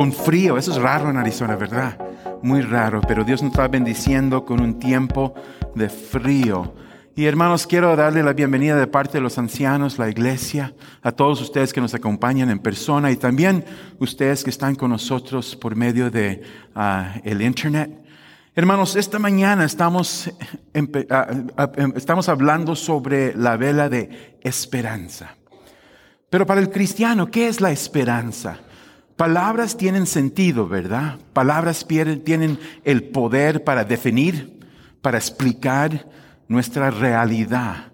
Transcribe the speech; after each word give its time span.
Un 0.00 0.14
frío, 0.14 0.56
eso 0.56 0.70
es 0.70 0.78
raro 0.78 1.10
en 1.10 1.18
Arizona, 1.18 1.56
¿verdad? 1.56 1.98
Muy 2.40 2.62
raro, 2.62 3.02
pero 3.06 3.22
Dios 3.22 3.42
nos 3.42 3.52
está 3.52 3.68
bendiciendo 3.68 4.46
con 4.46 4.62
un 4.62 4.78
tiempo 4.78 5.34
de 5.74 5.90
frío. 5.90 6.74
Y 7.14 7.26
hermanos, 7.26 7.66
quiero 7.66 7.94
darle 7.94 8.22
la 8.22 8.32
bienvenida 8.32 8.76
de 8.76 8.86
parte 8.86 9.18
de 9.18 9.20
los 9.20 9.36
ancianos, 9.36 9.98
la 9.98 10.08
iglesia, 10.08 10.72
a 11.02 11.12
todos 11.12 11.42
ustedes 11.42 11.74
que 11.74 11.82
nos 11.82 11.92
acompañan 11.92 12.48
en 12.48 12.60
persona 12.60 13.10
y 13.10 13.16
también 13.16 13.62
ustedes 13.98 14.42
que 14.42 14.48
están 14.48 14.74
con 14.74 14.88
nosotros 14.88 15.54
por 15.54 15.76
medio 15.76 16.10
de 16.10 16.40
ah, 16.74 17.16
el 17.22 17.42
internet. 17.42 17.90
Hermanos, 18.54 18.96
esta 18.96 19.18
mañana 19.18 19.66
estamos, 19.66 20.32
ah, 21.10 21.26
ah, 21.58 21.72
em, 21.76 21.92
estamos 21.94 22.26
hablando 22.30 22.74
sobre 22.74 23.34
la 23.34 23.58
vela 23.58 23.90
de 23.90 24.38
esperanza. 24.40 25.36
Pero 26.30 26.46
para 26.46 26.62
el 26.62 26.70
cristiano, 26.70 27.30
¿qué 27.30 27.48
es 27.48 27.60
la 27.60 27.70
esperanza? 27.70 28.60
Palabras 29.20 29.76
tienen 29.76 30.06
sentido, 30.06 30.66
¿verdad? 30.66 31.18
Palabras 31.34 31.86
tienen 31.86 32.58
el 32.84 33.02
poder 33.02 33.64
para 33.64 33.84
definir, 33.84 34.58
para 35.02 35.18
explicar 35.18 36.08
nuestra 36.48 36.90
realidad. 36.90 37.92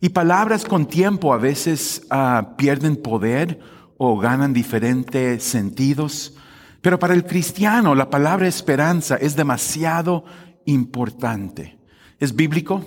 Y 0.00 0.10
palabras 0.10 0.64
con 0.64 0.86
tiempo 0.86 1.34
a 1.34 1.36
veces 1.36 2.06
ah, 2.10 2.54
pierden 2.56 2.94
poder 2.94 3.58
o 3.96 4.18
ganan 4.18 4.52
diferentes 4.52 5.42
sentidos. 5.42 6.36
Pero 6.80 7.00
para 7.00 7.14
el 7.14 7.24
cristiano 7.24 7.96
la 7.96 8.08
palabra 8.08 8.46
esperanza 8.46 9.16
es 9.16 9.34
demasiado 9.34 10.26
importante. 10.64 11.76
¿Es 12.20 12.36
bíblico? 12.36 12.84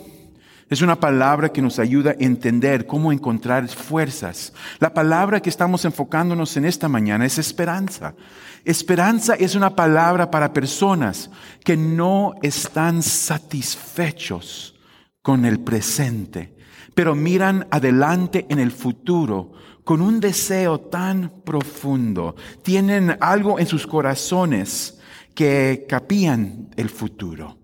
Es 0.72 0.82
una 0.82 0.98
palabra 0.98 1.50
que 1.50 1.62
nos 1.62 1.80
ayuda 1.80 2.12
a 2.12 2.16
entender 2.18 2.88
cómo 2.88 3.12
encontrar 3.12 3.68
fuerzas. 3.68 4.54
La 4.80 4.94
palabra 4.94 5.42
que 5.42 5.50
estamos 5.50 5.84
enfocándonos 5.84 6.56
en 6.56 6.64
esta 6.64 6.88
mañana 6.88 7.26
es 7.26 7.38
esperanza. 7.38 8.16
Esperanza 8.64 9.36
es 9.36 9.56
una 9.56 9.76
palabra 9.76 10.32
para 10.32 10.54
personas 10.54 11.30
que 11.66 11.76
no 11.76 12.36
están 12.42 13.04
satisfechos 13.04 14.80
con 15.22 15.44
el 15.44 15.60
presente, 15.60 16.56
pero 16.96 17.16
miran 17.16 17.68
adelante 17.70 18.46
en 18.48 18.60
el 18.60 18.72
futuro 18.72 19.52
con 19.84 20.00
un 20.00 20.22
deseo 20.22 20.80
tan 20.80 21.42
profundo. 21.44 22.38
Tienen 22.64 23.18
algo 23.20 23.60
en 23.60 23.68
sus 23.68 23.86
corazones 23.86 25.02
que 25.36 25.86
capían 25.90 26.70
el 26.78 26.90
futuro. 26.90 27.61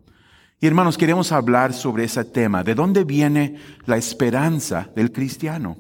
Y 0.59 0.66
hermanos, 0.66 0.97
queremos 0.97 1.31
hablar 1.31 1.72
sobre 1.72 2.05
ese 2.05 2.25
tema. 2.25 2.63
¿De 2.63 2.73
dónde 2.73 3.03
viene 3.03 3.58
la 3.86 3.97
esperanza 3.97 4.89
del 4.95 5.11
cristiano? 5.11 5.77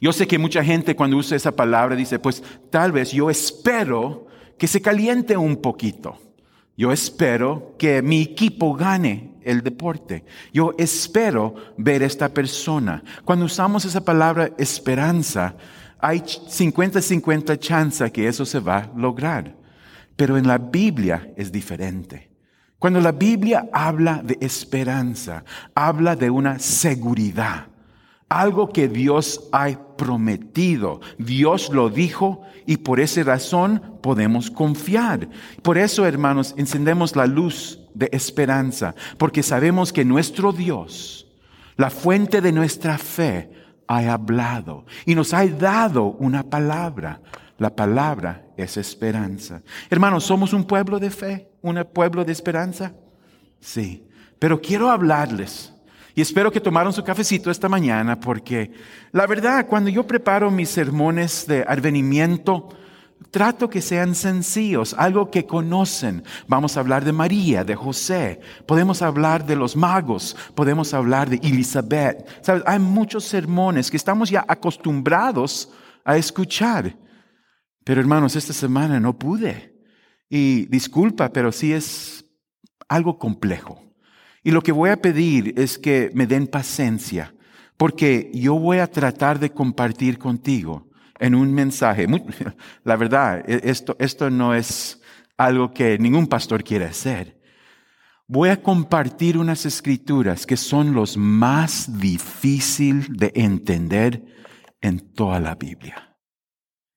Yo 0.00 0.12
sé 0.12 0.26
que 0.26 0.38
mucha 0.38 0.64
gente 0.64 0.96
cuando 0.96 1.16
usa 1.18 1.36
esa 1.36 1.52
palabra 1.52 1.94
dice, 1.94 2.18
pues 2.18 2.42
tal 2.70 2.90
vez 2.90 3.12
yo 3.12 3.30
espero 3.30 4.26
que 4.58 4.66
se 4.66 4.82
caliente 4.82 5.36
un 5.36 5.56
poquito. 5.56 6.18
Yo 6.76 6.90
espero 6.90 7.76
que 7.78 8.02
mi 8.02 8.22
equipo 8.22 8.74
gane 8.74 9.34
el 9.42 9.62
deporte. 9.62 10.24
Yo 10.52 10.74
espero 10.76 11.54
ver 11.76 12.02
esta 12.02 12.30
persona. 12.30 13.04
Cuando 13.24 13.44
usamos 13.44 13.84
esa 13.84 14.04
palabra 14.04 14.50
esperanza, 14.58 15.54
hay 15.98 16.20
50-50 16.20 17.58
chance 17.58 18.10
que 18.10 18.26
eso 18.26 18.44
se 18.44 18.58
va 18.58 18.78
a 18.78 18.90
lograr. 18.96 19.54
Pero 20.16 20.36
en 20.36 20.48
la 20.48 20.58
Biblia 20.58 21.32
es 21.36 21.52
diferente. 21.52 22.29
Cuando 22.80 22.98
la 22.98 23.12
Biblia 23.12 23.68
habla 23.74 24.22
de 24.24 24.38
esperanza, 24.40 25.44
habla 25.74 26.16
de 26.16 26.30
una 26.30 26.58
seguridad, 26.58 27.66
algo 28.26 28.70
que 28.70 28.88
Dios 28.88 29.48
ha 29.52 29.68
prometido. 29.98 31.02
Dios 31.18 31.68
lo 31.74 31.90
dijo 31.90 32.40
y 32.64 32.78
por 32.78 32.98
esa 32.98 33.22
razón 33.22 33.98
podemos 34.02 34.50
confiar. 34.50 35.28
Por 35.62 35.76
eso, 35.76 36.06
hermanos, 36.06 36.54
encendemos 36.56 37.14
la 37.16 37.26
luz 37.26 37.80
de 37.92 38.08
esperanza, 38.12 38.94
porque 39.18 39.42
sabemos 39.42 39.92
que 39.92 40.06
nuestro 40.06 40.50
Dios, 40.50 41.26
la 41.76 41.90
fuente 41.90 42.40
de 42.40 42.50
nuestra 42.50 42.96
fe, 42.96 43.50
ha 43.88 44.10
hablado 44.10 44.86
y 45.04 45.14
nos 45.14 45.34
ha 45.34 45.46
dado 45.46 46.04
una 46.04 46.44
palabra. 46.44 47.20
La 47.60 47.76
palabra 47.76 48.46
es 48.56 48.78
esperanza. 48.78 49.60
Hermanos, 49.90 50.24
¿somos 50.24 50.54
un 50.54 50.64
pueblo 50.64 50.98
de 50.98 51.10
fe? 51.10 51.50
¿Un 51.60 51.86
pueblo 51.92 52.24
de 52.24 52.32
esperanza? 52.32 52.94
Sí. 53.60 54.02
Pero 54.38 54.62
quiero 54.62 54.90
hablarles. 54.90 55.70
Y 56.14 56.22
espero 56.22 56.50
que 56.50 56.58
tomaron 56.58 56.90
su 56.90 57.04
cafecito 57.04 57.50
esta 57.50 57.68
mañana 57.68 58.18
porque 58.18 58.72
la 59.12 59.26
verdad, 59.26 59.66
cuando 59.66 59.90
yo 59.90 60.06
preparo 60.06 60.50
mis 60.50 60.70
sermones 60.70 61.46
de 61.46 61.62
advenimiento, 61.68 62.70
trato 63.30 63.68
que 63.68 63.82
sean 63.82 64.14
sencillos, 64.14 64.94
algo 64.96 65.30
que 65.30 65.44
conocen. 65.44 66.24
Vamos 66.48 66.78
a 66.78 66.80
hablar 66.80 67.04
de 67.04 67.12
María, 67.12 67.62
de 67.62 67.76
José, 67.76 68.40
podemos 68.64 69.02
hablar 69.02 69.44
de 69.44 69.56
los 69.56 69.76
magos, 69.76 70.34
podemos 70.54 70.94
hablar 70.94 71.28
de 71.28 71.36
Elizabeth. 71.46 72.26
¿Sabes? 72.40 72.62
Hay 72.64 72.78
muchos 72.78 73.24
sermones 73.24 73.90
que 73.90 73.98
estamos 73.98 74.30
ya 74.30 74.46
acostumbrados 74.48 75.70
a 76.06 76.16
escuchar. 76.16 76.96
Pero 77.84 78.00
hermanos, 78.00 78.36
esta 78.36 78.52
semana 78.52 79.00
no 79.00 79.18
pude. 79.18 79.74
Y 80.28 80.66
disculpa, 80.66 81.32
pero 81.32 81.50
sí 81.50 81.72
es 81.72 82.24
algo 82.88 83.18
complejo. 83.18 83.82
Y 84.42 84.50
lo 84.50 84.62
que 84.62 84.72
voy 84.72 84.90
a 84.90 85.00
pedir 85.00 85.54
es 85.56 85.78
que 85.78 86.10
me 86.14 86.26
den 86.26 86.46
paciencia, 86.46 87.34
porque 87.76 88.30
yo 88.32 88.58
voy 88.58 88.78
a 88.78 88.90
tratar 88.90 89.38
de 89.38 89.50
compartir 89.50 90.18
contigo 90.18 90.88
en 91.18 91.34
un 91.34 91.52
mensaje. 91.52 92.06
La 92.84 92.96
verdad, 92.96 93.44
e, 93.48 93.60
esto, 93.64 93.96
esto 93.98 94.30
no 94.30 94.54
es 94.54 95.00
algo 95.36 95.72
que 95.72 95.98
ningún 95.98 96.26
pastor 96.26 96.62
quiere 96.62 96.86
hacer. 96.86 97.38
Voy 98.26 98.50
a 98.50 98.62
compartir 98.62 99.36
unas 99.36 99.66
escrituras 99.66 100.46
que 100.46 100.56
son 100.56 100.94
los 100.94 101.16
más 101.16 101.98
difíciles 101.98 103.08
de 103.10 103.32
entender 103.34 104.24
en 104.80 105.00
toda 105.00 105.40
la 105.40 105.56
Biblia. 105.56 106.09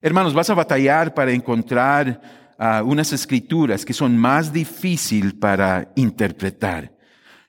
Hermanos, 0.06 0.34
vas 0.34 0.50
a 0.50 0.54
batallar 0.54 1.14
para 1.14 1.32
encontrar 1.32 2.20
ah, 2.60 2.84
unas 2.84 3.14
escrituras 3.14 3.86
que 3.86 3.94
son 3.94 4.18
más 4.18 4.52
difíciles 4.52 5.34
para 5.34 5.94
interpretar, 5.96 6.92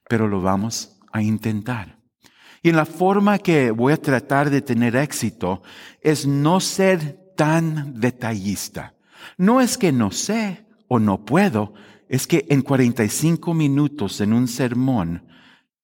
pero 0.08 0.28
lo 0.28 0.40
vamos 0.40 1.00
a 1.12 1.20
intentar. 1.20 1.98
Y 2.62 2.68
en 2.68 2.76
la 2.76 2.86
forma 2.86 3.40
que 3.40 3.72
voy 3.72 3.92
a 3.92 3.96
tratar 3.96 4.50
de 4.50 4.62
tener 4.62 4.94
éxito 4.94 5.64
es 6.00 6.28
no 6.28 6.60
ser 6.60 7.32
tan 7.36 7.98
detallista. 7.98 8.94
No 9.36 9.60
es 9.60 9.76
que 9.76 9.90
no 9.90 10.12
sé 10.12 10.64
o 10.86 11.00
no 11.00 11.24
puedo, 11.24 11.74
es 12.08 12.28
que 12.28 12.46
en 12.50 12.62
45 12.62 13.52
minutos 13.52 14.20
en 14.20 14.32
un 14.32 14.46
sermón 14.46 15.26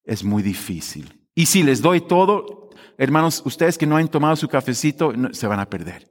es 0.04 0.22
muy 0.22 0.44
difícil. 0.44 1.20
Y 1.34 1.46
si 1.46 1.64
les 1.64 1.82
doy 1.82 2.02
todo, 2.02 2.70
hermanos, 2.96 3.42
ustedes 3.44 3.76
que 3.76 3.88
no 3.88 3.96
han 3.96 4.06
tomado 4.06 4.36
su 4.36 4.46
cafecito, 4.46 5.12
se 5.32 5.48
van 5.48 5.58
a 5.58 5.68
perder. 5.68 6.09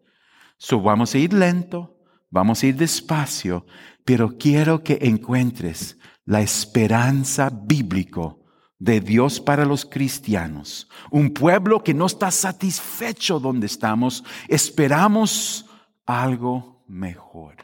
So 0.59 0.81
vamos 0.81 1.15
a 1.15 1.17
ir 1.17 1.31
lento, 1.31 1.97
vamos 2.29 2.61
a 2.61 2.67
ir 2.67 2.75
despacio, 2.75 3.65
pero 4.03 4.37
quiero 4.37 4.83
que 4.83 4.99
encuentres 5.01 5.97
la 6.25 6.41
esperanza 6.41 7.49
bíblico 7.49 8.43
de 8.77 8.99
Dios 8.99 9.39
para 9.39 9.65
los 9.65 9.85
cristianos. 9.85 10.89
Un 11.11 11.33
pueblo 11.33 11.81
que 11.81 11.93
no 11.93 12.05
está 12.05 12.29
satisfecho 12.29 13.39
donde 13.39 13.67
estamos, 13.67 14.25
esperamos 14.49 15.65
algo 16.05 16.83
mejor. 16.87 17.55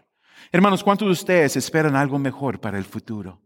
Hermanos, 0.50 0.82
¿cuántos 0.82 1.08
de 1.10 1.12
ustedes 1.12 1.58
esperan 1.58 1.98
algo 1.98 2.18
mejor 2.18 2.62
para 2.62 2.78
el 2.78 2.86
futuro? 2.86 3.42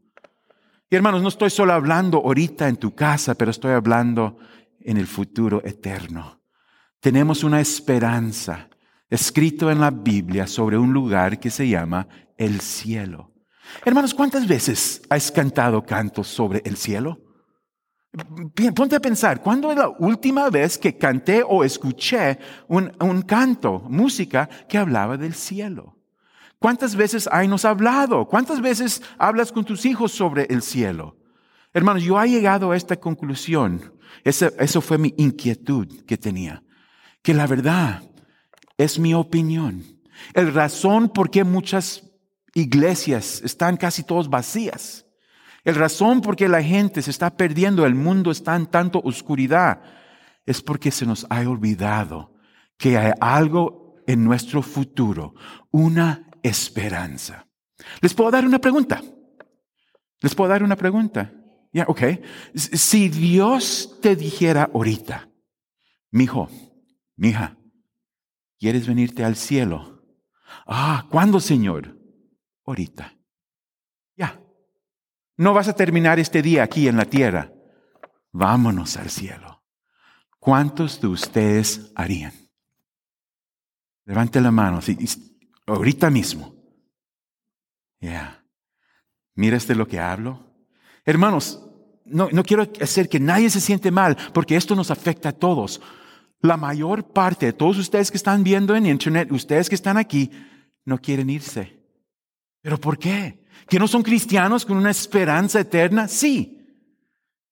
Y 0.91 0.95
hermanos, 0.95 1.23
no 1.23 1.27
estoy 1.29 1.49
solo 1.49 1.73
hablando 1.73 2.19
ahorita 2.19 2.67
en 2.67 2.77
tu 2.77 2.93
casa, 2.93 3.33
pero 3.33 3.49
estoy 3.49 3.71
hablando 3.71 4.38
en 4.79 4.97
el 4.97 5.07
futuro 5.07 5.59
eterno. 5.65 6.39
Tenemos 7.00 7.44
una 7.44 7.59
esperanza 7.62 8.69
escrito 9.09 9.71
en 9.71 9.79
la 9.79 9.91
Biblia 9.91 10.47
sobre 10.47 10.77
un 10.77 10.94
lugar 10.94 11.39
que 11.39 11.50
se 11.50 11.67
llama 11.67 12.07
el 12.38 12.61
cielo. 12.61 13.33
Hermanos, 13.85 14.13
¿cuántas 14.13 14.47
veces 14.47 15.01
has 15.09 15.31
cantado 15.31 15.83
cantos 15.85 16.27
sobre 16.27 16.61
el 16.65 16.77
cielo? 16.77 17.19
Ponte 18.75 18.95
a 18.95 19.00
pensar, 19.00 19.41
¿cuándo 19.41 19.71
es 19.71 19.77
la 19.77 19.89
última 19.89 20.50
vez 20.50 20.77
que 20.77 20.97
canté 20.97 21.44
o 21.47 21.63
escuché 21.63 22.39
un, 22.67 22.91
un 23.00 23.21
canto, 23.21 23.83
música 23.88 24.50
que 24.67 24.79
hablaba 24.79 25.15
del 25.17 25.35
cielo? 25.35 25.97
¿Cuántas 26.57 26.95
veces 26.95 27.29
hay 27.31 27.47
nos 27.47 27.65
hablado? 27.65 28.27
¿Cuántas 28.27 28.62
veces 28.62 29.01
hablas 29.17 29.51
con 29.51 29.63
tus 29.63 29.85
hijos 29.85 30.12
sobre 30.12 30.45
el 30.50 30.62
cielo? 30.62 31.17
Hermanos, 31.73 32.03
yo 32.03 32.21
he 32.21 32.27
llegado 32.27 32.71
a 32.71 32.77
esta 32.77 32.97
conclusión. 32.97 33.94
Esa, 34.23 34.51
eso 34.59 34.81
fue 34.81 34.97
mi 34.97 35.13
inquietud 35.17 36.03
que 36.05 36.17
tenía. 36.17 36.63
Que 37.21 37.33
la 37.33 37.47
verdad, 37.47 38.08
es 38.79 38.97
mi 38.97 39.13
opinión. 39.13 39.83
El 40.33 40.53
razón 40.53 41.09
por 41.09 41.29
qué 41.29 41.43
muchas 41.43 42.01
iglesias 42.55 43.41
están 43.43 43.77
casi 43.77 44.03
todas 44.03 44.29
vacías. 44.29 45.05
El 45.65 45.75
razón 45.75 46.21
por 46.21 46.37
qué 46.37 46.47
la 46.47 46.63
gente 46.63 47.01
se 47.01 47.11
está 47.11 47.35
perdiendo, 47.35 47.85
el 47.85 47.93
mundo 47.93 48.31
está 48.31 48.55
en 48.55 48.65
tanto 48.65 49.01
oscuridad, 49.03 49.81
es 50.45 50.61
porque 50.61 50.91
se 50.91 51.05
nos 51.05 51.27
ha 51.29 51.41
olvidado 51.41 52.33
que 52.77 52.97
hay 52.97 53.11
algo 53.19 53.95
en 54.07 54.23
nuestro 54.23 54.61
futuro, 54.61 55.35
una 55.71 56.29
esperanza. 56.41 57.47
Les 57.99 58.13
puedo 58.13 58.31
dar 58.31 58.45
una 58.45 58.59
pregunta. 58.59 59.03
Les 60.21 60.33
puedo 60.33 60.49
dar 60.49 60.63
una 60.63 60.77
pregunta. 60.77 61.33
Ya, 61.73 61.83
ok. 61.85 62.01
Si 62.55 63.09
Dios 63.09 63.99
te 64.01 64.15
dijera 64.15 64.69
ahorita, 64.73 65.29
mi 66.11 66.23
hijo, 66.23 66.49
mi 67.17 67.29
hija, 67.29 67.58
¿quieres 68.59 68.88
venirte 68.88 69.23
al 69.23 69.35
cielo? 69.35 70.03
Ah, 70.67 71.07
¿cuándo, 71.09 71.39
Señor? 71.39 71.97
Ahorita. 72.65 73.15
Ya. 74.15 74.39
No 75.38 75.53
vas 75.53 75.67
a 75.67 75.75
terminar 75.75 76.19
este 76.19 76.41
día 76.41 76.63
aquí 76.63 76.88
en 76.88 76.97
la 76.97 77.06
tierra. 77.06 77.51
Vámonos 78.31 78.97
al 78.97 79.09
cielo. 79.09 79.63
¿Cuántos 80.39 81.01
de 81.01 81.07
ustedes 81.07 81.91
harían? 81.95 82.33
Levante 84.06 84.41
la 84.41 84.51
mano, 84.51 84.79
ahorita 85.67 86.09
mismo. 86.09 86.55
Ya. 88.00 88.44
¿Mira 89.35 89.57
de 89.57 89.75
lo 89.75 89.88
que 89.88 90.00
hablo? 90.00 90.45
Hermanos, 91.05 91.65
no, 92.05 92.29
no 92.31 92.44
quiero 92.44 92.67
hacer 92.81 93.07
que 93.07 93.19
nadie 93.19 93.50
se 93.50 93.62
siente 93.62 93.91
mal, 93.91 94.17
porque 94.33 94.55
esto 94.55 94.75
nos 94.75 94.91
afecta 94.91 95.29
a 95.29 95.33
todos. 95.33 95.81
La 96.41 96.57
mayor 96.57 97.12
parte 97.12 97.47
de 97.47 97.53
todos 97.53 97.77
ustedes 97.77 98.12
que 98.12 98.18
están 98.18 98.44
viendo 98.44 98.75
en 98.75 98.86
internet, 98.86 99.31
ustedes 99.31 99.68
que 99.68 99.75
están 99.75 99.97
aquí, 99.97 100.31
no 100.86 100.97
quieren 101.00 101.30
irse. 101.30 101.80
¿Pero 102.62 102.80
por 102.80 102.97
qué? 102.97 103.45
¿Que 103.68 103.80
no 103.80 103.88
son 103.88 104.03
cristianos 104.03 104.65
con 104.65 104.77
una 104.77 104.91
esperanza 104.91 105.59
eterna? 105.59 106.07
Sí. 106.07 106.57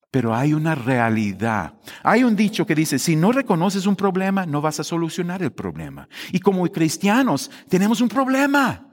Pero 0.10 0.34
hay 0.34 0.54
una 0.54 0.74
realidad. 0.74 1.74
Hay 2.02 2.24
un 2.24 2.36
dicho 2.36 2.66
que 2.66 2.76
dice, 2.76 2.98
si 2.98 3.16
no 3.16 3.32
reconoces 3.32 3.86
un 3.86 3.96
problema, 3.96 4.46
no 4.46 4.62
vas 4.62 4.80
a 4.80 4.84
solucionar 4.84 5.44
el 5.44 5.52
problema. 5.52 6.08
Y 6.32 6.40
como 6.40 6.66
cristianos 6.72 7.52
tenemos 7.68 8.00
un 8.00 8.08
problema. 8.08 8.88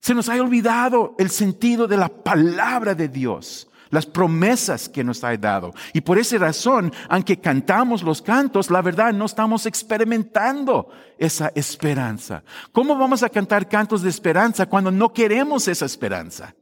Se 0.00 0.14
nos 0.14 0.28
ha 0.28 0.40
olvidado 0.40 1.14
el 1.18 1.30
sentido 1.30 1.86
de 1.86 1.96
la 1.96 2.08
palabra 2.08 2.94
de 2.94 3.08
Dios, 3.08 3.68
las 3.96 4.04
promesas 4.04 4.90
que 4.90 5.02
nos 5.02 5.24
ha 5.24 5.34
dado. 5.38 5.72
Y 5.94 6.02
por 6.02 6.18
esa 6.18 6.36
razón, 6.36 6.92
aunque 7.08 7.40
cantamos 7.40 8.02
los 8.02 8.20
cantos, 8.20 8.70
la 8.70 8.82
verdad 8.82 9.14
no 9.14 9.24
estamos 9.24 9.64
experimentando 9.64 10.90
esa 11.16 11.50
esperanza. 11.54 12.44
¿Cómo 12.72 12.94
vamos 12.94 13.22
a 13.22 13.30
cantar 13.30 13.66
cantos 13.66 14.02
de 14.02 14.10
esperanza 14.10 14.66
cuando 14.66 14.90
no 14.90 15.14
queremos 15.14 15.66
esa 15.66 15.86
esperanza? 15.86 16.54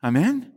Amén. 0.00 0.52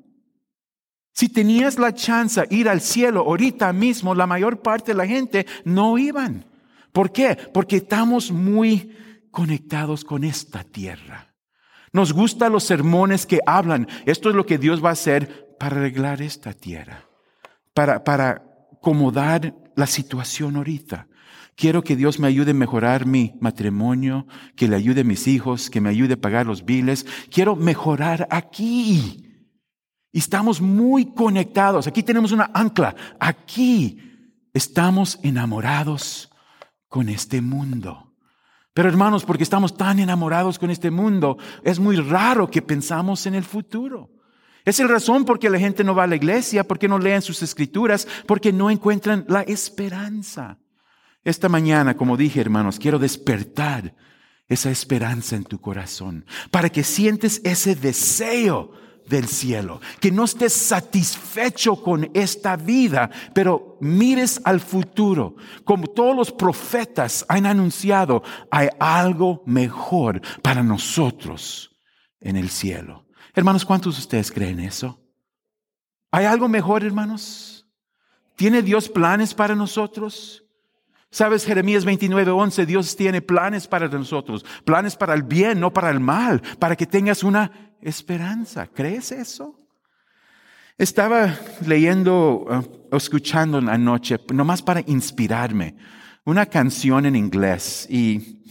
Si 1.13 1.29
tenías 1.29 1.77
la 1.77 1.93
chance 1.93 2.41
de 2.41 2.55
ir 2.55 2.67
al 2.67 2.81
cielo 2.81 3.19
ahorita 3.19 3.71
mismo, 3.71 4.15
la 4.15 4.25
mayor 4.25 4.63
parte 4.63 4.91
de 4.91 4.97
la 4.97 5.05
gente 5.05 5.45
no 5.65 5.99
iban. 5.99 6.45
¿Por 6.91 7.11
qué? 7.11 7.37
Porque 7.53 7.75
estamos 7.75 8.31
muy 8.31 8.91
conectados 9.29 10.03
con 10.03 10.23
esta 10.23 10.63
tierra. 10.63 11.35
Nos 11.93 12.11
gustan 12.11 12.51
los 12.51 12.63
sermones 12.63 13.25
que 13.27 13.39
hablan. 13.45 13.87
Esto 14.05 14.29
es 14.29 14.35
lo 14.35 14.45
que 14.45 14.57
Dios 14.57 14.83
va 14.83 14.89
a 14.89 14.93
hacer 14.93 15.44
para 15.57 15.77
arreglar 15.77 16.21
esta 16.21 16.53
tierra, 16.53 17.05
para, 17.73 18.03
para 18.03 18.43
acomodar 18.73 19.55
la 19.75 19.87
situación 19.87 20.55
ahorita. 20.55 21.07
Quiero 21.55 21.83
que 21.83 21.95
Dios 21.95 22.19
me 22.19 22.27
ayude 22.27 22.51
a 22.51 22.53
mejorar 22.53 23.05
mi 23.05 23.33
matrimonio, 23.39 24.27
que 24.55 24.67
le 24.67 24.75
ayude 24.75 25.01
a 25.01 25.05
mis 25.05 25.27
hijos, 25.27 25.69
que 25.69 25.79
me 25.79 25.89
ayude 25.89 26.15
a 26.15 26.21
pagar 26.21 26.45
los 26.45 26.65
biles. 26.65 27.05
Quiero 27.31 27.55
mejorar 27.55 28.27
aquí. 28.29 29.47
Estamos 30.11 30.59
muy 30.59 31.13
conectados. 31.13 31.87
Aquí 31.87 32.03
tenemos 32.03 32.31
una 32.33 32.51
ancla. 32.53 32.95
Aquí 33.19 33.99
estamos 34.53 35.17
enamorados 35.23 36.29
con 36.89 37.07
este 37.09 37.41
mundo. 37.41 38.13
Pero 38.73 38.89
hermanos, 38.89 39.23
porque 39.23 39.43
estamos 39.43 39.77
tan 39.77 39.99
enamorados 39.99 40.59
con 40.59 40.69
este 40.69 40.91
mundo, 40.91 41.37
es 41.63 41.79
muy 41.79 41.95
raro 41.95 42.51
que 42.51 42.61
pensamos 42.61 43.25
en 43.25 43.35
el 43.35 43.45
futuro. 43.45 44.14
Es 44.65 44.79
la 44.79 44.87
razón 44.87 45.25
por 45.25 45.37
qué 45.37 45.49
la 45.49 45.59
gente 45.59 45.83
no 45.83 45.93
va 45.93 46.03
a 46.03 46.07
la 46.07 46.15
iglesia, 46.15 46.63
porque 46.63 46.87
no 46.87 46.97
leen 46.97 47.21
sus 47.21 47.43
escrituras, 47.43 48.07
porque 48.25 48.51
no 48.51 48.71
encuentran 48.71 49.23
la 49.29 49.43
esperanza. 49.43 50.57
Esta 51.23 51.49
mañana, 51.49 51.95
como 51.95 52.17
dije, 52.17 52.41
hermanos, 52.41 52.79
quiero 52.79 52.97
despertar 52.97 53.95
esa 54.47 54.71
esperanza 54.71 55.35
en 55.35 55.43
tu 55.43 55.61
corazón, 55.61 56.25
para 56.51 56.69
que 56.69 56.83
sientes 56.83 57.41
ese 57.43 57.75
deseo 57.75 58.71
del 59.07 59.27
cielo, 59.27 59.81
que 59.99 60.11
no 60.11 60.23
estés 60.23 60.53
satisfecho 60.53 61.75
con 61.75 62.09
esta 62.13 62.55
vida, 62.55 63.09
pero 63.33 63.77
mires 63.81 64.41
al 64.43 64.59
futuro. 64.59 65.35
Como 65.63 65.87
todos 65.87 66.15
los 66.15 66.31
profetas 66.31 67.23
han 67.27 67.45
anunciado, 67.45 68.23
hay 68.49 68.69
algo 68.79 69.43
mejor 69.45 70.21
para 70.41 70.63
nosotros 70.63 71.71
en 72.19 72.35
el 72.35 72.49
cielo. 72.49 73.04
Hermanos, 73.35 73.65
¿cuántos 73.65 73.95
de 73.95 73.99
ustedes 73.99 74.31
creen 74.31 74.61
eso? 74.61 74.97
¿Hay 76.09 76.23
algo 76.23 76.47
mejor, 76.47 76.85
hermanos? 76.85 77.67
¿Tiene 78.37 78.61
Dios 78.61 78.87
planes 78.87 79.33
para 79.33 79.55
nosotros? 79.55 80.45
Sabes, 81.11 81.45
Jeremías 81.45 81.83
29, 81.83 82.31
11, 82.31 82.65
Dios 82.65 82.95
tiene 82.95 83.21
planes 83.21 83.67
para 83.67 83.89
nosotros, 83.89 84.45
planes 84.63 84.95
para 84.95 85.13
el 85.13 85.23
bien, 85.23 85.59
no 85.59 85.73
para 85.73 85.89
el 85.89 85.99
mal, 85.99 86.41
para 86.59 86.77
que 86.77 86.85
tengas 86.85 87.23
una 87.23 87.73
esperanza. 87.81 88.67
¿Crees 88.67 89.11
eso? 89.11 89.59
Estaba 90.77 91.37
leyendo, 91.65 92.45
uh, 92.49 92.95
escuchando 92.95 93.57
anoche, 93.57 94.17
nomás 94.33 94.61
para 94.61 94.81
inspirarme, 94.87 95.75
una 96.23 96.45
canción 96.45 97.05
en 97.05 97.17
inglés 97.17 97.85
y, 97.89 98.41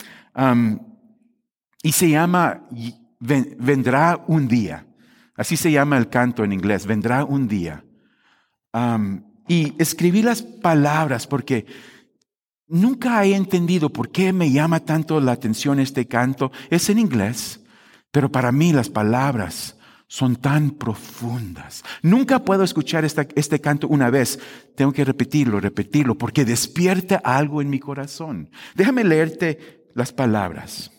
y 1.83 1.93
se 1.93 2.09
llama 2.11 2.63
Vendrá 3.25 4.23
un 4.27 4.49
día. 4.49 4.87
Así 5.37 5.57
se 5.57 5.73
llama 5.73 5.97
el 5.97 6.09
canto 6.09 6.45
en 6.45 6.53
inglés, 6.53 6.87
Vendrá 6.87 7.25
un 7.25 7.49
día. 7.49 7.85
Y 9.49 9.75
escribí 9.79 10.23
las 10.23 10.43
palabras 10.43 11.27
porque 11.27 11.67
nunca 12.67 13.25
he 13.25 13.35
entendido 13.35 13.91
por 13.91 14.11
qué 14.11 14.33
me 14.33 14.51
llama 14.51 14.81
tanto 14.81 15.21
la 15.21 15.33
atención 15.33 15.81
este 15.81 16.07
canto. 16.07 16.53
Es 16.71 16.91
en 16.91 16.99
inglés. 16.99 17.61
Pero 18.11 18.31
para 18.31 18.53
mí 18.53 18.73
las 18.73 18.91
palabras 18.91 19.77
son 20.07 20.37
tan 20.37 20.71
profundas. 20.71 21.83
Nunca 22.03 22.45
puedo 22.45 22.63
escuchar 22.63 23.05
este 23.05 23.61
canto 23.61 23.89
una 23.89 24.09
vez. 24.11 24.39
Tengo 24.77 24.93
que 24.93 25.05
repetirlo, 25.05 25.59
repetirlo, 25.59 26.17
porque 26.17 26.45
despierta 26.45 27.17
algo 27.17 27.61
en 27.61 27.71
mi 27.71 27.81
corazón. 27.81 28.51
Déjame 28.77 29.03
leerte 29.03 29.89
las 29.95 30.13
palabras. 30.13 30.93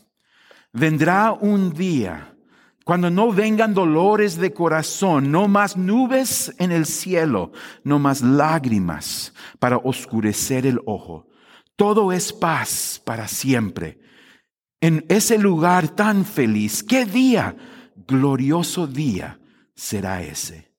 Vendrá 0.76 1.32
un 1.32 1.72
día 1.72 2.36
cuando 2.84 3.10
no 3.10 3.32
vengan 3.32 3.74
dolores 3.74 4.38
de 4.38 4.52
corazón, 4.52 5.32
no 5.32 5.48
más 5.48 5.78
nubes 5.78 6.54
en 6.60 6.74
el 6.74 6.86
cielo, 6.86 7.54
no 7.86 7.98
más 7.98 8.22
lágrimas 8.22 9.34
para 9.58 9.78
oscurecer 9.78 10.68
el 10.68 10.82
ojo. 10.86 11.30
Todo 11.78 12.12
es 12.12 12.34
paz 12.34 13.02
para 13.06 13.30
siempre 13.30 14.00
en 14.82 15.06
ese 15.08 15.38
lugar 15.38 15.88
tan 15.88 16.26
feliz. 16.26 16.84
¿Qué 16.84 17.06
día, 17.06 17.56
glorioso 18.06 18.86
día 18.86 19.40
será 19.76 20.22
ese? 20.24 20.74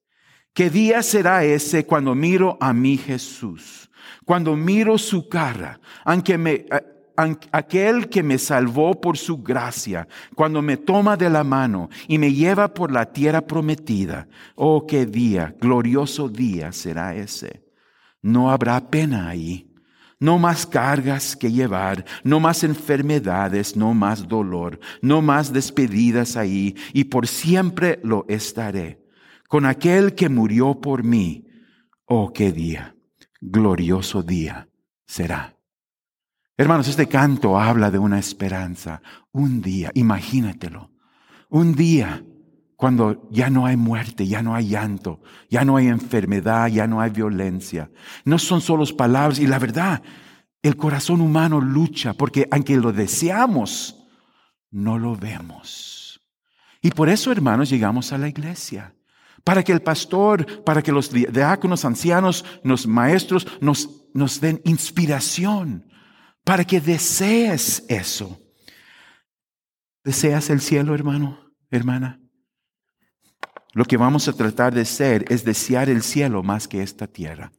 ¿Qué 0.53 0.69
día 0.69 1.03
será 1.03 1.43
ese 1.43 1.87
cuando 1.87 2.15
miro 2.15 2.59
a 2.61 2.75
mi 2.75 2.99
Jesús? 2.99 3.91
Cuando 4.27 4.57
miro 4.57 4.99
su 4.99 5.27
cara, 5.27 5.81
aunque 6.05 6.37
me, 6.37 6.67
aquel 7.17 8.09
que 8.09 8.23
me 8.23 8.39
salvó 8.39 9.01
por 9.01 9.19
su 9.19 9.43
gracia, 9.43 10.07
cuando 10.35 10.63
me 10.63 10.77
toma 10.77 11.17
de 11.17 11.31
la 11.31 11.45
mano 11.45 11.89
y 12.09 12.19
me 12.19 12.33
lleva 12.33 12.73
por 12.73 12.93
la 12.93 13.13
tierra 13.13 13.41
prometida. 13.41 14.29
Oh, 14.55 14.87
qué 14.87 15.07
día, 15.07 15.55
glorioso 15.61 16.29
día 16.29 16.73
será 16.73 17.15
ese. 17.15 17.65
No 18.23 18.51
habrá 18.51 18.91
pena 18.91 19.29
ahí 19.29 19.73
no 20.19 20.39
más 20.39 20.67
cargas 20.67 21.37
que 21.37 21.53
llevar, 21.53 22.07
no 22.25 22.41
más 22.41 22.65
enfermedades, 22.65 23.77
no 23.77 23.93
más 23.93 24.27
dolor, 24.27 24.81
no 25.03 25.21
más 25.21 25.53
despedidas 25.53 26.39
ahí, 26.39 26.75
y 26.95 27.05
por 27.05 27.27
siempre 27.27 28.01
lo 28.03 28.25
estaré 28.27 29.07
con 29.49 29.65
aquel 29.65 30.15
que 30.15 30.29
murió 30.29 30.81
por 30.81 31.05
mí. 31.05 31.47
Oh, 32.05 32.33
qué 32.33 32.53
día, 32.53 32.97
glorioso 33.41 34.23
día 34.23 34.69
será. 35.07 35.56
Hermanos, 36.59 36.89
este 36.89 37.07
canto 37.07 37.61
habla 37.61 37.91
de 37.91 37.99
una 37.99 38.19
esperanza, 38.19 39.03
un 39.31 39.61
día, 39.61 39.91
imagínatelo, 39.93 40.91
un 41.51 41.75
día 41.75 42.25
cuando 42.77 43.29
ya 43.31 43.51
no 43.51 43.67
hay 43.67 43.77
muerte, 43.77 44.27
ya 44.27 44.41
no 44.41 44.55
hay 44.55 44.69
llanto, 44.69 45.21
ya 45.51 45.65
no 45.67 45.77
hay 45.77 45.89
enfermedad, 45.89 46.69
ya 46.69 46.87
no 46.87 47.01
hay 47.01 47.11
violencia. 47.11 47.91
No 48.25 48.39
son 48.39 48.61
solo 48.61 48.85
palabras 48.97 49.39
y 49.39 49.47
la 49.47 49.59
verdad, 49.59 50.03
el 50.63 50.77
corazón 50.77 51.21
humano 51.21 51.61
lucha 51.61 52.15
porque 52.15 52.49
aunque 52.51 52.77
lo 52.77 52.93
deseamos, 52.93 54.07
no 54.71 54.99
lo 54.99 55.15
vemos. 55.15 56.21
Y 56.81 56.91
por 56.91 57.09
eso, 57.09 57.33
hermanos, 57.33 57.69
llegamos 57.69 58.13
a 58.13 58.19
la 58.19 58.29
iglesia. 58.29 58.95
Para 59.45 59.63
que 59.63 59.73
el 59.73 59.81
pastor, 59.81 60.65
para 60.65 60.83
que 60.83 60.93
los 60.93 61.11
diáconos, 61.11 61.85
ancianos, 61.85 62.45
los 62.63 62.87
maestros 62.87 63.47
nos, 63.61 64.07
nos 64.13 64.41
den 64.41 64.61
inspiración, 64.65 65.87
para 66.47 66.65
que 66.65 66.81
desees 66.81 67.85
eso. 67.89 68.41
¿Deseas 70.05 70.49
el 70.49 70.61
cielo, 70.61 70.95
hermano, 70.95 71.41
hermana? 71.73 72.21
Lo 73.73 73.85
que 73.85 73.97
vamos 73.97 74.29
a 74.29 74.33
tratar 74.33 74.73
de 74.73 74.85
ser 74.85 75.25
es 75.29 75.45
desear 75.45 75.89
el 75.89 76.05
cielo 76.05 76.45
más 76.45 76.69
que 76.69 76.85
esta 76.85 77.09
tierra. 77.09 77.51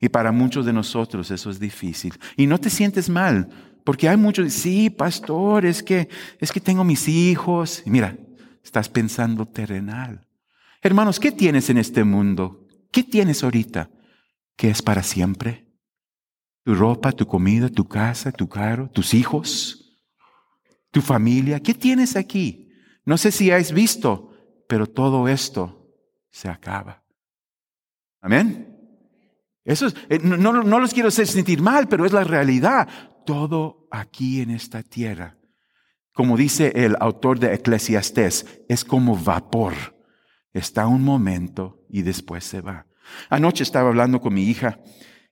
Y 0.00 0.08
para 0.08 0.32
muchos 0.32 0.66
de 0.66 0.72
nosotros 0.72 1.30
eso 1.30 1.48
es 1.48 1.60
difícil. 1.60 2.18
Y 2.36 2.48
no 2.48 2.58
te 2.58 2.70
sientes 2.70 3.08
mal, 3.08 3.50
porque 3.84 4.08
hay 4.08 4.16
muchos, 4.16 4.52
sí, 4.52 4.90
pastor, 4.90 5.64
es 5.64 5.80
que, 5.84 6.08
es 6.40 6.50
que 6.50 6.60
tengo 6.60 6.82
mis 6.82 7.06
hijos. 7.06 7.84
Mira, 7.86 8.18
estás 8.64 8.88
pensando 8.88 9.46
terrenal. 9.46 10.26
Hermanos, 10.82 11.20
¿qué 11.20 11.30
tienes 11.30 11.70
en 11.70 11.78
este 11.78 12.02
mundo? 12.02 12.66
¿Qué 12.90 13.04
tienes 13.04 13.44
ahorita? 13.44 13.90
¿Qué 14.56 14.70
es 14.70 14.82
para 14.82 15.04
siempre? 15.04 15.64
Tu 16.64 16.74
ropa, 16.74 17.12
tu 17.12 17.26
comida, 17.26 17.68
tu 17.68 17.86
casa, 17.86 18.32
tu 18.32 18.48
carro, 18.48 18.88
tus 18.90 19.14
hijos, 19.14 20.00
tu 20.90 21.00
familia. 21.00 21.60
¿Qué 21.60 21.74
tienes 21.74 22.16
aquí? 22.16 22.70
No 23.04 23.18
sé 23.18 23.30
si 23.30 23.50
has 23.50 23.72
visto 23.72 24.30
pero 24.66 24.86
todo 24.86 25.28
esto 25.28 25.88
se 26.30 26.48
acaba. 26.48 27.02
Amén. 28.20 28.70
Eso 29.64 29.86
es, 29.86 29.94
eh, 30.08 30.18
no, 30.22 30.36
no, 30.36 30.78
los 30.78 30.92
quiero 30.92 31.08
hacer 31.08 31.26
sentir 31.26 31.62
mal, 31.62 31.88
pero 31.88 32.04
es 32.04 32.12
la 32.12 32.24
realidad. 32.24 32.88
Todo 33.24 33.88
aquí 33.90 34.40
en 34.40 34.50
esta 34.50 34.82
tierra, 34.82 35.36
como 36.12 36.36
dice 36.36 36.72
el 36.74 36.96
autor 37.00 37.38
de 37.38 37.54
Eclesiastés, 37.54 38.62
es 38.68 38.84
como 38.84 39.16
vapor. 39.16 39.74
Está 40.52 40.86
un 40.86 41.02
momento 41.02 41.84
y 41.88 42.02
después 42.02 42.44
se 42.44 42.60
va. 42.60 42.86
Anoche 43.28 43.62
estaba 43.62 43.88
hablando 43.88 44.20
con 44.20 44.34
mi 44.34 44.44
hija 44.44 44.80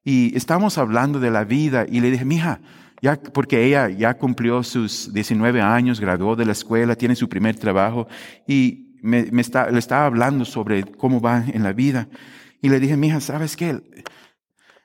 y 0.04 0.36
estábamos 0.36 0.78
hablando 0.78 1.20
de 1.20 1.30
la 1.30 1.44
vida 1.44 1.86
y 1.88 2.00
le 2.00 2.10
dije, 2.10 2.24
mija, 2.24 2.60
ya, 3.00 3.20
porque 3.20 3.64
ella 3.64 3.88
ya 3.88 4.14
cumplió 4.14 4.62
sus 4.62 5.12
19 5.12 5.60
años, 5.60 6.00
graduó 6.00 6.36
de 6.36 6.46
la 6.46 6.52
escuela, 6.52 6.94
tiene 6.94 7.16
su 7.16 7.28
primer 7.28 7.56
trabajo 7.56 8.06
y 8.46 8.96
me, 9.02 9.28
está, 9.40 9.70
le 9.70 9.78
estaba 9.78 10.06
hablando 10.06 10.44
sobre 10.44 10.84
cómo 10.84 11.20
va 11.20 11.44
en 11.46 11.62
la 11.62 11.72
vida. 11.72 12.08
Y 12.60 12.68
le 12.68 12.78
dije, 12.78 12.96
mija, 12.96 13.20
¿sabes 13.20 13.56
qué? 13.56 13.80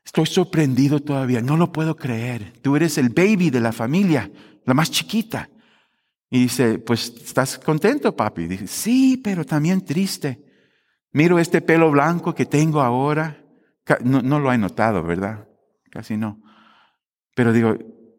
Estoy 0.03 0.25
sorprendido 0.25 0.99
todavía, 0.99 1.41
no 1.41 1.57
lo 1.57 1.71
puedo 1.71 1.95
creer. 1.95 2.53
Tú 2.61 2.75
eres 2.75 2.97
el 2.97 3.09
baby 3.09 3.51
de 3.51 3.59
la 3.59 3.71
familia, 3.71 4.31
la 4.65 4.73
más 4.73 4.89
chiquita. 4.89 5.49
Y 6.29 6.41
dice, 6.41 6.79
pues, 6.79 7.13
¿estás 7.23 7.59
contento, 7.59 8.15
papi? 8.15 8.47
Dice, 8.47 8.67
sí, 8.67 9.21
pero 9.23 9.45
también 9.45 9.85
triste. 9.85 10.43
Miro 11.11 11.39
este 11.39 11.61
pelo 11.61 11.91
blanco 11.91 12.33
que 12.33 12.45
tengo 12.45 12.81
ahora. 12.81 13.37
No, 14.03 14.21
no 14.21 14.39
lo 14.39 14.51
he 14.51 14.57
notado, 14.57 15.03
¿verdad? 15.03 15.47
Casi 15.91 16.17
no. 16.17 16.41
Pero 17.35 17.53
digo, 17.53 17.77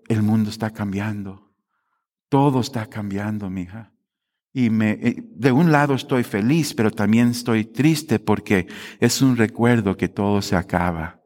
el 0.09 0.23
mundo 0.23 0.51
está 0.51 0.71
cambiando. 0.71 1.53
Todo 2.29 2.61
está 2.61 2.87
cambiando, 2.87 3.51
mija. 3.51 3.93
Y 4.53 4.71
me, 4.71 4.93
eh, 4.93 5.17
de 5.19 5.53
un 5.53 5.71
lado 5.71 5.95
estoy 5.95 6.25
feliz, 6.25 6.75
pero 6.75 6.91
también 6.91 7.29
estoy 7.29 7.65
triste 7.65 8.19
porque 8.19 8.67
es 8.99 9.23
un 9.23 9.37
recuerdo 9.37 9.97
que 9.97 10.09
todo 10.09 10.43
se 10.43 10.57
acaba. 10.57 11.23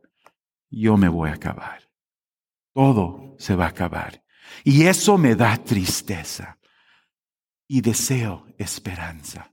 Yo 0.70 0.96
me 0.96 1.08
voy 1.08 1.30
a 1.30 1.34
acabar. 1.34 1.82
Todo 2.72 3.36
se 3.38 3.54
va 3.54 3.66
a 3.66 3.68
acabar. 3.68 4.22
Y 4.64 4.84
eso 4.84 5.18
me 5.18 5.34
da 5.34 5.56
tristeza. 5.56 6.58
Y 7.68 7.80
deseo 7.80 8.46
esperanza. 8.58 9.51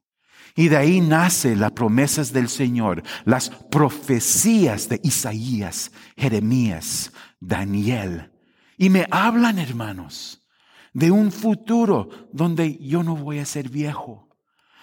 Y 0.59 0.67
de 0.67 0.75
ahí 0.75 0.99
nace 0.99 1.55
las 1.55 1.71
promesas 1.71 2.33
del 2.33 2.49
Señor, 2.49 3.01
las 3.23 3.49
profecías 3.49 4.89
de 4.89 4.99
Isaías, 5.03 5.89
Jeremías, 6.17 7.13
Daniel. 7.39 8.33
Y 8.77 8.89
me 8.89 9.07
hablan, 9.09 9.57
hermanos, 9.57 10.45
de 10.91 11.11
un 11.11 11.31
futuro 11.31 12.09
donde 12.33 12.77
yo 12.79 13.03
no 13.03 13.15
voy 13.15 13.39
a 13.39 13.45
ser 13.45 13.69
viejo. 13.69 14.27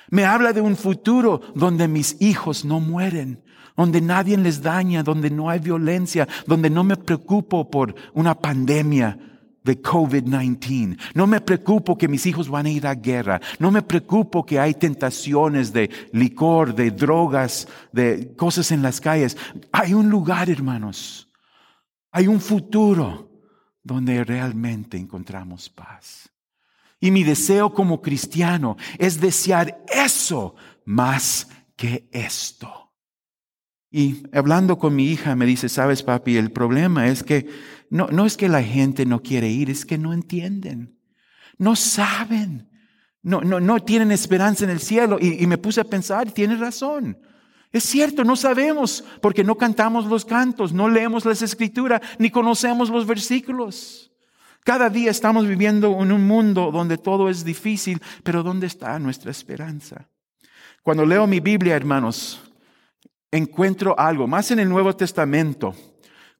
Me 0.08 0.24
habla 0.24 0.54
de 0.54 0.62
un 0.62 0.76
futuro 0.76 1.42
donde 1.54 1.88
mis 1.88 2.16
hijos 2.22 2.64
no 2.64 2.80
mueren, 2.80 3.44
donde 3.76 4.00
nadie 4.00 4.38
les 4.38 4.62
daña, 4.62 5.02
donde 5.02 5.28
no 5.28 5.50
hay 5.50 5.58
violencia, 5.58 6.26
donde 6.46 6.70
no 6.70 6.84
me 6.84 6.96
preocupo 6.96 7.68
por 7.68 7.94
una 8.14 8.34
pandemia 8.34 9.35
de 9.66 9.82
COVID-19. 9.82 10.96
No 11.14 11.26
me 11.26 11.40
preocupo 11.40 11.98
que 11.98 12.08
mis 12.08 12.24
hijos 12.24 12.48
van 12.48 12.66
a 12.66 12.70
ir 12.70 12.86
a 12.86 12.94
guerra. 12.94 13.40
No 13.58 13.70
me 13.70 13.82
preocupo 13.82 14.46
que 14.46 14.58
hay 14.58 14.74
tentaciones 14.74 15.72
de 15.72 15.90
licor, 16.12 16.74
de 16.74 16.92
drogas, 16.92 17.68
de 17.92 18.34
cosas 18.36 18.70
en 18.70 18.80
las 18.80 19.00
calles. 19.00 19.36
Hay 19.72 19.92
un 19.92 20.08
lugar, 20.08 20.48
hermanos. 20.48 21.28
Hay 22.12 22.28
un 22.28 22.40
futuro 22.40 23.28
donde 23.82 24.24
realmente 24.24 24.96
encontramos 24.96 25.68
paz. 25.68 26.30
Y 27.00 27.10
mi 27.10 27.24
deseo 27.24 27.74
como 27.74 28.00
cristiano 28.00 28.76
es 28.98 29.20
desear 29.20 29.84
eso 29.88 30.54
más 30.84 31.48
que 31.76 32.08
esto. 32.12 32.86
Y 33.90 34.24
hablando 34.32 34.78
con 34.78 34.94
mi 34.94 35.06
hija 35.06 35.34
me 35.36 35.46
dice, 35.46 35.68
sabes 35.68 36.02
papi, 36.02 36.36
el 36.36 36.50
problema 36.50 37.08
es 37.08 37.22
que 37.22 37.48
no, 37.90 38.08
no 38.08 38.26
es 38.26 38.36
que 38.36 38.48
la 38.48 38.62
gente 38.62 39.06
no 39.06 39.22
quiere 39.22 39.48
ir, 39.48 39.70
es 39.70 39.84
que 39.84 39.98
no 39.98 40.12
entienden, 40.12 40.98
no 41.58 41.76
saben, 41.76 42.68
no, 43.22 43.40
no, 43.40 43.60
no 43.60 43.80
tienen 43.80 44.12
esperanza 44.12 44.64
en 44.64 44.70
el 44.70 44.80
cielo. 44.80 45.18
Y, 45.20 45.42
y 45.42 45.46
me 45.46 45.58
puse 45.58 45.80
a 45.80 45.84
pensar, 45.84 46.30
tiene 46.30 46.56
razón. 46.56 47.18
Es 47.72 47.84
cierto, 47.84 48.24
no 48.24 48.36
sabemos 48.36 49.04
porque 49.20 49.44
no 49.44 49.56
cantamos 49.56 50.06
los 50.06 50.24
cantos, 50.24 50.72
no 50.72 50.88
leemos 50.88 51.24
las 51.24 51.42
escrituras, 51.42 52.00
ni 52.18 52.30
conocemos 52.30 52.88
los 52.88 53.06
versículos. 53.06 54.12
Cada 54.64 54.90
día 54.90 55.10
estamos 55.10 55.46
viviendo 55.46 56.02
en 56.02 56.10
un 56.10 56.26
mundo 56.26 56.70
donde 56.72 56.98
todo 56.98 57.28
es 57.28 57.44
difícil, 57.44 58.00
pero 58.24 58.42
¿dónde 58.42 58.66
está 58.66 58.98
nuestra 58.98 59.30
esperanza? 59.30 60.08
Cuando 60.82 61.04
leo 61.04 61.26
mi 61.26 61.40
Biblia, 61.40 61.76
hermanos, 61.76 62.40
encuentro 63.30 63.98
algo, 63.98 64.26
más 64.26 64.50
en 64.50 64.60
el 64.60 64.68
Nuevo 64.68 64.94
Testamento, 64.96 65.74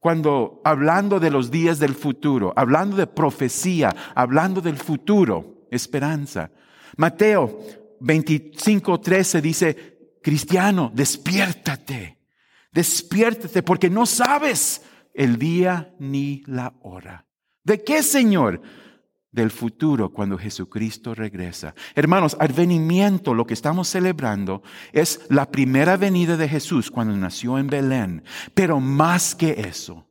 cuando 0.07 0.61
hablando 0.63 1.19
de 1.19 1.33
los 1.33 1.51
días 1.51 1.81
del 1.81 1.93
futuro, 1.93 2.53
hablando 2.55 2.97
de 2.97 3.09
profecía, 3.09 3.93
hablando 4.15 4.61
del 4.61 4.77
futuro, 4.77 5.67
esperanza. 5.69 6.53
Mateo 6.97 7.59
25, 7.99 9.01
13 9.01 9.41
dice, 9.43 10.19
Cristiano, 10.23 10.93
despiértate, 10.95 12.21
despiértate 12.71 13.65
porque 13.65 13.91
no 13.91 14.07
sabes 14.07 14.83
el 15.13 15.41
día 15.41 15.93
ni 15.99 16.45
la 16.47 16.73
hora. 16.83 17.27
¿De 17.65 17.83
qué, 17.83 18.05
Señor? 18.05 18.63
Del 19.37 19.51
futuro 19.51 20.09
cuando 20.15 20.39
Jesucristo 20.39 21.15
regresa. 21.15 21.75
Hermanos, 21.95 22.39
advenimiento, 22.41 23.35
lo 23.35 23.47
que 23.47 23.53
estamos 23.53 23.87
celebrando, 23.87 24.63
es 24.95 25.21
la 25.29 25.51
primera 25.51 25.99
venida 25.99 26.39
de 26.39 26.49
Jesús 26.49 26.91
cuando 26.91 27.15
nació 27.15 27.59
en 27.59 27.67
Belén. 27.67 28.25
Pero 28.55 28.81
más 28.81 29.35
que 29.35 29.51
eso, 29.69 30.07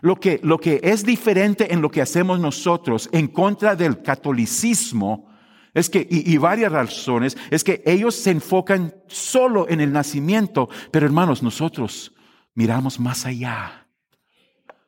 lo 0.00 0.18
que, 0.18 0.40
lo 0.42 0.58
que 0.58 0.80
es 0.82 1.04
diferente 1.04 1.74
en 1.74 1.82
lo 1.82 1.90
que 1.90 2.00
hacemos 2.00 2.40
nosotros 2.40 3.10
en 3.12 3.28
contra 3.28 3.76
del 3.76 4.00
catolicismo 4.00 5.28
es 5.74 5.90
que, 5.90 6.06
y, 6.10 6.36
varias 6.38 6.72
razones, 6.72 7.36
es 7.50 7.64
que 7.64 7.82
ellos 7.84 8.14
se 8.14 8.30
enfocan 8.30 8.94
solo 9.06 9.68
en 9.68 9.82
el 9.82 9.92
nacimiento, 9.92 10.70
pero 10.90 11.04
hermanos, 11.04 11.42
nosotros 11.42 12.14
miramos 12.54 12.98
más 12.98 13.26
allá. 13.26 13.86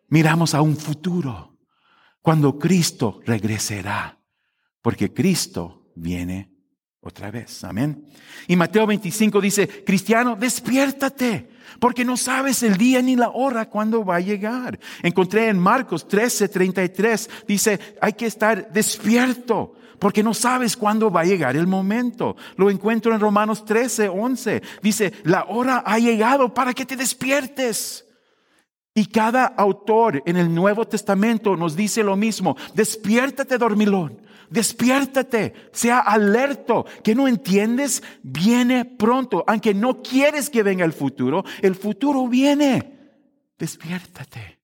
Miramos 0.08 0.54
a 0.54 0.62
un 0.62 0.76
futuro, 0.76 1.53
cuando 2.24 2.58
Cristo 2.58 3.20
regresará, 3.26 4.18
porque 4.80 5.12
Cristo 5.12 5.90
viene 5.94 6.50
otra 7.02 7.30
vez. 7.30 7.62
Amén. 7.64 8.06
Y 8.48 8.56
Mateo 8.56 8.86
25 8.86 9.42
dice, 9.42 9.84
cristiano, 9.84 10.34
despiértate, 10.34 11.50
porque 11.78 12.02
no 12.02 12.16
sabes 12.16 12.62
el 12.62 12.78
día 12.78 13.02
ni 13.02 13.14
la 13.14 13.28
hora 13.28 13.68
cuando 13.68 14.06
va 14.06 14.16
a 14.16 14.20
llegar. 14.20 14.80
Encontré 15.02 15.48
en 15.48 15.58
Marcos 15.58 16.08
13, 16.08 16.48
33, 16.48 17.28
dice, 17.46 17.78
hay 18.00 18.14
que 18.14 18.24
estar 18.24 18.72
despierto 18.72 19.74
porque 19.98 20.22
no 20.22 20.32
sabes 20.32 20.78
cuándo 20.78 21.10
va 21.10 21.20
a 21.20 21.26
llegar 21.26 21.56
el 21.56 21.66
momento. 21.66 22.36
Lo 22.56 22.70
encuentro 22.70 23.12
en 23.12 23.20
Romanos 23.20 23.66
13, 23.66 24.08
11. 24.08 24.62
Dice, 24.82 25.12
la 25.24 25.44
hora 25.44 25.82
ha 25.84 25.98
llegado 25.98 26.54
para 26.54 26.72
que 26.72 26.86
te 26.86 26.96
despiertes. 26.96 28.06
Y 28.94 29.06
cada 29.06 29.46
autor 29.46 30.22
en 30.24 30.36
el 30.36 30.54
Nuevo 30.54 30.86
Testamento 30.86 31.56
nos 31.56 31.74
dice 31.74 32.04
lo 32.04 32.14
mismo. 32.16 32.56
Despiértate, 32.74 33.58
dormilón. 33.58 34.20
Despiértate, 34.50 35.52
sea 35.72 35.98
alerto, 35.98 36.86
que 37.02 37.14
no 37.14 37.26
entiendes, 37.26 38.04
viene 38.22 38.84
pronto. 38.84 39.42
Aunque 39.48 39.74
no 39.74 40.00
quieres 40.00 40.48
que 40.48 40.62
venga 40.62 40.84
el 40.84 40.92
futuro, 40.92 41.44
el 41.60 41.74
futuro 41.74 42.28
viene. 42.28 43.18
Despiértate. 43.58 44.60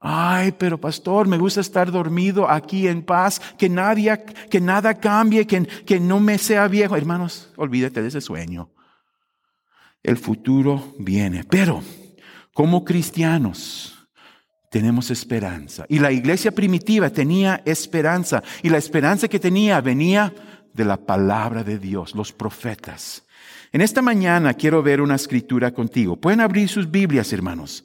Ay, 0.00 0.52
pero 0.52 0.78
pastor, 0.78 1.28
me 1.28 1.38
gusta 1.38 1.60
estar 1.60 1.90
dormido 1.90 2.50
aquí 2.50 2.88
en 2.88 3.02
paz, 3.02 3.40
que 3.56 3.68
nadie, 3.68 4.22
que 4.50 4.60
nada 4.60 4.98
cambie, 4.98 5.46
que, 5.46 5.64
que 5.64 5.98
no 6.00 6.20
me 6.20 6.36
sea 6.36 6.68
viejo. 6.68 6.96
Hermanos, 6.96 7.52
olvídate 7.56 8.02
de 8.02 8.08
ese 8.08 8.20
sueño. 8.20 8.70
El 10.02 10.18
futuro 10.18 10.94
viene. 10.98 11.44
Pero, 11.44 11.82
como 12.52 12.84
cristianos, 12.84 14.08
tenemos 14.70 15.10
esperanza. 15.10 15.84
Y 15.88 15.98
la 15.98 16.12
iglesia 16.12 16.50
primitiva 16.50 17.10
tenía 17.10 17.62
esperanza. 17.64 18.42
Y 18.62 18.70
la 18.70 18.78
esperanza 18.78 19.28
que 19.28 19.38
tenía 19.38 19.80
venía 19.80 20.32
de 20.72 20.84
la 20.84 20.96
palabra 20.96 21.62
de 21.62 21.78
Dios, 21.78 22.14
los 22.14 22.32
profetas. 22.32 23.24
En 23.72 23.80
esta 23.80 24.02
mañana 24.02 24.54
quiero 24.54 24.82
ver 24.82 25.00
una 25.00 25.16
escritura 25.16 25.72
contigo. 25.72 26.16
Pueden 26.16 26.40
abrir 26.40 26.68
sus 26.68 26.90
Biblias, 26.90 27.32
hermanos, 27.32 27.84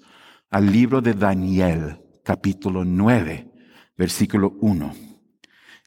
al 0.50 0.71
libro 0.71 1.01
de 1.01 1.13
Daniel, 1.13 2.00
capítulo 2.24 2.86
9, 2.86 3.51
versículo 3.97 4.53
1. 4.62 4.95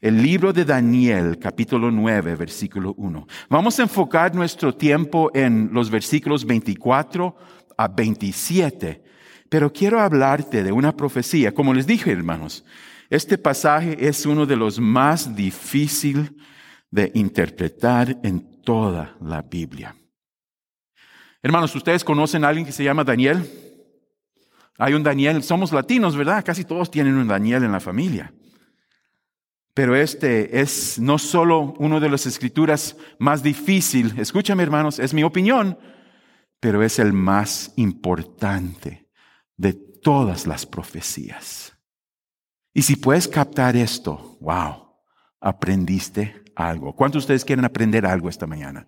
El 0.01 0.21
libro 0.21 0.51
de 0.51 0.65
Daniel, 0.65 1.37
capítulo 1.39 1.91
9, 1.91 2.35
versículo 2.35 2.95
1. 2.97 3.27
Vamos 3.49 3.79
a 3.79 3.83
enfocar 3.83 4.33
nuestro 4.33 4.73
tiempo 4.73 5.29
en 5.35 5.69
los 5.71 5.91
versículos 5.91 6.45
24 6.45 7.35
a 7.77 7.87
27, 7.87 9.03
pero 9.49 9.71
quiero 9.71 9.99
hablarte 9.99 10.63
de 10.63 10.71
una 10.71 10.95
profecía. 10.95 11.53
Como 11.53 11.73
les 11.73 11.85
dije, 11.87 12.11
hermanos, 12.11 12.63
este 13.09 13.37
pasaje 13.37 14.07
es 14.07 14.25
uno 14.25 14.45
de 14.45 14.55
los 14.55 14.79
más 14.79 15.35
difíciles 15.35 16.31
de 16.89 17.11
interpretar 17.13 18.17
en 18.23 18.61
toda 18.61 19.15
la 19.21 19.41
Biblia. 19.41 19.95
Hermanos, 21.43 21.75
¿ustedes 21.75 22.03
conocen 22.03 22.43
a 22.43 22.49
alguien 22.49 22.65
que 22.65 22.71
se 22.71 22.83
llama 22.83 23.03
Daniel? 23.03 23.49
Hay 24.77 24.93
un 24.93 25.03
Daniel, 25.03 25.43
somos 25.43 25.71
latinos, 25.71 26.15
¿verdad? 26.15 26.43
Casi 26.45 26.63
todos 26.63 26.89
tienen 26.91 27.15
un 27.15 27.27
Daniel 27.27 27.63
en 27.63 27.71
la 27.71 27.79
familia. 27.79 28.33
Pero 29.73 29.95
este 29.95 30.59
es 30.59 30.99
no 30.99 31.17
solo 31.17 31.73
uno 31.79 31.99
de 31.99 32.09
las 32.09 32.25
escrituras 32.25 32.95
más 33.19 33.41
difícil, 33.41 34.13
escúchame 34.17 34.63
hermanos, 34.63 34.99
es 34.99 35.13
mi 35.13 35.23
opinión, 35.23 35.77
pero 36.61 36.83
es 36.83 36.99
el 36.99 37.11
más 37.11 37.73
importante 37.75 39.09
de 39.57 39.73
todas 39.73 40.47
las 40.47 40.65
profecías. 40.65 41.75
Y 42.73 42.83
si 42.83 42.95
puedes 42.95 43.27
captar 43.27 43.75
esto, 43.75 44.37
wow, 44.39 44.95
aprendiste 45.41 46.43
algo. 46.55 46.95
¿Cuántos 46.95 47.21
de 47.21 47.25
ustedes 47.25 47.45
quieren 47.45 47.65
aprender 47.65 48.05
algo 48.05 48.29
esta 48.29 48.47
mañana? 48.47 48.87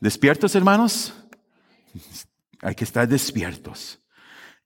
¿Despiertos, 0.00 0.54
hermanos? 0.54 1.14
Hay 2.60 2.74
que 2.74 2.84
estar 2.84 3.08
despiertos. 3.08 4.02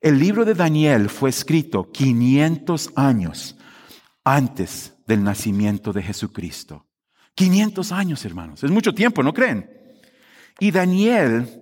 El 0.00 0.18
libro 0.18 0.44
de 0.46 0.54
Daniel 0.54 1.10
fue 1.10 1.28
escrito 1.28 1.92
500 1.92 2.92
años 2.96 3.58
antes 4.24 4.94
del 5.06 5.22
nacimiento 5.22 5.92
de 5.92 6.02
Jesucristo. 6.02 6.88
500 7.34 7.92
años, 7.92 8.24
hermanos. 8.24 8.64
Es 8.64 8.70
mucho 8.70 8.94
tiempo, 8.94 9.22
¿no 9.22 9.34
creen? 9.34 9.70
Y 10.58 10.70
Daniel, 10.70 11.59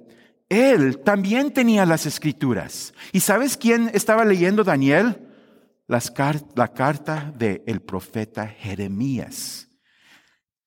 él 0.49 0.99
también 1.01 1.53
tenía 1.53 1.87
las 1.87 2.07
escrituras. 2.07 2.95
¿Y 3.13 3.21
sabes 3.21 3.57
quién 3.57 3.91
estaba 3.95 4.25
leyendo 4.25 4.65
Daniel? 4.65 5.19
Las 5.87 6.13
la 6.55 6.69
carta 6.69 7.33
del 7.37 7.81
profeta 7.81 8.47
Jeremías 8.47 9.69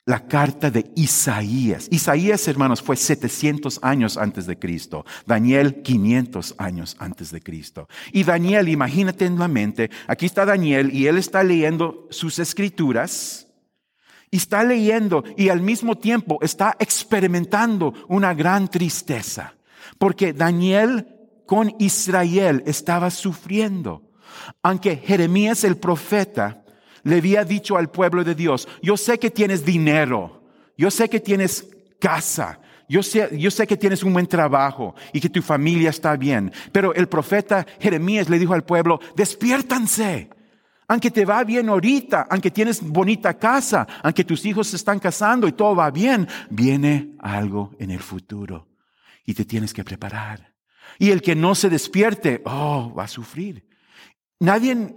la 0.05 0.27
carta 0.27 0.71
de 0.71 0.91
Isaías. 0.95 1.87
Isaías, 1.91 2.47
hermanos, 2.47 2.81
fue 2.81 2.97
700 2.97 3.79
años 3.81 4.17
antes 4.17 4.45
de 4.45 4.57
Cristo. 4.57 5.05
Daniel, 5.25 5.81
500 5.83 6.55
años 6.57 6.95
antes 6.99 7.31
de 7.31 7.41
Cristo. 7.41 7.87
Y 8.11 8.23
Daniel, 8.23 8.67
imagínate 8.67 9.25
en 9.25 9.37
la 9.37 9.47
mente, 9.47 9.89
aquí 10.07 10.25
está 10.25 10.45
Daniel 10.45 10.93
y 10.93 11.07
él 11.07 11.17
está 11.17 11.43
leyendo 11.43 12.07
sus 12.09 12.39
escrituras. 12.39 13.47
Y 14.31 14.37
está 14.37 14.63
leyendo 14.63 15.23
y 15.37 15.49
al 15.49 15.61
mismo 15.61 15.97
tiempo 15.97 16.39
está 16.41 16.75
experimentando 16.79 17.93
una 18.07 18.33
gran 18.33 18.69
tristeza. 18.69 19.55
Porque 20.01 20.33
Daniel 20.33 21.05
con 21.45 21.75
Israel 21.77 22.63
estaba 22.65 23.11
sufriendo. 23.11 24.01
Aunque 24.63 24.95
Jeremías 24.95 25.63
el 25.63 25.77
profeta 25.77 26.63
le 27.03 27.17
había 27.17 27.45
dicho 27.45 27.77
al 27.77 27.91
pueblo 27.91 28.23
de 28.23 28.33
Dios, 28.33 28.67
yo 28.81 28.97
sé 28.97 29.19
que 29.19 29.29
tienes 29.29 29.63
dinero, 29.63 30.41
yo 30.75 30.89
sé 30.89 31.07
que 31.07 31.19
tienes 31.19 31.67
casa, 31.99 32.59
yo 32.89 33.03
sé, 33.03 33.29
yo 33.37 33.51
sé 33.51 33.67
que 33.67 33.77
tienes 33.77 34.01
un 34.01 34.13
buen 34.13 34.25
trabajo 34.25 34.95
y 35.13 35.19
que 35.19 35.29
tu 35.29 35.43
familia 35.43 35.91
está 35.91 36.15
bien, 36.15 36.51
pero 36.71 36.95
el 36.95 37.07
profeta 37.07 37.67
Jeremías 37.79 38.27
le 38.27 38.39
dijo 38.39 38.55
al 38.55 38.63
pueblo, 38.63 38.99
despiértanse. 39.15 40.31
Aunque 40.87 41.11
te 41.11 41.25
va 41.25 41.43
bien 41.43 41.69
ahorita, 41.69 42.25
aunque 42.27 42.49
tienes 42.49 42.81
bonita 42.81 43.37
casa, 43.37 43.87
aunque 44.01 44.23
tus 44.23 44.43
hijos 44.47 44.69
se 44.69 44.77
están 44.77 44.97
casando 44.97 45.47
y 45.47 45.51
todo 45.51 45.75
va 45.75 45.91
bien, 45.91 46.27
viene 46.49 47.11
algo 47.19 47.69
en 47.77 47.91
el 47.91 47.99
futuro 47.99 48.70
y 49.25 49.33
te 49.33 49.45
tienes 49.45 49.73
que 49.73 49.83
preparar. 49.83 50.53
Y 50.99 51.11
el 51.11 51.21
que 51.21 51.35
no 51.35 51.55
se 51.55 51.69
despierte, 51.69 52.41
oh, 52.45 52.93
va 52.97 53.05
a 53.05 53.07
sufrir. 53.07 53.67
Nadie 54.39 54.95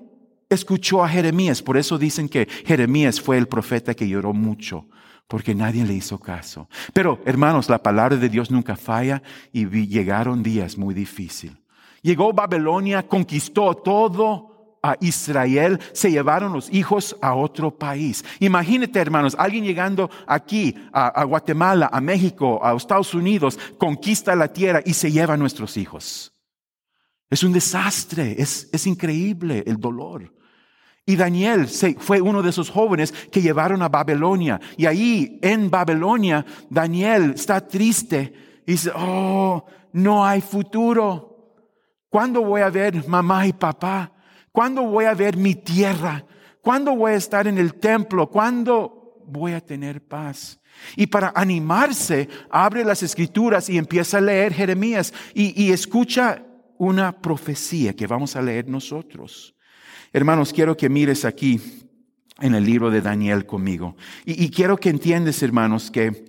escuchó 0.48 1.04
a 1.04 1.08
Jeremías. 1.08 1.62
Por 1.62 1.76
eso 1.76 1.98
dicen 1.98 2.28
que 2.28 2.46
Jeremías 2.66 3.20
fue 3.20 3.38
el 3.38 3.48
profeta 3.48 3.94
que 3.94 4.08
lloró 4.08 4.32
mucho, 4.32 4.88
porque 5.28 5.54
nadie 5.54 5.84
le 5.84 5.94
hizo 5.94 6.18
caso. 6.18 6.68
Pero, 6.92 7.20
hermanos, 7.24 7.68
la 7.68 7.82
palabra 7.82 8.16
de 8.16 8.28
Dios 8.28 8.50
nunca 8.50 8.76
falla 8.76 9.22
y 9.52 9.66
llegaron 9.86 10.42
días 10.42 10.76
muy 10.78 10.94
difíciles. 10.94 11.56
Llegó 12.02 12.32
Babilonia, 12.32 13.06
conquistó 13.06 13.74
todo 13.74 14.53
a 14.84 14.98
Israel, 15.00 15.80
se 15.94 16.10
llevaron 16.10 16.52
los 16.52 16.70
hijos 16.70 17.16
a 17.22 17.34
otro 17.34 17.70
país. 17.70 18.22
Imagínate, 18.38 19.00
hermanos, 19.00 19.34
alguien 19.38 19.64
llegando 19.64 20.10
aquí 20.26 20.76
a, 20.92 21.24
Guatemala, 21.24 21.88
a 21.90 22.02
México, 22.02 22.60
a 22.62 22.76
Estados 22.76 23.14
Unidos, 23.14 23.58
conquista 23.78 24.36
la 24.36 24.52
tierra 24.52 24.82
y 24.84 24.92
se 24.92 25.10
lleva 25.10 25.34
a 25.34 25.38
nuestros 25.38 25.78
hijos. 25.78 26.34
Es 27.30 27.42
un 27.42 27.54
desastre, 27.54 28.36
es, 28.38 28.68
es 28.72 28.86
increíble 28.86 29.64
el 29.66 29.78
dolor. 29.78 30.30
Y 31.06 31.16
Daniel 31.16 31.66
fue 31.98 32.20
uno 32.20 32.42
de 32.42 32.50
esos 32.50 32.68
jóvenes 32.68 33.12
que 33.32 33.40
llevaron 33.40 33.80
a 33.80 33.88
Babilonia. 33.88 34.60
Y 34.76 34.84
ahí 34.84 35.38
en 35.40 35.70
Babilonia, 35.70 36.44
Daniel 36.68 37.32
está 37.34 37.66
triste 37.66 38.34
y 38.66 38.72
dice, 38.72 38.90
oh, 38.94 39.64
no 39.92 40.26
hay 40.26 40.42
futuro. 40.42 41.54
¿Cuándo 42.10 42.42
voy 42.42 42.60
a 42.60 42.68
ver 42.68 43.08
mamá 43.08 43.46
y 43.46 43.54
papá? 43.54 44.12
¿Cuándo 44.54 44.84
voy 44.84 45.06
a 45.06 45.14
ver 45.14 45.36
mi 45.36 45.56
tierra? 45.56 46.24
¿Cuándo 46.60 46.94
voy 46.94 47.10
a 47.10 47.16
estar 47.16 47.48
en 47.48 47.58
el 47.58 47.74
templo? 47.74 48.30
¿Cuándo 48.30 49.20
voy 49.26 49.50
a 49.50 49.60
tener 49.60 50.00
paz? 50.00 50.60
Y 50.94 51.08
para 51.08 51.32
animarse, 51.34 52.28
abre 52.50 52.84
las 52.84 53.02
escrituras 53.02 53.68
y 53.68 53.78
empieza 53.78 54.18
a 54.18 54.20
leer 54.20 54.54
Jeremías 54.54 55.12
y, 55.34 55.60
y 55.60 55.72
escucha 55.72 56.44
una 56.78 57.20
profecía 57.20 57.96
que 57.96 58.06
vamos 58.06 58.36
a 58.36 58.42
leer 58.42 58.68
nosotros. 58.68 59.56
Hermanos, 60.12 60.52
quiero 60.52 60.76
que 60.76 60.88
mires 60.88 61.24
aquí 61.24 61.60
en 62.40 62.54
el 62.54 62.64
libro 62.64 62.92
de 62.92 63.00
Daniel 63.00 63.46
conmigo. 63.46 63.96
Y, 64.24 64.48
quiero 64.50 64.76
que 64.76 64.88
entiendes, 64.88 65.42
hermanos, 65.42 65.90
que 65.90 66.26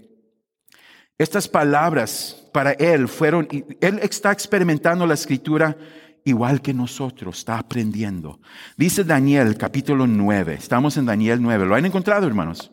estas 1.20 1.48
palabras 1.48 2.50
para 2.52 2.72
él 2.72 3.08
fueron, 3.08 3.48
él 3.82 4.00
está 4.02 4.32
experimentando 4.32 5.06
la 5.06 5.14
escritura 5.14 5.78
igual 6.26 6.62
que 6.62 6.74
nosotros, 6.74 7.38
está 7.38 7.60
aprendiendo. 7.60 8.42
Dice 8.76 9.04
Daniel 9.04 9.58
capítulo 9.58 10.08
9, 10.08 10.56
estamos 10.56 10.98
en 10.98 11.06
Daniel 11.06 11.42
9, 11.42 11.66
¿lo 11.66 11.76
han 11.76 11.86
encontrado, 11.86 12.28
hermanos? 12.28 12.72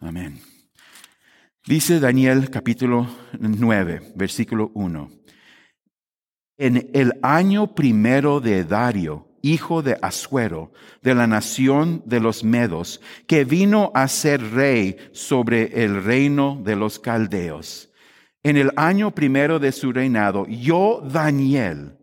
Amén. 0.00 0.40
Dice 1.64 2.00
Daniel 2.00 2.50
capítulo 2.50 3.06
9, 3.38 4.12
versículo 4.16 4.72
1. 4.74 5.10
En 6.58 6.90
el 6.92 7.12
año 7.22 7.74
primero 7.74 8.40
de 8.40 8.64
Dario, 8.64 9.28
hijo 9.42 9.82
de 9.82 9.96
Asuero, 10.02 10.72
de 11.02 11.14
la 11.14 11.26
nación 11.26 12.02
de 12.04 12.20
los 12.20 12.42
Medos, 12.42 13.00
que 13.26 13.44
vino 13.44 13.92
a 13.94 14.08
ser 14.08 14.42
rey 14.52 14.96
sobre 15.12 15.84
el 15.84 16.02
reino 16.02 16.60
de 16.64 16.76
los 16.76 16.98
caldeos. 16.98 17.92
En 18.42 18.56
el 18.56 18.70
año 18.76 19.14
primero 19.14 19.58
de 19.58 19.70
su 19.70 19.92
reinado, 19.92 20.46
yo, 20.46 21.02
Daniel, 21.04 21.99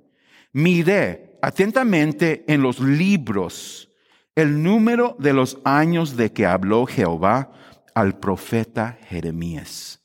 miré 0.57 1.37
atentamente 1.43 2.43
en 2.51 2.63
los 2.63 2.79
libros 2.79 3.91
el 4.33 4.63
número 4.63 5.15
de 5.19 5.31
los 5.31 5.59
años 5.63 6.17
de 6.17 6.33
que 6.33 6.47
habló 6.47 6.87
Jehová 6.87 7.51
al 7.93 8.17
profeta 8.17 8.97
Jeremías, 9.07 10.03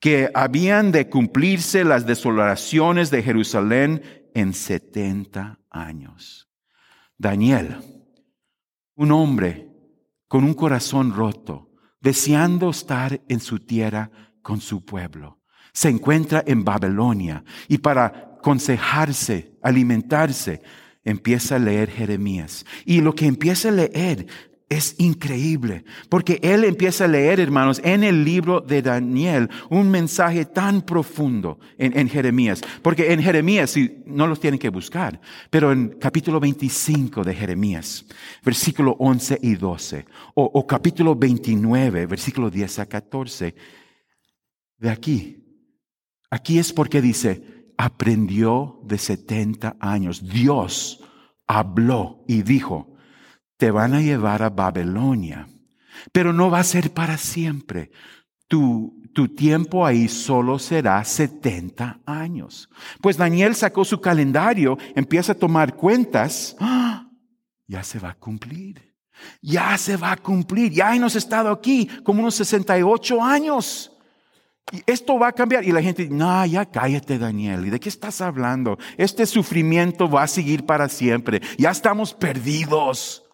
que 0.00 0.30
habían 0.32 0.92
de 0.92 1.10
cumplirse 1.10 1.84
las 1.84 2.06
desolaciones 2.06 3.10
de 3.10 3.22
Jerusalén 3.22 4.02
en 4.34 4.54
setenta 4.54 5.58
años. 5.68 6.48
Daniel, 7.18 7.76
un 8.94 9.12
hombre 9.12 9.68
con 10.26 10.44
un 10.44 10.54
corazón 10.54 11.14
roto, 11.14 11.70
deseando 12.00 12.70
estar 12.70 13.20
en 13.28 13.40
su 13.40 13.58
tierra 13.58 14.10
con 14.40 14.62
su 14.62 14.86
pueblo, 14.86 15.42
se 15.74 15.90
encuentra 15.90 16.42
en 16.46 16.64
Babilonia 16.64 17.44
y 17.68 17.76
para 17.76 18.35
aconsejarse, 18.46 19.50
alimentarse, 19.60 20.62
empieza 21.02 21.56
a 21.56 21.58
leer 21.58 21.90
Jeremías. 21.90 22.64
Y 22.84 23.00
lo 23.00 23.12
que 23.12 23.26
empieza 23.26 23.70
a 23.70 23.72
leer 23.72 24.28
es 24.68 24.94
increíble, 24.98 25.84
porque 26.08 26.38
él 26.42 26.62
empieza 26.62 27.06
a 27.06 27.08
leer, 27.08 27.40
hermanos, 27.40 27.80
en 27.82 28.04
el 28.04 28.24
libro 28.24 28.60
de 28.60 28.82
Daniel, 28.82 29.50
un 29.68 29.90
mensaje 29.90 30.44
tan 30.44 30.82
profundo 30.82 31.58
en, 31.76 32.08
Jeremías, 32.08 32.60
porque 32.82 33.12
en 33.12 33.20
Jeremías, 33.20 33.70
si 33.70 34.04
no 34.06 34.28
los 34.28 34.38
tienen 34.38 34.60
que 34.60 34.68
buscar, 34.68 35.20
pero 35.50 35.72
en 35.72 35.98
capítulo 35.98 36.38
25 36.38 37.24
de 37.24 37.34
Jeremías, 37.34 38.06
versículo 38.44 38.94
11 39.00 39.40
y 39.42 39.56
12, 39.56 40.04
o, 40.36 40.44
o 40.44 40.66
capítulo 40.68 41.16
29, 41.16 42.06
versículo 42.06 42.48
10 42.48 42.78
a 42.78 42.86
14, 42.86 43.54
de 44.78 44.90
aquí, 44.90 45.44
aquí 46.30 46.60
es 46.60 46.72
porque 46.72 47.00
dice, 47.02 47.55
aprendió 47.76 48.80
de 48.84 48.98
70 48.98 49.76
años, 49.80 50.26
Dios 50.28 51.04
habló 51.46 52.24
y 52.26 52.42
dijo, 52.42 52.96
te 53.56 53.70
van 53.70 53.94
a 53.94 54.00
llevar 54.00 54.42
a 54.42 54.50
Babilonia, 54.50 55.48
pero 56.12 56.32
no 56.32 56.50
va 56.50 56.60
a 56.60 56.64
ser 56.64 56.92
para 56.92 57.16
siempre. 57.16 57.90
Tu, 58.48 59.02
tu 59.12 59.28
tiempo 59.28 59.86
ahí 59.86 60.08
solo 60.08 60.58
será 60.58 61.02
70 61.02 62.00
años. 62.06 62.68
Pues 63.00 63.16
Daniel 63.16 63.54
sacó 63.54 63.84
su 63.84 64.00
calendario, 64.00 64.78
empieza 64.94 65.32
a 65.32 65.38
tomar 65.38 65.74
cuentas, 65.74 66.56
¡Ah! 66.60 67.10
ya 67.66 67.82
se 67.82 67.98
va 67.98 68.10
a 68.10 68.14
cumplir. 68.14 68.94
Ya 69.40 69.76
se 69.78 69.96
va 69.96 70.12
a 70.12 70.16
cumplir. 70.16 70.72
Ya 70.72 70.94
hemos 70.94 71.16
estado 71.16 71.50
aquí 71.50 71.88
como 72.04 72.20
unos 72.20 72.34
68 72.34 73.22
años. 73.22 73.95
Y 74.72 74.82
esto 74.86 75.18
va 75.18 75.28
a 75.28 75.32
cambiar. 75.32 75.64
Y 75.64 75.72
la 75.72 75.82
gente, 75.82 76.08
no, 76.08 76.44
ya 76.46 76.64
cállate, 76.66 77.18
Daniel. 77.18 77.66
¿Y 77.66 77.70
de 77.70 77.80
qué 77.80 77.88
estás 77.88 78.20
hablando? 78.20 78.78
Este 78.96 79.26
sufrimiento 79.26 80.08
va 80.08 80.24
a 80.24 80.28
seguir 80.28 80.66
para 80.66 80.88
siempre. 80.88 81.40
Ya 81.56 81.70
estamos 81.70 82.14
perdidos. 82.14 83.24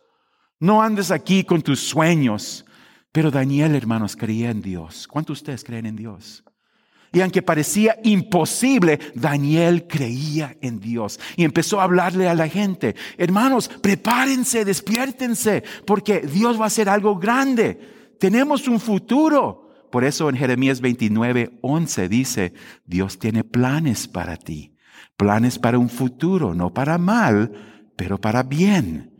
No 0.61 0.83
andes 0.83 1.11
aquí 1.11 1.45
con 1.45 1.63
tus 1.63 1.81
sueños. 1.81 2.67
Pero 3.13 3.31
Daniel, 3.31 3.75
hermanos, 3.75 4.17
creía 4.17 4.51
en 4.51 4.63
Dios. 4.63 5.09
¿Cuántos 5.09 5.39
de 5.39 5.41
ustedes 5.41 5.65
creen 5.65 5.87
en 5.87 5.97
Dios? 5.97 6.45
Y 7.13 7.21
aunque 7.21 7.43
parecía 7.43 7.99
imposible, 8.05 8.99
Daniel 9.15 9.87
creía 9.87 10.57
en 10.63 10.81
Dios 10.81 11.21
y 11.37 11.45
empezó 11.45 11.79
a 11.79 11.85
hablarle 11.85 12.27
a 12.27 12.35
la 12.35 12.49
gente, 12.49 12.97
hermanos, 13.19 13.69
prepárense, 13.69 14.65
despiértense, 14.65 15.63
porque 15.87 16.21
Dios 16.21 16.59
va 16.59 16.65
a 16.65 16.69
hacer 16.69 16.89
algo 16.89 17.19
grande. 17.19 18.17
Tenemos 18.19 18.67
un 18.67 18.81
futuro. 18.81 19.62
Por 19.93 20.05
eso 20.05 20.31
en 20.31 20.37
Jeremías 20.37 20.81
29, 20.81 21.59
11 21.61 22.09
dice, 22.09 22.55
Dios 22.87 23.19
tiene 23.19 23.45
planes 23.45 24.09
para 24.09 24.39
ti, 24.39 24.75
planes 25.19 25.59
para 25.59 25.79
un 25.79 25.91
futuro, 25.91 26.55
no 26.55 26.73
para 26.73 26.97
mal, 26.97 27.53
pero 27.95 28.19
para 28.19 28.43
bien. 28.43 29.13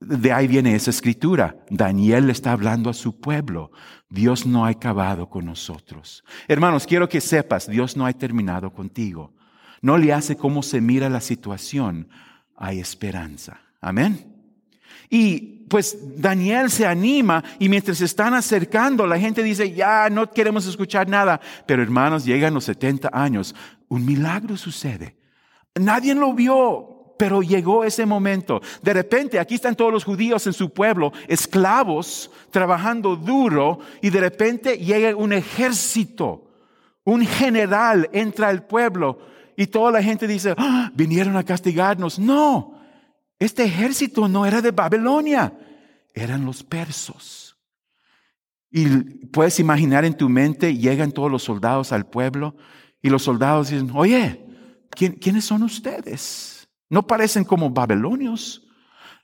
De 0.00 0.32
ahí 0.32 0.46
viene 0.46 0.74
esa 0.74 0.88
escritura. 0.88 1.62
Daniel 1.68 2.30
está 2.30 2.52
hablando 2.52 2.88
a 2.88 2.94
su 2.94 3.20
pueblo. 3.20 3.72
Dios 4.08 4.46
no 4.46 4.64
ha 4.64 4.70
acabado 4.70 5.28
con 5.28 5.44
nosotros. 5.44 6.24
Hermanos, 6.48 6.86
quiero 6.86 7.06
que 7.06 7.20
sepas, 7.20 7.68
Dios 7.68 7.94
no 7.94 8.06
ha 8.06 8.12
terminado 8.14 8.72
contigo. 8.72 9.34
No 9.82 9.98
le 9.98 10.14
hace 10.14 10.34
cómo 10.34 10.62
se 10.62 10.80
mira 10.80 11.10
la 11.10 11.20
situación. 11.20 12.08
Hay 12.56 12.80
esperanza. 12.80 13.60
Amén. 13.82 14.39
Y 15.08 15.66
pues 15.68 15.96
Daniel 16.20 16.70
se 16.70 16.86
anima 16.86 17.44
y 17.58 17.68
mientras 17.68 17.98
se 17.98 18.04
están 18.04 18.34
acercando, 18.34 19.06
la 19.06 19.18
gente 19.18 19.42
dice, 19.42 19.72
ya 19.72 20.10
no 20.10 20.30
queremos 20.30 20.66
escuchar 20.66 21.08
nada. 21.08 21.40
Pero 21.66 21.82
hermanos, 21.82 22.24
llegan 22.24 22.54
los 22.54 22.64
70 22.64 23.10
años. 23.12 23.54
Un 23.88 24.04
milagro 24.04 24.56
sucede. 24.56 25.16
Nadie 25.76 26.14
lo 26.14 26.34
vio, 26.34 27.14
pero 27.16 27.42
llegó 27.42 27.84
ese 27.84 28.06
momento. 28.06 28.60
De 28.82 28.92
repente, 28.92 29.38
aquí 29.38 29.54
están 29.54 29.76
todos 29.76 29.92
los 29.92 30.04
judíos 30.04 30.46
en 30.46 30.52
su 30.52 30.72
pueblo, 30.72 31.12
esclavos, 31.28 32.30
trabajando 32.50 33.14
duro, 33.14 33.78
y 34.00 34.10
de 34.10 34.20
repente 34.20 34.78
llega 34.78 35.14
un 35.14 35.32
ejército, 35.32 36.50
un 37.04 37.26
general 37.26 38.08
entra 38.12 38.48
al 38.48 38.66
pueblo, 38.66 39.18
y 39.56 39.66
toda 39.66 39.92
la 39.92 40.02
gente 40.02 40.26
dice, 40.26 40.54
ah, 40.56 40.90
vinieron 40.94 41.36
a 41.36 41.44
castigarnos. 41.44 42.18
No, 42.18 42.79
este 43.40 43.64
ejército 43.64 44.28
no 44.28 44.46
era 44.46 44.62
de 44.62 44.70
Babilonia, 44.70 45.52
eran 46.14 46.44
los 46.44 46.62
persos. 46.62 47.56
Y 48.70 48.86
puedes 49.28 49.58
imaginar 49.58 50.04
en 50.04 50.16
tu 50.16 50.28
mente, 50.28 50.76
llegan 50.76 51.10
todos 51.10 51.30
los 51.30 51.42
soldados 51.42 51.90
al 51.90 52.06
pueblo, 52.06 52.54
y 53.02 53.08
los 53.08 53.22
soldados 53.22 53.70
dicen, 53.70 53.90
oye, 53.94 54.44
¿quiénes 54.90 55.46
son 55.46 55.62
ustedes? 55.62 56.68
No 56.90 57.06
parecen 57.06 57.44
como 57.44 57.70
babilonios. 57.70 58.68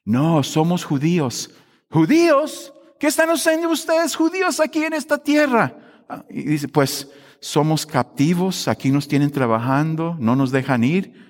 No, 0.04 0.42
somos 0.42 0.84
judíos. 0.84 1.50
¿Judíos? 1.90 2.72
¿Qué 2.98 3.08
están 3.08 3.28
haciendo 3.28 3.68
ustedes 3.68 4.16
judíos 4.16 4.60
aquí 4.60 4.82
en 4.82 4.94
esta 4.94 5.18
tierra? 5.18 5.76
Ah, 6.08 6.24
y 6.30 6.42
dice, 6.44 6.68
pues 6.68 7.10
somos 7.40 7.84
captivos, 7.84 8.66
aquí 8.66 8.90
nos 8.90 9.08
tienen 9.08 9.30
trabajando, 9.30 10.16
no 10.18 10.36
nos 10.36 10.52
dejan 10.52 10.84
ir. 10.84 11.25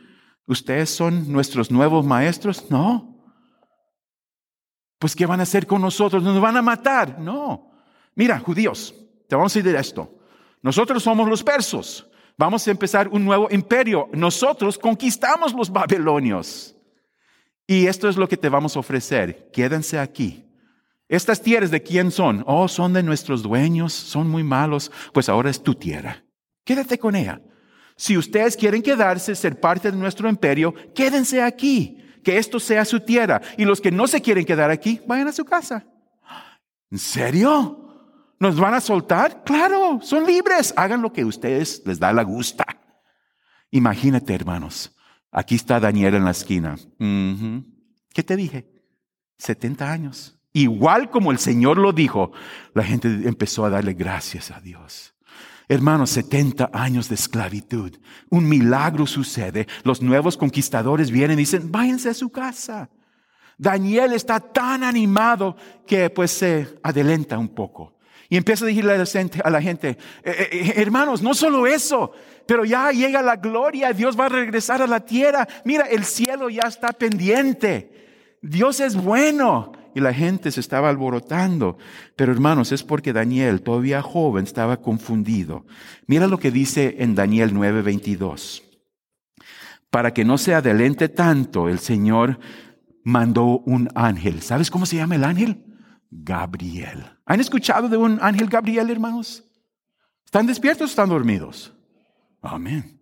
¿Ustedes 0.47 0.91
son 0.91 1.31
nuestros 1.31 1.71
nuevos 1.71 2.05
maestros? 2.05 2.71
No. 2.71 3.17
Pues 4.99 5.15
¿qué 5.15 5.27
van 5.27 5.41
a 5.41 5.43
hacer 5.43 5.67
con 5.67 5.83
nosotros? 5.83 6.23
¿Nos 6.23 6.41
van 6.41 6.57
a 6.57 6.63
matar? 6.63 7.19
No. 7.19 7.71
Mira, 8.15 8.39
judíos, 8.39 8.95
te 9.29 9.35
vamos 9.37 9.55
a 9.55 9.59
decir 9.59 9.75
esto. 9.77 10.19
Nosotros 10.63 11.03
somos 11.03 11.29
los 11.29 11.43
persos. 11.43 12.09
Vamos 12.39 12.67
a 12.67 12.71
empezar 12.71 13.09
un 13.09 13.25
nuevo 13.25 13.49
imperio. 13.51 14.09
Nosotros 14.13 14.79
conquistamos 14.79 15.53
los 15.53 15.71
babilonios. 15.71 16.77
Y 17.67 17.87
esto 17.87 18.09
es 18.09 18.17
lo 18.17 18.29
que 18.29 18.37
te 18.37 18.49
vamos 18.49 18.77
a 18.77 18.81
ofrecer. 18.81 19.51
Quédense 19.53 19.99
aquí. 19.99 20.45
Estas 21.09 21.41
tierras 21.41 21.71
de 21.71 21.83
quién 21.83 22.11
son? 22.11 22.43
Oh, 22.47 22.69
son 22.69 22.93
de 22.93 23.03
nuestros 23.03 23.43
dueños, 23.43 23.93
son 23.93 24.29
muy 24.29 24.43
malos. 24.43 24.91
Pues 25.13 25.29
ahora 25.29 25.51
es 25.51 25.63
tu 25.63 25.75
tierra. 25.75 26.25
Quédate 26.65 26.99
con 26.99 27.17
ella. 27.17 27.41
Si 27.97 28.17
ustedes 28.17 28.57
quieren 28.57 28.83
quedarse, 28.83 29.35
ser 29.35 29.59
parte 29.59 29.91
de 29.91 29.97
nuestro 29.97 30.29
imperio, 30.29 30.75
quédense 30.95 31.43
aquí. 31.43 32.03
Que 32.23 32.39
esto 32.39 32.59
sea 32.59 32.85
su 32.85 33.01
tierra. 33.01 33.41
Y 33.57 33.65
los 33.65 33.81
que 33.81 33.91
no 33.91 34.07
se 34.07 34.21
quieren 34.21 34.45
quedar 34.45 34.71
aquí, 34.71 35.01
vayan 35.07 35.29
a 35.29 35.33
su 35.33 35.45
casa. 35.45 35.87
¿En 36.91 36.99
serio? 36.99 37.83
¿Nos 38.39 38.59
van 38.59 38.75
a 38.75 38.81
soltar? 38.81 39.45
Claro, 39.45 40.01
son 40.03 40.27
libres. 40.27 40.75
Hagan 40.77 41.03
lo 41.03 41.13
que 41.13 41.25
ustedes 41.25 41.83
les 41.87 41.99
da 41.99 42.13
la 42.13 42.23
gusta. 42.23 42.67
Imagínate, 43.71 44.35
hermanos. 44.35 44.95
Aquí 45.31 45.55
está 45.55 45.81
Daniel 45.81 46.15
en 46.15 46.25
la 46.25 46.33
esquina. 46.33 46.77
¿Qué 46.99 48.23
te 48.23 48.37
dije? 48.37 48.69
70 49.39 49.91
años. 49.91 50.39
Igual 50.53 51.11
como 51.11 51.33
el 51.33 51.39
Señor 51.39 51.79
lo 51.79 51.93
dijo, 51.93 52.33
la 52.75 52.83
gente 52.83 53.09
empezó 53.09 53.65
a 53.67 53.71
darle 53.71 53.93
gracias 53.93 54.51
a 54.51 54.61
Dios. 54.61 55.15
Hermanos, 55.69 56.11
70 56.11 56.71
años 56.73 57.09
de 57.09 57.17
esclavitud. 57.17 57.97
Un 58.31 58.49
milagro 58.49 59.07
sucede. 59.07 59.67
Los 59.83 60.01
nuevos 60.01 60.37
conquistadores 60.37 61.11
vienen 61.11 61.39
y 61.39 61.43
dicen, 61.43 61.73
váyanse 61.73 62.11
a 62.11 62.15
su 62.15 62.31
casa. 62.31 62.89
Daniel 63.59 64.13
está 64.13 64.39
tan 64.39 64.85
animado 64.85 65.57
que 65.87 66.11
pues 66.11 66.31
se 66.31 66.79
adelanta 66.83 67.39
un 67.39 67.49
poco. 67.49 67.97
Y 68.29 68.37
empieza 68.37 68.65
a 68.65 68.69
decirle 68.69 68.93
a 69.45 69.51
la 69.51 69.63
gente, 69.63 69.91
eh, 69.91 69.97
eh, 70.25 70.49
eh, 70.53 70.73
hermanos, 70.77 71.23
no 71.23 71.33
solo 71.33 71.67
eso, 71.67 72.13
pero 72.47 72.65
ya 72.65 72.91
llega 72.91 73.23
la 73.23 73.37
gloria, 73.37 73.93
Dios 73.93 74.19
va 74.19 74.27
a 74.27 74.31
regresar 74.31 74.83
a 74.83 74.87
la 74.87 75.01
tierra. 75.01 75.47
Mira, 75.65 75.85
el 75.85 76.05
cielo 76.05 76.51
ya 76.51 76.65
está 76.65 76.89
pendiente. 76.89 78.39
Dios 78.43 78.81
es 78.81 78.97
bueno. 78.97 79.73
Y 79.97 80.01
la 80.01 80.13
gente 80.13 80.53
se 80.53 80.61
estaba 80.61 80.91
alborotando. 80.91 81.79
Pero 82.17 82.31
hermanos, 82.31 82.71
es 82.71 82.83
porque 82.83 83.15
Daniel, 83.15 83.63
todavía 83.63 84.03
joven, 84.03 84.45
estaba 84.45 84.83
confundido. 84.83 85.65
Mira 86.07 86.27
lo 86.27 86.39
que 86.39 86.51
dice 86.51 86.97
en 86.99 87.15
Daniel 87.15 87.55
9:22. 87.55 88.63
Para 89.89 90.13
que 90.13 90.27
no 90.27 90.37
se 90.37 90.55
adelente 90.55 91.09
tanto, 91.09 91.71
el 91.71 91.79
Señor 91.79 92.39
mandó 93.05 93.61
un 93.61 93.89
ángel. 93.95 94.43
¿Sabes 94.43 94.71
cómo 94.71 94.85
se 94.85 94.97
llama 94.97 95.15
el 95.15 95.25
ángel? 95.25 95.65
Gabriel. 96.11 97.03
¿Han 97.25 97.41
escuchado 97.41 97.89
de 97.89 97.97
un 97.97 98.19
ángel 98.21 98.51
Gabriel, 98.51 98.91
hermanos? 98.91 99.45
¿Están 100.27 100.47
despiertos 100.47 100.89
o 100.89 100.91
están 100.91 101.09
dormidos? 101.09 101.73
Amén. 102.43 103.01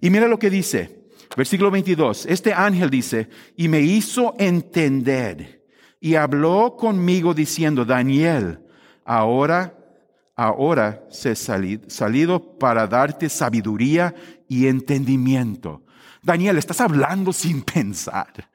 Y 0.00 0.08
mira 0.08 0.26
lo 0.26 0.38
que 0.38 0.48
dice, 0.48 1.04
versículo 1.36 1.70
22. 1.70 2.24
Este 2.24 2.54
ángel 2.54 2.88
dice, 2.88 3.28
y 3.58 3.68
me 3.68 3.82
hizo 3.82 4.34
entender 4.38 5.63
y 6.04 6.16
habló 6.16 6.76
conmigo 6.76 7.32
diciendo, 7.32 7.86
Daniel, 7.86 8.60
ahora, 9.06 9.74
ahora 10.36 11.02
se 11.08 11.30
he 11.30 11.34
salido, 11.34 11.88
salido 11.88 12.58
para 12.58 12.86
darte 12.86 13.30
sabiduría 13.30 14.14
y 14.46 14.66
entendimiento. 14.66 15.82
Daniel, 16.22 16.58
estás 16.58 16.82
hablando 16.82 17.32
sin 17.32 17.62
pensar. 17.62 18.50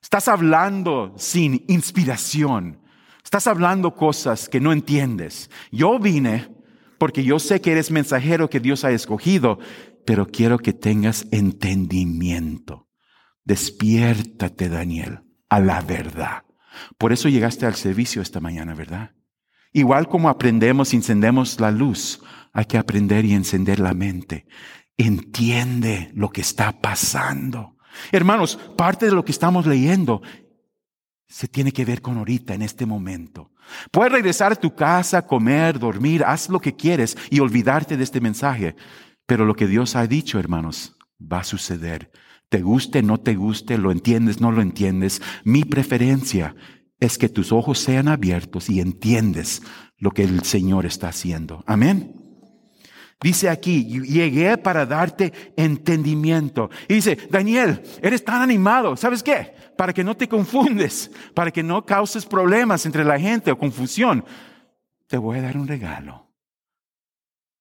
Estás 0.00 0.28
hablando 0.28 1.12
sin 1.18 1.62
inspiración. 1.68 2.80
Estás 3.22 3.46
hablando 3.48 3.94
cosas 3.94 4.48
que 4.48 4.58
no 4.58 4.72
entiendes. 4.72 5.50
Yo 5.70 5.98
vine 5.98 6.48
porque 6.96 7.22
yo 7.22 7.38
sé 7.38 7.60
que 7.60 7.72
eres 7.72 7.90
mensajero 7.90 8.48
que 8.48 8.60
Dios 8.60 8.86
ha 8.86 8.92
escogido, 8.92 9.58
pero 10.06 10.26
quiero 10.26 10.58
que 10.58 10.72
tengas 10.72 11.26
entendimiento. 11.32 12.88
Despiértate, 13.44 14.70
Daniel, 14.70 15.20
a 15.50 15.60
la 15.60 15.82
verdad. 15.82 16.47
Por 16.96 17.12
eso 17.12 17.28
llegaste 17.28 17.66
al 17.66 17.74
servicio 17.74 18.22
esta 18.22 18.40
mañana, 18.40 18.74
¿verdad? 18.74 19.12
Igual 19.72 20.08
como 20.08 20.28
aprendemos 20.28 20.92
y 20.92 20.96
encendemos 20.96 21.60
la 21.60 21.70
luz, 21.70 22.22
hay 22.52 22.64
que 22.64 22.78
aprender 22.78 23.24
y 23.24 23.34
encender 23.34 23.80
la 23.80 23.94
mente. 23.94 24.46
Entiende 24.96 26.10
lo 26.14 26.30
que 26.30 26.40
está 26.40 26.80
pasando. 26.80 27.76
Hermanos, 28.12 28.58
parte 28.76 29.06
de 29.06 29.12
lo 29.12 29.24
que 29.24 29.32
estamos 29.32 29.66
leyendo 29.66 30.22
se 31.28 31.46
tiene 31.46 31.72
que 31.72 31.84
ver 31.84 32.00
con 32.00 32.16
ahorita, 32.16 32.54
en 32.54 32.62
este 32.62 32.86
momento. 32.86 33.52
Puedes 33.90 34.12
regresar 34.12 34.52
a 34.52 34.56
tu 34.56 34.74
casa, 34.74 35.26
comer, 35.26 35.78
dormir, 35.78 36.24
haz 36.24 36.48
lo 36.48 36.58
que 36.58 36.74
quieres 36.74 37.16
y 37.30 37.40
olvidarte 37.40 37.96
de 37.96 38.04
este 38.04 38.20
mensaje. 38.20 38.74
Pero 39.26 39.44
lo 39.44 39.54
que 39.54 39.66
Dios 39.66 39.94
ha 39.94 40.06
dicho, 40.06 40.38
hermanos, 40.38 40.96
va 41.20 41.40
a 41.40 41.44
suceder. 41.44 42.10
Te 42.48 42.62
guste, 42.62 43.02
no 43.02 43.18
te 43.18 43.34
guste, 43.34 43.76
lo 43.76 43.92
entiendes, 43.92 44.40
no 44.40 44.52
lo 44.52 44.62
entiendes. 44.62 45.20
Mi 45.44 45.64
preferencia 45.64 46.54
es 46.98 47.18
que 47.18 47.28
tus 47.28 47.52
ojos 47.52 47.78
sean 47.78 48.08
abiertos 48.08 48.70
y 48.70 48.80
entiendes 48.80 49.62
lo 49.98 50.10
que 50.10 50.22
el 50.24 50.42
Señor 50.44 50.86
está 50.86 51.08
haciendo. 51.08 51.62
Amén. 51.66 52.14
Dice 53.20 53.48
aquí, 53.48 53.84
llegué 53.84 54.56
para 54.58 54.86
darte 54.86 55.32
entendimiento. 55.56 56.70
Y 56.88 56.94
dice, 56.94 57.18
Daniel, 57.30 57.82
eres 58.00 58.24
tan 58.24 58.42
animado. 58.42 58.96
¿Sabes 58.96 59.24
qué? 59.24 59.54
Para 59.76 59.92
que 59.92 60.04
no 60.04 60.16
te 60.16 60.28
confundes, 60.28 61.10
para 61.34 61.50
que 61.50 61.64
no 61.64 61.84
causes 61.84 62.24
problemas 62.24 62.86
entre 62.86 63.04
la 63.04 63.18
gente 63.18 63.50
o 63.50 63.58
confusión, 63.58 64.24
te 65.08 65.18
voy 65.18 65.38
a 65.38 65.42
dar 65.42 65.56
un 65.56 65.66
regalo. 65.66 66.30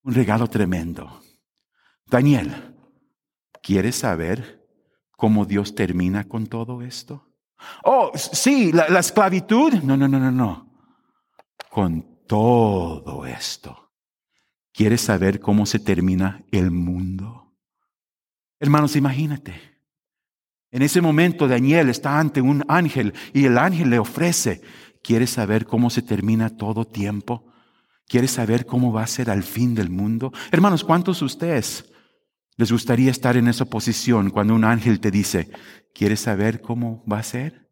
Un 0.04 0.14
regalo 0.14 0.48
tremendo. 0.48 1.22
Daniel, 2.06 2.76
¿quieres 3.62 3.96
saber 3.96 4.57
cómo 5.18 5.46
Dios 5.46 5.76
termina 5.76 6.24
con 6.24 6.48
todo 6.48 6.82
esto? 6.82 7.28
Oh, 7.84 8.12
sí, 8.16 8.72
la, 8.72 8.88
la 8.88 9.00
esclavitud. 9.00 9.74
No, 9.84 9.98
no, 9.98 10.08
no, 10.08 10.18
no, 10.18 10.32
no. 10.32 10.72
Con 11.70 12.26
todo 12.26 13.26
esto 13.26 13.88
¿Quieres 14.78 15.02
saber 15.02 15.40
cómo 15.40 15.66
se 15.66 15.80
termina 15.80 16.44
el 16.52 16.70
mundo? 16.70 17.52
Hermanos, 18.60 18.96
imagínate. 18.96 19.60
En 20.70 20.84
ese 20.84 21.02
momento 21.02 21.48
Daniel 21.48 21.90
está 21.90 22.20
ante 22.20 22.42
un 22.42 22.64
ángel 22.68 23.16
y 23.34 23.46
el 23.46 23.58
ángel 23.58 23.90
le 23.90 23.98
ofrece, 23.98 24.62
¿quieres 25.02 25.32
saber 25.32 25.66
cómo 25.66 25.90
se 25.90 26.04
termina 26.04 26.56
todo 26.56 26.86
tiempo? 26.86 27.52
¿Quieres 28.08 28.30
saber 28.30 28.68
cómo 28.68 28.94
va 28.94 29.02
a 29.02 29.08
ser 29.08 29.32
al 29.32 29.42
fin 29.42 29.74
del 29.74 29.90
mundo? 29.90 30.32
Hermanos, 30.52 30.84
¿cuántos 30.84 31.22
de 31.22 31.26
ustedes 31.26 31.92
les 32.58 32.72
gustaría 32.72 33.12
estar 33.12 33.38
en 33.38 33.48
esa 33.48 33.66
posición 33.66 34.32
cuando 34.32 34.56
un 34.56 34.66
ángel 34.66 35.00
te 35.00 35.12
dice, 35.12 35.50
¿quieres 35.94 36.22
saber 36.22 36.60
cómo 36.60 37.06
va 37.06 37.20
a 37.20 37.24
ser? 37.24 37.70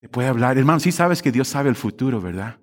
Te 0.00 0.08
puede 0.08 0.28
hablar, 0.28 0.56
hermanos, 0.56 0.82
sí 0.82 0.92
sabes 0.92 1.20
que 1.20 1.30
Dios 1.30 1.48
sabe 1.48 1.68
el 1.68 1.76
futuro, 1.76 2.20
¿verdad? 2.20 2.58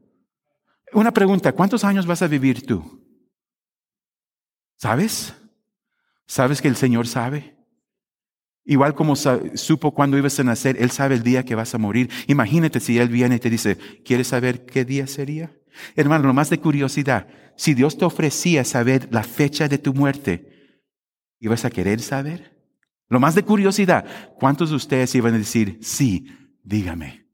Una 0.91 1.11
pregunta, 1.11 1.51
¿cuántos 1.51 1.83
años 1.83 2.07
vas 2.07 2.21
a 2.21 2.27
vivir 2.27 2.65
tú? 2.65 3.03
¿Sabes? 4.77 5.35
¿Sabes 6.25 6.61
que 6.61 6.67
el 6.67 6.75
Señor 6.75 7.07
sabe? 7.07 7.55
Igual 8.63 8.95
como 8.95 9.15
supo 9.15 9.93
cuándo 9.93 10.17
ibas 10.17 10.39
a 10.39 10.43
nacer, 10.43 10.77
Él 10.79 10.89
sabe 10.89 11.13
el 11.15 11.23
día 11.23 11.43
que 11.43 11.53
vas 11.53 11.75
a 11.75 11.77
morir. 11.77 12.09
Imagínate 12.27 12.79
si 12.79 12.97
Él 12.97 13.09
viene 13.09 13.35
y 13.35 13.39
te 13.39 13.51
dice, 13.51 13.77
¿quieres 14.03 14.29
saber 14.29 14.65
qué 14.65 14.83
día 14.83 15.05
sería? 15.05 15.55
Hermano, 15.95 16.25
lo 16.25 16.33
más 16.33 16.49
de 16.49 16.59
curiosidad, 16.59 17.27
si 17.55 17.75
Dios 17.75 17.97
te 17.97 18.05
ofrecía 18.05 18.63
saber 18.63 19.07
la 19.11 19.21
fecha 19.23 19.67
de 19.67 19.77
tu 19.77 19.93
muerte, 19.93 20.54
¿ibas 21.45 21.63
a 21.63 21.69
querer 21.69 22.01
saber? 22.01 22.59
Lo 23.07 23.19
más 23.19 23.35
de 23.35 23.43
curiosidad, 23.43 24.33
¿cuántos 24.39 24.71
de 24.71 24.75
ustedes 24.75 25.13
iban 25.13 25.35
a 25.35 25.37
decir, 25.37 25.77
sí, 25.81 26.27
dígame? 26.63 27.27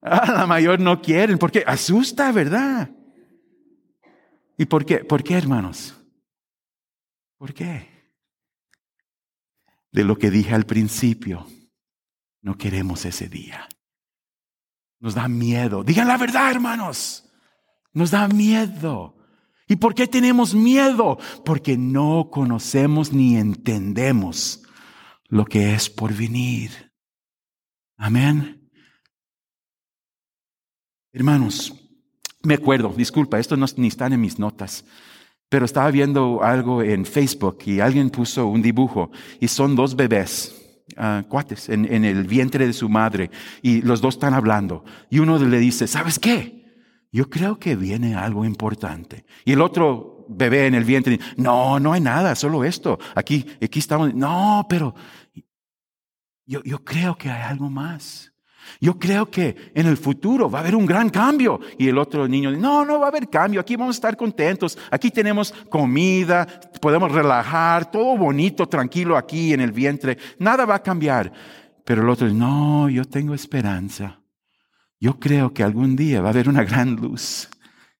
Ah, 0.00 0.32
la 0.32 0.46
mayor 0.46 0.80
no 0.80 1.02
quieren 1.02 1.36
porque 1.36 1.62
asusta, 1.66 2.32
¿verdad? 2.32 2.90
¿Y 4.56 4.64
por 4.64 4.86
qué? 4.86 5.04
¿Por 5.04 5.22
qué, 5.22 5.34
hermanos? 5.34 5.94
¿Por 7.36 7.52
qué? 7.52 7.90
De 9.92 10.04
lo 10.04 10.16
que 10.16 10.30
dije 10.30 10.54
al 10.54 10.64
principio, 10.64 11.46
no 12.40 12.56
queremos 12.56 13.04
ese 13.04 13.28
día. 13.28 13.68
Nos 14.98 15.14
da 15.14 15.28
miedo. 15.28 15.84
Digan 15.84 16.08
la 16.08 16.16
verdad, 16.16 16.50
hermanos. 16.50 17.30
Nos 17.92 18.12
da 18.12 18.28
miedo. 18.28 19.15
¿Y 19.68 19.76
por 19.76 19.94
qué 19.94 20.06
tenemos 20.06 20.54
miedo? 20.54 21.18
Porque 21.44 21.76
no 21.76 22.28
conocemos 22.30 23.12
ni 23.12 23.36
entendemos 23.36 24.62
lo 25.28 25.44
que 25.44 25.74
es 25.74 25.90
por 25.90 26.14
venir. 26.14 26.92
Amén. 27.96 28.70
Hermanos, 31.12 31.74
me 32.42 32.54
acuerdo, 32.54 32.92
disculpa, 32.96 33.38
esto 33.38 33.56
no 33.56 33.66
ni 33.76 33.88
están 33.88 34.12
en 34.12 34.20
mis 34.20 34.38
notas, 34.38 34.84
pero 35.48 35.64
estaba 35.64 35.90
viendo 35.90 36.42
algo 36.42 36.82
en 36.82 37.04
Facebook 37.04 37.58
y 37.64 37.80
alguien 37.80 38.10
puso 38.10 38.46
un 38.46 38.62
dibujo 38.62 39.10
y 39.40 39.48
son 39.48 39.74
dos 39.74 39.96
bebés, 39.96 40.54
ah, 40.96 41.24
cuates, 41.28 41.68
en, 41.70 41.92
en, 41.92 42.04
el 42.04 42.24
vientre 42.24 42.66
de 42.66 42.72
su 42.72 42.88
madre 42.88 43.30
y 43.62 43.80
los 43.82 44.00
dos 44.00 44.14
están 44.14 44.34
hablando. 44.34 44.84
Y 45.10 45.18
uno 45.18 45.38
le 45.38 45.58
dice, 45.58 45.88
¿sabes 45.88 46.18
qué? 46.18 46.55
Yo 47.12 47.30
creo 47.30 47.58
que 47.58 47.76
viene 47.76 48.14
algo 48.14 48.44
importante. 48.44 49.24
Y 49.44 49.52
el 49.52 49.60
otro 49.60 50.26
bebé 50.28 50.66
en 50.66 50.74
el 50.74 50.84
vientre, 50.84 51.18
no, 51.36 51.78
no 51.80 51.92
hay 51.92 52.00
nada, 52.00 52.34
solo 52.34 52.64
esto. 52.64 52.98
Aquí, 53.14 53.46
aquí 53.62 53.78
estamos, 53.78 54.14
no, 54.14 54.66
pero 54.68 54.94
yo, 56.44 56.62
yo 56.62 56.84
creo 56.84 57.16
que 57.16 57.30
hay 57.30 57.42
algo 57.42 57.70
más. 57.70 58.32
Yo 58.80 58.98
creo 58.98 59.30
que 59.30 59.72
en 59.74 59.86
el 59.86 59.96
futuro 59.96 60.50
va 60.50 60.58
a 60.58 60.62
haber 60.62 60.74
un 60.74 60.86
gran 60.86 61.10
cambio. 61.10 61.60
Y 61.78 61.88
el 61.88 61.98
otro 61.98 62.26
niño, 62.28 62.50
no, 62.52 62.84
no 62.84 62.98
va 62.98 63.06
a 63.06 63.08
haber 63.08 63.28
cambio, 63.28 63.60
aquí 63.60 63.76
vamos 63.76 63.96
a 63.96 63.98
estar 63.98 64.16
contentos, 64.16 64.76
aquí 64.90 65.10
tenemos 65.10 65.52
comida, 65.68 66.46
podemos 66.80 67.12
relajar, 67.12 67.90
todo 67.90 68.16
bonito, 68.16 68.68
tranquilo 68.68 69.16
aquí 69.16 69.52
en 69.52 69.60
el 69.60 69.72
vientre, 69.72 70.18
nada 70.38 70.66
va 70.66 70.76
a 70.76 70.82
cambiar. 70.82 71.32
Pero 71.84 72.02
el 72.02 72.08
otro, 72.08 72.28
no, 72.28 72.88
yo 72.88 73.04
tengo 73.04 73.34
esperanza. 73.34 74.20
Yo 74.98 75.18
creo 75.18 75.52
que 75.52 75.62
algún 75.62 75.96
día 75.96 76.20
va 76.20 76.28
a 76.28 76.30
haber 76.32 76.48
una 76.48 76.64
gran 76.64 76.96
luz 76.96 77.48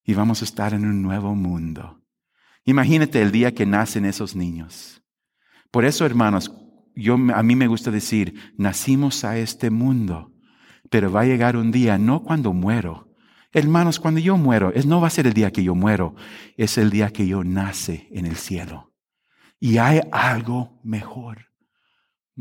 y 0.04 0.14
vamos 0.14 0.42
a 0.42 0.44
estar 0.44 0.74
en 0.74 0.86
un 0.86 1.02
nuevo 1.02 1.34
mundo. 1.34 2.02
Imagínate 2.64 3.22
el 3.22 3.32
día 3.32 3.54
que 3.54 3.66
nacen 3.66 4.04
esos 4.04 4.34
niños. 4.34 5.02
Por 5.70 5.84
eso, 5.84 6.06
hermanos, 6.06 6.52
yo, 6.94 7.14
a 7.14 7.42
mí 7.42 7.56
me 7.56 7.66
gusta 7.66 7.90
decir, 7.90 8.54
nacimos 8.56 9.24
a 9.24 9.38
este 9.38 9.70
mundo 9.70 10.32
pero 10.90 11.10
va 11.10 11.22
a 11.22 11.26
llegar 11.26 11.56
un 11.56 11.70
día, 11.70 11.98
no 11.98 12.22
cuando 12.22 12.52
muero. 12.52 13.14
Hermanos, 13.52 14.00
cuando 14.00 14.20
yo 14.20 14.36
muero, 14.36 14.72
es, 14.74 14.86
no 14.86 15.00
va 15.00 15.06
a 15.06 15.10
ser 15.10 15.26
el 15.26 15.32
día 15.32 15.50
que 15.50 15.64
yo 15.64 15.74
muero, 15.74 16.14
es 16.56 16.78
el 16.78 16.90
día 16.90 17.10
que 17.10 17.26
yo 17.26 17.44
nace 17.44 18.08
en 18.12 18.26
el 18.26 18.36
cielo. 18.36 18.92
Y 19.58 19.78
hay 19.78 20.00
algo 20.12 20.80
mejor. 20.84 21.46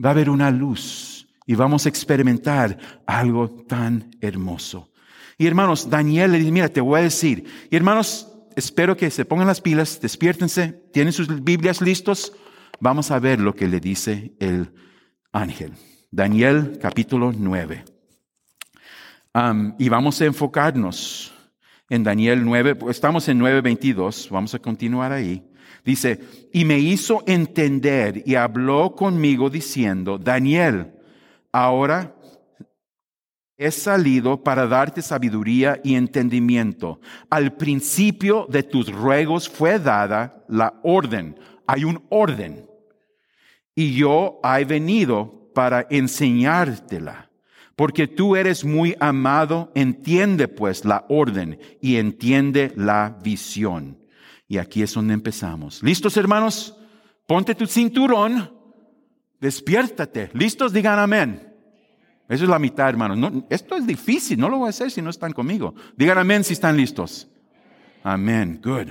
Va 0.04 0.10
a 0.10 0.12
haber 0.12 0.30
una 0.30 0.52
luz 0.52 1.25
y 1.46 1.56
vamos 1.56 1.86
a 1.86 1.90
experimentar 1.90 2.78
algo 3.06 3.50
tan 3.50 4.12
hermoso. 4.22 4.92
Y 5.38 5.48
hermanos, 5.48 5.90
Daniel 5.90 6.32
le 6.32 6.40
dice, 6.40 6.52
mira, 6.52 6.70
te 6.70 6.82
voy 6.82 7.00
a 7.00 7.04
decir. 7.04 7.46
Y 7.70 7.76
hermanos, 7.76 8.32
espero 8.56 8.96
que 8.96 9.12
se 9.12 9.26
pongan 9.26 9.48
las 9.48 9.62
pilas, 9.62 10.00
despiértense, 10.02 10.82
tienen 10.94 11.14
sus 11.14 11.44
Biblias 11.44 11.82
listos. 11.82 12.34
Vamos 12.80 13.12
a 13.12 13.20
ver 13.20 13.40
lo 13.40 13.54
que 13.54 13.68
le 13.68 13.80
dice 13.80 14.34
el 14.40 14.74
ángel. 15.32 15.74
Daniel 16.12 16.80
capítulo 16.82 17.34
9 17.38 17.96
y 19.78 19.90
vamos 19.90 20.22
a 20.22 20.26
enfocarnos 20.26 21.34
en 21.90 22.04
Daniel 22.04 22.46
9, 22.46 22.78
estamos 22.90 23.28
en 23.28 23.40
9.22, 23.42 24.30
vamos 24.30 24.56
a 24.56 24.60
continuar 24.60 25.12
ahí. 25.12 25.44
Dice, 25.84 26.20
y 26.54 26.64
me 26.64 26.80
hizo 26.80 27.22
entender 27.28 28.24
y 28.26 28.36
habló 28.36 28.96
conmigo 28.96 29.50
diciendo, 29.50 30.18
Daniel, 30.18 30.94
ahora 31.56 32.14
he 33.58 33.72
salido 33.72 34.44
para 34.44 34.68
darte 34.68 35.02
sabiduría 35.02 35.80
y 35.84 35.96
entendimiento. 35.96 37.00
Al 37.30 37.56
principio 37.56 38.46
de 38.50 38.64
tus 38.64 38.92
ruegos 38.92 39.48
fue 39.48 39.80
dada 39.80 40.44
la 40.50 40.74
orden. 40.84 41.40
Hay 41.66 41.86
un 41.86 42.04
orden. 42.10 42.70
Y 43.74 43.94
yo 43.96 44.40
he 44.44 44.66
venido 44.66 45.50
para 45.54 45.88
enseñártela 45.90 47.30
porque 47.76 48.08
tú 48.08 48.36
eres 48.36 48.64
muy 48.64 48.96
amado, 49.00 49.72
entiende 49.76 50.48
pues 50.48 50.86
la 50.86 51.06
orden 51.10 51.60
y 51.82 51.98
entiende 51.98 52.72
la 52.76 53.18
visión. 53.22 53.98
Y 54.48 54.58
aquí 54.58 54.82
es 54.82 54.94
donde 54.94 55.14
empezamos. 55.14 55.84
¿Listos, 55.84 56.16
hermanos? 56.16 56.78
Ponte 57.28 57.56
tu 57.56 57.66
cinturón, 57.66 58.50
despiértate. 59.46 60.32
¿Listos? 60.34 60.74
Digan 60.74 61.00
amén. 61.00 61.54
Eso 62.28 62.44
es 62.44 62.50
la 62.50 62.58
mitad, 62.58 62.90
hermanos. 62.90 63.44
esto 63.50 63.76
es 63.76 63.86
difícil, 63.86 64.40
no 64.40 64.50
lo 64.50 64.58
voy 64.58 64.68
a 64.68 64.70
hacer 64.72 64.90
si 64.90 65.02
no 65.02 65.12
están 65.12 65.32
conmigo. 65.32 65.76
Digan 65.96 66.18
amén 66.18 66.44
si 66.44 66.54
están 66.54 66.76
listos. 66.76 67.28
Amén, 68.04 68.60
good. 68.64 68.90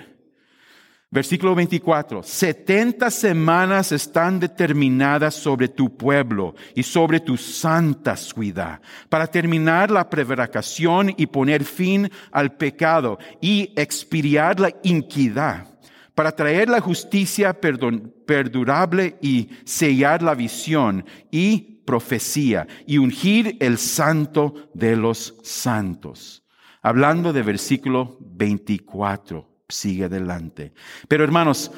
Versículo 1.10 1.54
24, 1.54 2.22
70 2.22 3.10
semanas 3.10 3.92
están 3.92 4.40
determinadas 4.40 5.34
sobre 5.34 5.68
tu 5.68 5.96
pueblo 5.96 6.54
y 6.74 6.82
sobre 6.82 7.20
tu 7.20 7.36
santa 7.36 8.16
ciudad, 8.16 8.80
para 9.08 9.28
terminar 9.28 9.92
la 9.92 10.10
prevaricación 10.10 11.14
y 11.16 11.26
poner 11.26 11.64
fin 11.64 12.10
al 12.32 12.56
pecado 12.56 13.18
y 13.40 13.72
expiar 13.76 14.58
la 14.58 14.74
iniquidad, 14.82 15.68
para 16.14 16.32
traer 16.32 16.68
la 16.68 16.80
justicia 16.80 17.58
perdurable 17.60 19.16
y 19.20 19.50
sellar 19.64 20.22
la 20.22 20.34
visión 20.34 21.04
y 21.30 21.82
profecía 21.84 22.66
y 22.86 22.98
ungir 22.98 23.56
el 23.60 23.78
santo 23.78 24.54
de 24.74 24.96
los 24.96 25.36
santos. 25.42 26.44
Hablando 26.82 27.32
de 27.32 27.42
versículo 27.42 28.18
24 28.20 29.50
sigue 29.68 30.04
adelante. 30.04 30.72
Pero 31.08 31.24
hermanos, 31.24 31.72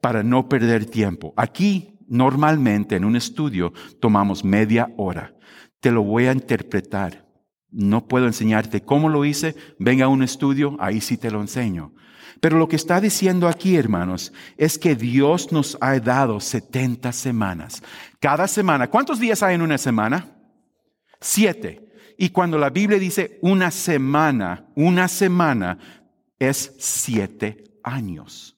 para 0.00 0.22
no 0.22 0.48
perder 0.48 0.86
tiempo, 0.86 1.32
aquí 1.36 1.98
normalmente 2.08 2.96
en 2.96 3.04
un 3.04 3.16
estudio 3.16 3.72
tomamos 4.00 4.44
media 4.44 4.92
hora. 4.96 5.34
Te 5.80 5.90
lo 5.90 6.02
voy 6.02 6.26
a 6.26 6.32
interpretar. 6.32 7.26
No 7.70 8.08
puedo 8.08 8.26
enseñarte 8.26 8.82
cómo 8.82 9.08
lo 9.08 9.24
hice. 9.24 9.54
Venga 9.78 10.06
a 10.06 10.08
un 10.08 10.22
estudio, 10.22 10.76
ahí 10.80 11.00
sí 11.00 11.16
te 11.16 11.30
lo 11.30 11.40
enseño. 11.40 11.92
Pero 12.40 12.58
lo 12.58 12.68
que 12.68 12.76
está 12.76 13.00
diciendo 13.00 13.48
aquí, 13.48 13.76
hermanos, 13.76 14.32
es 14.56 14.78
que 14.78 14.94
Dios 14.94 15.52
nos 15.52 15.78
ha 15.80 15.98
dado 15.98 16.40
70 16.40 17.12
semanas. 17.12 17.82
Cada 18.20 18.46
semana, 18.46 18.88
¿cuántos 18.88 19.18
días 19.18 19.42
hay 19.42 19.54
en 19.54 19.62
una 19.62 19.78
semana? 19.78 20.36
Siete. 21.20 21.86
Y 22.18 22.30
cuando 22.30 22.58
la 22.58 22.70
Biblia 22.70 22.98
dice 22.98 23.38
una 23.42 23.70
semana, 23.70 24.66
una 24.74 25.08
semana, 25.08 25.78
es 26.38 26.74
siete 26.78 27.64
años. 27.82 28.56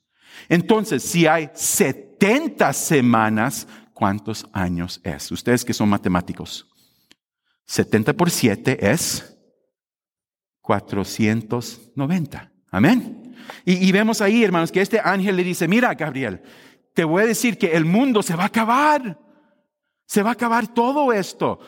Entonces, 0.48 1.02
si 1.02 1.26
hay 1.26 1.50
70 1.54 2.72
semanas, 2.72 3.66
¿cuántos 3.92 4.46
años 4.52 5.00
es? 5.04 5.30
Ustedes 5.32 5.64
que 5.64 5.74
son 5.74 5.88
matemáticos. 5.88 6.66
70 7.66 8.12
por 8.14 8.30
7 8.30 8.90
es 8.90 9.36
490. 10.62 12.52
Amén. 12.70 13.17
Y, 13.64 13.90
vemos 13.92 14.20
ahí, 14.20 14.44
hermanos, 14.44 14.72
que 14.72 14.80
este 14.80 15.00
ángel 15.00 15.36
le 15.36 15.44
dice, 15.44 15.68
mira, 15.68 15.94
Gabriel, 15.94 16.42
te 16.94 17.04
voy 17.04 17.22
a 17.22 17.26
decir 17.26 17.58
que 17.58 17.76
el 17.76 17.84
mundo 17.84 18.22
se 18.22 18.36
va 18.36 18.44
a 18.44 18.46
acabar. 18.46 19.18
Se 20.06 20.22
va 20.22 20.30
a 20.30 20.32
acabar 20.32 20.68
todo 20.68 21.12
esto. 21.12 21.58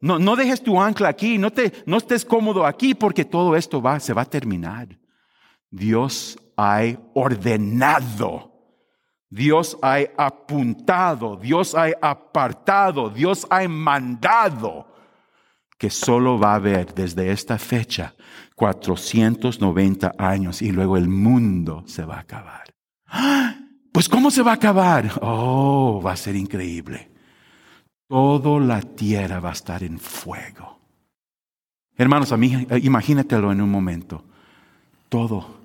No, 0.00 0.18
no 0.18 0.36
dejes 0.36 0.62
tu 0.62 0.80
ancla 0.80 1.08
aquí, 1.08 1.38
no, 1.38 1.52
te, 1.52 1.72
no 1.86 1.96
estés 1.96 2.24
cómodo 2.24 2.64
aquí 2.64 2.94
porque 2.94 3.24
todo 3.24 3.56
esto 3.56 3.82
va, 3.82 3.98
se 3.98 4.12
va 4.12 4.22
a 4.22 4.30
terminar. 4.30 4.88
Dios 5.70 6.38
ha 6.56 6.82
ordenado, 7.14 8.52
Dios 9.28 9.76
ha 9.82 9.98
apuntado, 10.16 11.36
Dios 11.36 11.74
ha 11.74 11.88
apartado, 12.00 13.10
Dios 13.10 13.46
ha 13.50 13.66
mandado 13.66 14.86
que 15.78 15.90
solo 15.90 16.38
va 16.38 16.52
a 16.52 16.56
haber 16.56 16.92
desde 16.92 17.30
esta 17.30 17.56
fecha 17.56 18.14
490 18.56 20.14
años 20.18 20.60
y 20.60 20.72
luego 20.72 20.96
el 20.96 21.08
mundo 21.08 21.84
se 21.86 22.04
va 22.04 22.16
a 22.16 22.20
acabar. 22.20 22.64
Pues 23.92 24.08
¿cómo 24.08 24.30
se 24.30 24.42
va 24.42 24.52
a 24.52 24.54
acabar? 24.54 25.10
Oh, 25.22 26.02
va 26.04 26.12
a 26.12 26.16
ser 26.16 26.36
increíble. 26.36 27.10
Toda 28.08 28.60
la 28.60 28.82
tierra 28.82 29.40
va 29.40 29.50
a 29.50 29.52
estar 29.52 29.82
en 29.82 29.98
fuego. 29.98 30.78
Hermanos, 31.96 32.32
imagínatelo 32.82 33.52
en 33.52 33.60
un 33.60 33.70
momento. 33.70 34.24
Todo 35.08 35.58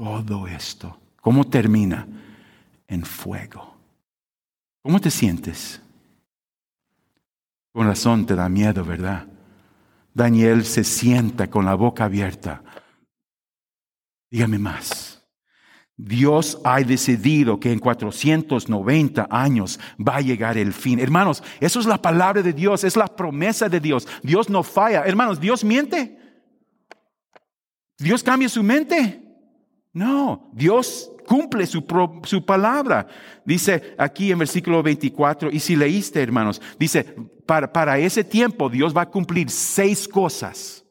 todo 0.00 0.46
esto. 0.46 0.96
¿Cómo 1.20 1.44
termina? 1.44 2.06
En 2.88 3.04
fuego. 3.04 3.76
¿Cómo 4.82 4.98
te 4.98 5.10
sientes? 5.10 5.82
Con 7.80 7.86
razón 7.86 8.26
te 8.26 8.34
da 8.34 8.46
miedo, 8.50 8.84
¿verdad? 8.84 9.26
Daniel 10.12 10.66
se 10.66 10.84
sienta 10.84 11.48
con 11.48 11.64
la 11.64 11.74
boca 11.74 12.04
abierta. 12.04 12.62
Dígame 14.30 14.58
más. 14.58 15.26
Dios 15.96 16.60
ha 16.62 16.78
decidido 16.82 17.58
que 17.58 17.72
en 17.72 17.78
490 17.78 19.28
años 19.30 19.80
va 19.98 20.16
a 20.16 20.20
llegar 20.20 20.58
el 20.58 20.74
fin. 20.74 21.00
Hermanos, 21.00 21.42
eso 21.58 21.80
es 21.80 21.86
la 21.86 22.02
palabra 22.02 22.42
de 22.42 22.52
Dios, 22.52 22.84
es 22.84 22.98
la 22.98 23.06
promesa 23.06 23.70
de 23.70 23.80
Dios. 23.80 24.06
Dios 24.22 24.50
no 24.50 24.62
falla. 24.62 25.04
Hermanos, 25.06 25.40
Dios 25.40 25.64
miente. 25.64 26.18
Dios 27.96 28.22
cambia 28.22 28.50
su 28.50 28.62
mente. 28.62 29.22
No, 29.94 30.50
Dios 30.52 31.10
cumple 31.30 31.64
su, 31.64 31.86
palabra. 32.44 33.06
Dice 33.44 33.94
aquí 33.96 34.32
en 34.32 34.40
versículo 34.40 34.82
24, 34.82 35.48
y 35.52 35.60
si 35.60 35.76
leíste, 35.76 36.20
hermanos, 36.20 36.60
dice, 36.76 37.04
para, 37.46 37.72
para 37.72 37.96
ese 38.00 38.24
tiempo 38.24 38.68
Dios 38.68 38.96
va 38.96 39.02
a 39.02 39.10
cumplir 39.10 39.48
seis 39.48 40.08
cosas. 40.08 40.84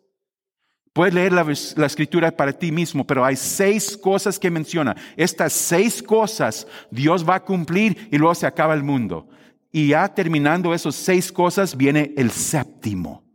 Puedes 0.93 1.13
leer 1.13 1.33
la, 1.33 1.45
la, 1.75 1.85
escritura 1.85 2.31
para 2.31 2.53
ti 2.53 2.71
mismo, 2.71 3.05
pero 3.05 3.25
hay 3.25 3.35
seis 3.35 3.97
cosas 3.97 4.39
que 4.39 4.49
menciona. 4.49 4.95
Estas 5.17 5.51
seis 5.51 6.01
cosas 6.01 6.65
Dios 6.89 7.27
va 7.27 7.35
a 7.35 7.43
cumplir 7.43 8.07
y 8.09 8.17
luego 8.17 8.33
se 8.33 8.47
acaba 8.47 8.73
el 8.73 8.83
mundo. 8.83 9.27
Y 9.73 9.89
ya 9.89 10.07
terminando 10.07 10.73
esas 10.73 10.95
seis 10.95 11.33
cosas 11.33 11.75
viene 11.75 12.13
el 12.15 12.31
séptimo 12.31 13.25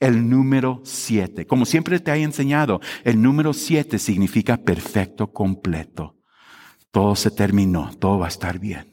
el 0.00 0.28
número 0.28 0.80
siete. 0.84 1.46
Como 1.46 1.64
siempre 1.64 2.00
te 2.00 2.10
he 2.10 2.22
enseñado, 2.22 2.80
el 3.04 3.22
número 3.22 3.52
siete 3.52 4.00
significa 4.00 4.56
perfecto, 4.56 5.32
completo. 5.32 6.16
Todo 6.92 7.16
se 7.16 7.32
terminó, 7.32 7.90
todo 7.98 8.20
va 8.20 8.26
a 8.26 8.28
estar 8.28 8.60
bien. 8.60 8.92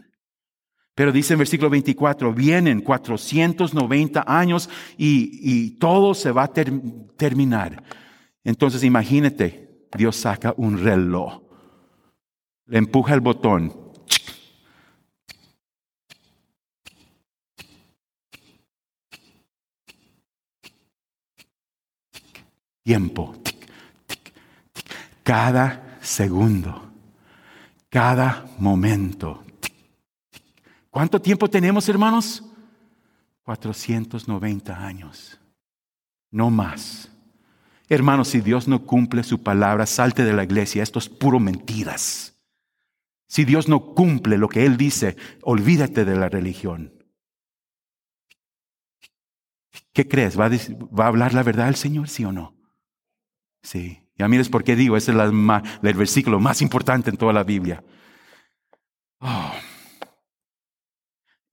Pero 0.96 1.12
dice 1.12 1.34
en 1.34 1.40
versículo 1.40 1.70
24, 1.70 2.34
vienen 2.34 2.82
490 2.82 4.24
años 4.26 4.70
y, 4.98 5.78
todo 5.78 6.16
se 6.16 6.32
va 6.32 6.44
a 6.44 6.54
terminar. 6.54 7.84
Entonces 8.44 8.84
imagínate, 8.84 9.88
Dios 9.96 10.16
saca 10.16 10.54
un 10.58 10.82
reloj, 10.82 11.44
le 12.66 12.80
empuja 12.80 13.14
el 13.14 13.22
botón 13.22 13.90
tiempo. 22.90 23.36
Cada 25.22 26.00
segundo, 26.02 26.89
cada 27.90 28.46
momento. 28.58 29.44
¿Cuánto 30.90 31.22
tiempo 31.22 31.50
tenemos, 31.50 31.90
hermanos? 31.90 32.44
490 33.44 34.86
años. 34.86 35.40
No 36.32 36.50
más. 36.50 37.10
Hermanos, 37.88 38.28
si 38.28 38.42
Dios 38.42 38.68
no 38.68 38.86
cumple 38.86 39.24
su 39.24 39.42
palabra, 39.42 39.86
salte 39.86 40.24
de 40.24 40.34
la 40.34 40.44
iglesia. 40.44 40.84
Esto 40.84 41.00
es 41.00 41.10
puro 41.10 41.40
mentiras. 41.40 42.36
Si 43.28 43.46
Dios 43.46 43.68
no 43.68 43.94
cumple 43.94 44.38
lo 44.38 44.48
que 44.50 44.66
Él 44.66 44.78
dice, 44.78 45.18
olvídate 45.42 46.06
de 46.06 46.16
la 46.16 46.30
religión. 46.30 46.94
¿Qué 49.94 50.08
crees? 50.08 50.40
¿Va 50.40 50.46
a, 50.46 50.50
¿Va 50.50 51.06
a 51.06 51.08
hablar 51.08 51.34
la 51.34 51.44
verdad 51.44 51.68
el 51.68 51.76
Señor, 51.76 52.10
sí 52.10 52.26
o 52.26 52.32
no? 52.32 52.56
Sí, 53.62 54.00
ya 54.20 54.28
mires 54.28 54.50
por 54.50 54.66
qué 54.66 54.76
digo, 54.76 54.98
ese 54.98 55.14
es 55.14 55.18
el 55.18 55.94
versículo 55.96 56.42
más 56.42 56.62
importante 56.62 57.10
en 57.10 57.16
toda 57.16 57.32
la 57.32 57.46
Biblia. 57.46 57.82
Oh. 59.22 59.54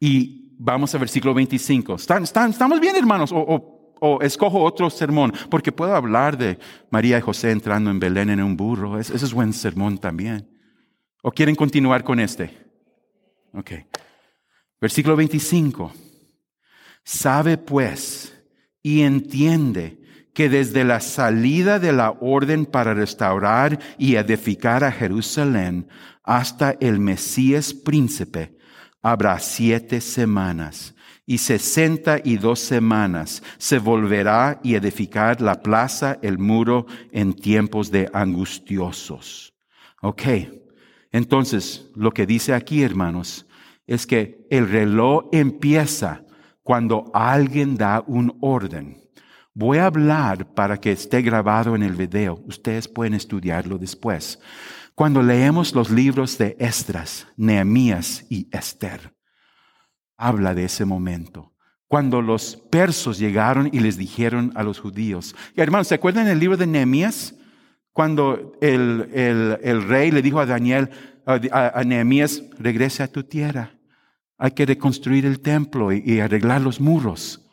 Y 0.00 0.56
vamos 0.58 0.92
al 0.92 1.00
versículo 1.00 1.32
25. 1.32 1.94
¿Están, 1.94 2.24
estamos 2.24 2.80
bien, 2.80 2.96
hermanos? 2.96 3.30
O, 3.32 4.18
escojo 4.20 4.62
otro 4.62 4.90
sermón, 4.90 5.32
porque 5.48 5.72
puedo 5.72 5.94
hablar 5.94 6.36
de 6.36 6.58
María 6.90 7.18
y 7.18 7.20
José 7.22 7.52
entrando 7.52 7.88
en 7.90 8.00
Belén 8.00 8.30
en 8.30 8.42
un 8.42 8.56
burro. 8.56 8.98
Ese 8.98 9.14
es 9.14 9.32
buen 9.32 9.52
sermón 9.52 9.98
también. 9.98 10.50
¿O 11.22 11.30
quieren 11.30 11.54
continuar 11.54 12.02
con 12.02 12.18
este? 12.18 12.50
Ok. 13.52 13.70
Versículo 14.80 15.14
25. 15.14 15.92
Sabe 17.04 17.56
pues 17.58 18.36
y 18.82 19.02
entiende 19.02 20.05
que 20.36 20.50
desde 20.50 20.84
la 20.84 21.00
salida 21.00 21.78
de 21.78 21.94
la 21.94 22.10
orden 22.20 22.66
para 22.66 22.92
restaurar 22.92 23.78
y 23.96 24.16
edificar 24.16 24.84
a 24.84 24.92
Jerusalén 24.92 25.88
hasta 26.22 26.76
el 26.78 27.00
Mesías 27.00 27.72
príncipe, 27.72 28.54
habrá 29.00 29.38
siete 29.38 30.02
semanas 30.02 30.94
y 31.24 31.38
sesenta 31.38 32.20
y 32.22 32.36
dos 32.36 32.60
semanas 32.60 33.42
se 33.56 33.78
volverá 33.78 34.60
y 34.62 34.74
edificar 34.74 35.40
la 35.40 35.62
plaza, 35.62 36.18
el 36.20 36.36
muro 36.36 36.84
en 37.12 37.32
tiempos 37.32 37.90
de 37.90 38.10
angustiosos. 38.12 39.54
Ok, 40.02 40.22
entonces 41.12 41.90
lo 41.94 42.10
que 42.10 42.26
dice 42.26 42.52
aquí, 42.52 42.82
hermanos, 42.82 43.46
es 43.86 44.06
que 44.06 44.46
el 44.50 44.68
reloj 44.68 45.30
empieza 45.32 46.26
cuando 46.62 47.10
alguien 47.14 47.78
da 47.78 48.04
un 48.06 48.36
orden. 48.42 49.05
Voy 49.58 49.78
a 49.78 49.86
hablar 49.86 50.52
para 50.52 50.78
que 50.78 50.92
esté 50.92 51.22
grabado 51.22 51.74
en 51.74 51.82
el 51.82 51.94
video. 51.94 52.42
Ustedes 52.46 52.88
pueden 52.88 53.14
estudiarlo 53.14 53.78
después. 53.78 54.38
Cuando 54.94 55.22
leemos 55.22 55.74
los 55.74 55.88
libros 55.88 56.36
de 56.36 56.58
Esdras, 56.58 57.26
Nehemías 57.38 58.26
y 58.28 58.50
Esther, 58.52 59.14
habla 60.18 60.54
de 60.54 60.64
ese 60.64 60.84
momento. 60.84 61.54
Cuando 61.88 62.20
los 62.20 62.56
persos 62.70 63.18
llegaron 63.18 63.70
y 63.72 63.80
les 63.80 63.96
dijeron 63.96 64.52
a 64.56 64.62
los 64.62 64.78
judíos, 64.78 65.34
hermanos, 65.54 65.88
¿se 65.88 65.94
acuerdan 65.94 66.28
el 66.28 66.38
libro 66.38 66.58
de 66.58 66.66
Nehemías? 66.66 67.34
Cuando 67.94 68.52
el, 68.60 69.08
el, 69.62 69.88
rey 69.88 70.10
le 70.10 70.20
dijo 70.20 70.38
a 70.38 70.44
Daniel, 70.44 70.90
a, 71.24 71.82
Nehemías, 71.82 72.42
regrese 72.58 73.02
a 73.02 73.08
tu 73.08 73.24
tierra. 73.24 73.70
Hay 74.36 74.50
que 74.50 74.66
reconstruir 74.66 75.24
el 75.24 75.40
templo 75.40 75.94
y, 75.94 76.02
y 76.04 76.20
arreglar 76.20 76.60
los 76.60 76.78
muros. 76.78 77.45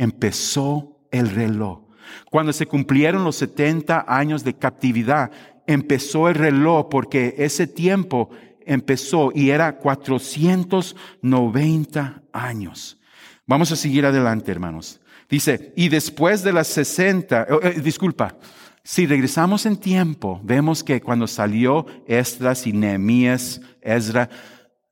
Empezó 0.00 0.96
el 1.10 1.28
reloj. 1.28 1.82
Cuando 2.30 2.54
se 2.54 2.64
cumplieron 2.64 3.22
los 3.22 3.36
70 3.36 4.06
años 4.08 4.42
de 4.44 4.54
captividad, 4.54 5.30
empezó 5.66 6.30
el 6.30 6.36
reloj 6.36 6.88
porque 6.88 7.34
ese 7.36 7.66
tiempo 7.66 8.30
empezó 8.64 9.30
y 9.34 9.50
era 9.50 9.76
490 9.76 12.22
años. 12.32 12.98
Vamos 13.46 13.72
a 13.72 13.76
seguir 13.76 14.06
adelante, 14.06 14.50
hermanos. 14.50 15.02
Dice, 15.28 15.74
y 15.76 15.90
después 15.90 16.42
de 16.42 16.54
las 16.54 16.68
60, 16.68 17.46
eh, 17.62 17.82
disculpa, 17.82 18.38
si 18.82 19.06
regresamos 19.06 19.66
en 19.66 19.76
tiempo, 19.76 20.40
vemos 20.42 20.82
que 20.82 21.02
cuando 21.02 21.26
salió 21.26 21.84
Esdras 22.06 22.66
y 22.66 22.72
Nehemías, 22.72 23.60
Ezra, 23.82 24.30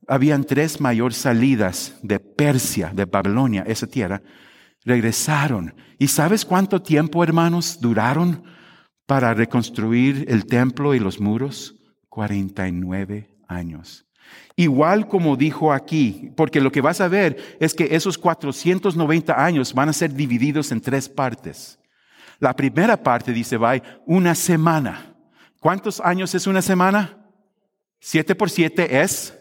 habían 0.07 0.45
tres 0.45 0.83
mayores 0.83 1.17
salidas 1.17 1.95
de 2.03 2.21
Persia, 2.21 2.93
de 2.95 3.07
Babilonia, 3.07 3.65
esa 3.67 3.87
tierra, 3.87 4.21
regresaron. 4.89 5.75
¿Y 5.99 6.09
sabes 6.09 6.45
cuánto 6.45 6.83
tiempo, 6.83 7.23
hermanos, 7.23 7.81
duraron 7.81 8.43
para 9.07 9.33
reconstruir 9.35 10.25
el 10.29 10.47
templo 10.47 10.95
y 10.95 10.99
los 10.99 11.21
muros? 11.21 11.77
49 12.09 13.29
años. 13.47 14.07
Igual 14.57 15.07
como 15.07 15.37
dijo 15.37 15.73
aquí, 15.73 16.33
porque 16.37 16.61
lo 16.61 16.73
que 16.73 16.81
vas 16.81 17.01
a 17.01 17.07
ver 17.07 17.57
es 17.61 17.75
que 17.75 17.89
esos 17.93 18.19
490 18.19 19.45
años 19.45 19.73
van 19.73 19.89
a 19.89 19.93
ser 19.93 20.13
divididos 20.13 20.73
en 20.73 20.81
tres 20.81 21.09
partes. 21.09 21.79
La 22.41 22.55
primera 22.55 22.97
parte 23.01 23.33
dice, 23.33 23.57
va, 23.57 23.81
una 24.05 24.35
semana. 24.35 25.15
¿Cuántos 25.61 26.01
años 26.01 26.35
es 26.35 26.47
una 26.49 26.63
semana? 26.63 27.19
Siete 28.01 28.35
por 28.35 28.51
siete 28.51 29.01
es. 29.01 29.38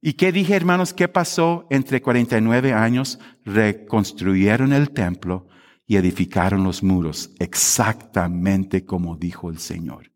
¿Y 0.00 0.14
qué 0.14 0.32
dije, 0.32 0.54
hermanos? 0.54 0.92
¿Qué 0.92 1.08
pasó 1.08 1.66
entre 1.70 2.02
49 2.02 2.72
años? 2.72 3.18
Reconstruyeron 3.44 4.72
el 4.72 4.90
templo 4.90 5.48
y 5.86 5.96
edificaron 5.96 6.64
los 6.64 6.82
muros, 6.82 7.30
exactamente 7.38 8.84
como 8.84 9.16
dijo 9.16 9.50
el 9.50 9.58
Señor. 9.58 10.12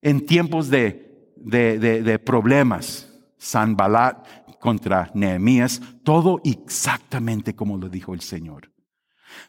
En 0.00 0.24
tiempos 0.24 0.70
de, 0.70 1.32
de, 1.36 1.78
de, 1.78 2.02
de 2.02 2.18
problemas, 2.18 3.12
Sanbalat 3.38 4.26
contra 4.60 5.10
Nehemías, 5.14 5.80
todo 6.02 6.40
exactamente 6.44 7.54
como 7.54 7.78
lo 7.78 7.88
dijo 7.88 8.14
el 8.14 8.20
Señor. 8.20 8.72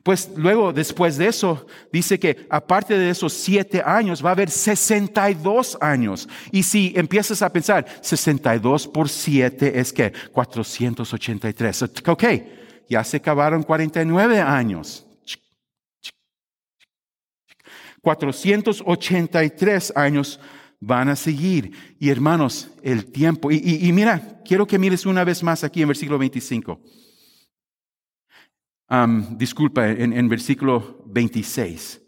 Pues 0.04 0.30
luego, 0.36 0.72
después 0.74 1.18
de 1.18 1.28
eso, 1.28 1.66
dice 1.92 2.20
que 2.20 2.48
aparte 2.50 2.98
de 2.98 3.10
esos 3.10 3.34
siete 3.34 3.82
años, 3.86 4.24
va 4.24 4.30
a 4.30 4.34
haber 4.34 4.50
62 4.50 5.78
años. 5.82 6.30
Y 6.52 6.64
si 6.64 6.94
empiezas 6.96 7.42
a 7.42 7.52
pensar, 7.52 7.86
62 8.02 8.88
por 8.88 9.10
siete 9.10 9.80
es 9.80 9.92
que 9.92 10.14
483. 10.32 11.84
Ok, 12.08 12.24
ya 12.90 13.04
se 13.04 13.18
acabaron 13.18 13.64
49 13.64 14.40
años. 14.40 15.06
483 18.02 19.94
años 19.96 20.40
van 20.80 21.10
a 21.10 21.16
seguir. 21.16 21.72
Y 22.00 22.10
hermanos, 22.10 22.70
el 22.84 23.12
tiempo. 23.12 23.52
Y, 23.52 23.58
y 23.82 23.92
mira, 23.92 24.42
quiero 24.46 24.66
que 24.66 24.80
mires 24.80 25.06
una 25.06 25.24
vez 25.24 25.44
más 25.44 25.64
aquí 25.64 25.82
en 25.82 25.90
versículo 25.90 26.18
25 26.18 26.80
disculpa, 29.32 29.90
en, 29.90 30.30
versículo 30.30 31.04
26. 31.08 32.02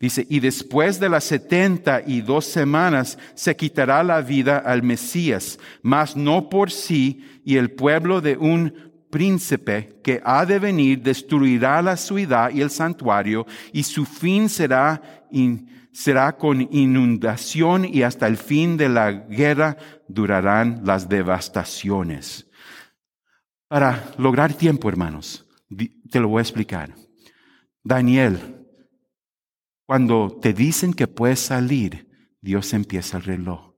Dice, 0.00 0.24
y 0.30 0.38
después 0.38 1.00
de 1.00 1.08
las 1.08 1.24
setenta 1.24 2.02
y 2.06 2.20
dos 2.20 2.44
semanas 2.44 3.18
se 3.34 3.56
quitará 3.56 4.04
la 4.04 4.20
vida 4.20 4.58
al 4.58 4.82
Mesías, 4.82 5.58
mas 5.82 6.16
no 6.16 6.48
por 6.48 6.70
sí, 6.70 7.40
y 7.44 7.56
el 7.56 7.72
pueblo 7.72 8.20
de 8.20 8.36
un 8.36 8.92
príncipe 9.10 9.98
que 10.04 10.20
ha 10.24 10.46
de 10.46 10.60
venir 10.60 11.02
destruirá 11.02 11.82
la 11.82 11.96
ciudad 11.96 12.50
y 12.50 12.60
el 12.60 12.70
santuario, 12.70 13.44
y 13.72 13.82
su 13.82 14.04
fin 14.04 14.48
será, 14.48 15.02
será 15.90 16.36
con 16.36 16.60
inundación, 16.70 17.84
y 17.84 18.02
hasta 18.02 18.28
el 18.28 18.36
fin 18.36 18.76
de 18.76 18.88
la 18.88 19.10
guerra 19.10 19.76
durarán 20.06 20.82
las 20.84 21.08
devastaciones. 21.08 22.48
Para 23.66 24.12
lograr 24.16 24.54
tiempo, 24.54 24.88
hermanos, 24.88 25.47
te 26.10 26.20
lo 26.20 26.28
voy 26.28 26.40
a 26.40 26.42
explicar. 26.42 26.94
Daniel, 27.82 28.66
cuando 29.86 30.38
te 30.40 30.52
dicen 30.52 30.92
que 30.92 31.06
puedes 31.06 31.40
salir, 31.40 32.08
Dios 32.40 32.72
empieza 32.74 33.16
el 33.16 33.24
reloj. 33.24 33.74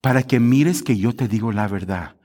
Para 0.00 0.22
que 0.22 0.40
mires 0.40 0.82
que 0.82 0.96
yo 0.96 1.14
te 1.14 1.28
digo 1.28 1.52
la 1.52 1.66
verdad. 1.68 2.16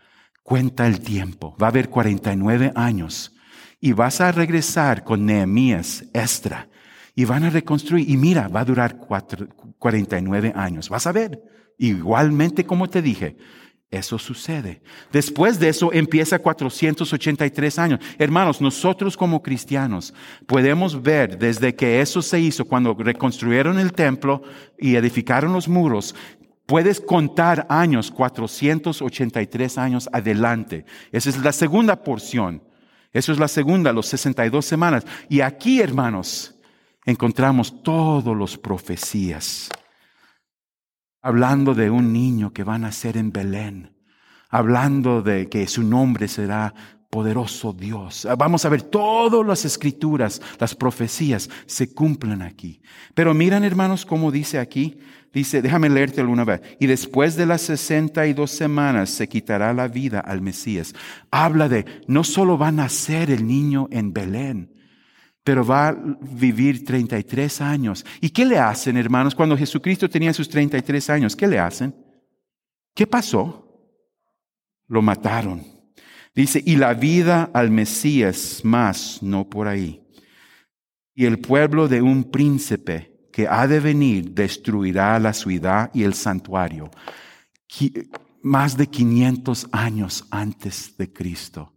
Cuenta 0.44 0.88
el 0.88 1.00
tiempo. 1.00 1.56
Va 1.62 1.68
a 1.68 1.70
haber 1.70 1.90
49 1.90 2.74
años. 2.76 3.34
Y 3.80 3.94
vas 3.94 4.22
a 4.22 4.32
regresar 4.32 5.04
con 5.04 5.26
Nehemías, 5.26 6.06
Estra. 6.14 6.70
Y 7.16 7.26
van 7.26 7.46
a 7.46 7.50
reconstruir. 7.50 8.10
Y 8.10 8.18
mira, 8.18 8.48
va 8.50 8.62
a 8.62 8.66
durar 8.66 8.98
49 8.98 10.54
años. 10.56 10.90
Vas 10.90 11.08
a 11.08 11.12
ver. 11.12 11.42
Igualmente 11.78 12.66
como 12.66 12.90
te 12.90 13.02
dije, 13.02 13.38
eso 13.94 14.18
sucede. 14.18 14.82
Después 15.12 15.60
de 15.60 15.70
eso 15.70 15.94
empieza 15.94 16.40
483 16.40 17.78
años. 17.78 18.00
Hermanos, 18.18 18.60
nosotros 18.60 19.16
como 19.16 19.44
cristianos 19.44 20.14
podemos 20.48 21.00
ver 21.02 21.38
desde 21.38 21.76
que 21.76 22.02
eso 22.02 22.24
se 22.24 22.40
hizo, 22.40 22.66
cuando 22.66 22.96
reconstruyeron 22.96 23.78
el 23.78 23.94
templo 23.94 24.42
y 24.80 24.96
edificaron 24.96 25.54
los 25.54 25.68
muros, 25.68 26.16
puedes 26.66 27.00
contar 27.00 27.68
años, 27.70 28.10
483 28.10 29.78
años 29.78 30.10
adelante. 30.12 30.86
Esa 31.12 31.30
es 31.30 31.38
la 31.38 31.52
segunda 31.52 32.04
porción. 32.04 32.64
Eso 33.12 33.32
es 33.32 33.38
la 33.38 33.48
segunda, 33.48 33.94
los 33.94 34.08
62 34.08 34.66
semanas. 34.66 35.06
Y 35.30 35.42
aquí, 35.42 35.82
hermanos, 35.82 36.56
encontramos 37.06 37.84
todos 37.84 38.36
los 38.36 38.58
profecías 38.58 39.70
hablando 41.24 41.74
de 41.74 41.90
un 41.90 42.14
niño 42.14 42.52
que 42.54 42.66
va 42.66 42.76
a 42.76 42.80
nacer 42.80 43.18
en 43.18 43.32
Belén, 43.32 43.96
hablando 44.50 45.22
de 45.22 45.50
que 45.50 45.66
su 45.68 45.82
nombre 45.82 46.28
será 46.28 46.76
poderoso 47.10 47.74
Dios. 47.74 48.28
Vamos 48.38 48.66
a 48.66 48.70
ver 48.70 48.82
todas 48.82 49.46
las 49.46 49.66
escrituras, 49.66 50.42
las 50.60 50.76
profecías 50.76 51.50
se 51.66 51.94
cumplen 51.94 52.42
aquí. 52.42 52.82
Pero 53.14 53.34
miran 53.34 53.64
hermanos 53.64 54.06
cómo 54.06 54.32
dice 54.32 54.60
aquí, 54.60 54.98
dice, 55.32 55.62
déjame 55.62 55.90
leerte 55.90 56.22
una 56.24 56.44
vez, 56.44 56.62
y 56.80 56.88
después 56.88 57.36
de 57.38 57.46
las 57.46 57.62
sesenta 57.62 58.28
y 58.28 58.34
dos 58.34 58.52
semanas 58.52 59.10
se 59.10 59.30
quitará 59.30 59.74
la 59.74 59.88
vida 59.88 60.20
al 60.20 60.42
Mesías. 60.42 60.94
Habla 61.32 61.70
de, 61.70 61.86
no 62.08 62.24
solo 62.26 62.58
va 62.58 62.68
a 62.68 62.72
nacer 62.74 63.32
el 63.32 63.48
niño 63.48 63.88
en 63.92 64.12
Belén, 64.12 64.73
pero 65.44 65.66
va 65.66 65.90
a 65.90 65.98
vivir 66.22 66.86
33 66.86 67.62
años. 67.62 68.06
¿Y 68.22 68.30
qué 68.30 68.46
le 68.46 68.58
hacen, 68.58 68.96
hermanos, 68.98 69.36
cuando 69.36 69.58
Jesucristo 69.58 70.10
tenía 70.10 70.34
sus 70.34 70.48
33 70.48 71.10
años? 71.10 71.36
¿Qué 71.36 71.48
le 71.48 71.60
hacen? 71.60 71.94
¿Qué 72.96 73.06
pasó? 73.06 73.60
Lo 74.88 75.02
mataron. 75.02 75.64
Dice, 76.34 76.64
y 76.66 76.78
la 76.78 76.94
vida 76.94 77.50
al 77.54 77.70
Mesías 77.72 78.62
más, 78.64 79.22
no 79.22 79.50
por 79.50 79.68
ahí. 79.68 80.02
Y 81.14 81.26
el 81.26 81.40
pueblo 81.40 81.88
de 81.88 82.02
un 82.02 82.24
príncipe 82.32 83.28
que 83.32 83.48
ha 83.48 83.68
de 83.68 83.80
venir 83.80 84.32
destruirá 84.32 85.20
la 85.20 85.34
ciudad 85.34 85.92
y 85.94 86.04
el 86.04 86.14
santuario. 86.14 86.90
Más 88.42 88.78
de 88.78 88.88
500 88.88 89.68
años 89.72 90.26
antes 90.32 90.96
de 90.98 91.12
Cristo. 91.12 91.73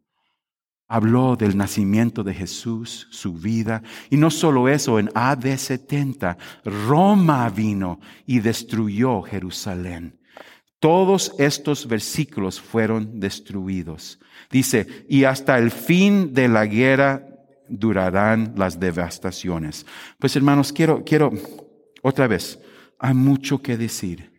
Habló 0.89 1.37
del 1.37 1.57
nacimiento 1.57 2.22
de 2.22 2.32
Jesús, 2.32 3.09
su 3.11 3.34
vida. 3.34 3.82
Y 4.09 4.16
no 4.16 4.30
solo 4.30 4.68
eso, 4.68 4.99
en 4.99 5.11
AD 5.14 5.57
70, 5.57 6.39
Roma 6.64 7.49
vino 7.51 8.01
y 8.24 8.41
destruyó 8.41 9.22
Jerusalén. 9.22 10.20
Todos 10.78 11.32
estos 11.39 11.89
versículos 11.89 12.61
fueron 12.61 13.18
destruidos. 13.18 14.20
Dice, 14.51 15.07
y 15.09 15.24
hasta 15.24 15.59
el 15.59 15.70
fin 15.70 16.32
de 16.34 16.49
la 16.49 16.66
guerra 16.66 17.26
durarán 17.68 18.55
las 18.57 18.78
devastaciones. 18.78 19.87
Pues 20.18 20.37
hermanos, 20.37 20.72
quiero, 20.72 21.03
quiero, 21.05 21.32
otra 22.03 22.28
vez, 22.28 22.61
hay 22.99 23.14
mucho 23.14 23.61
que 23.61 23.76
decir. 23.76 24.36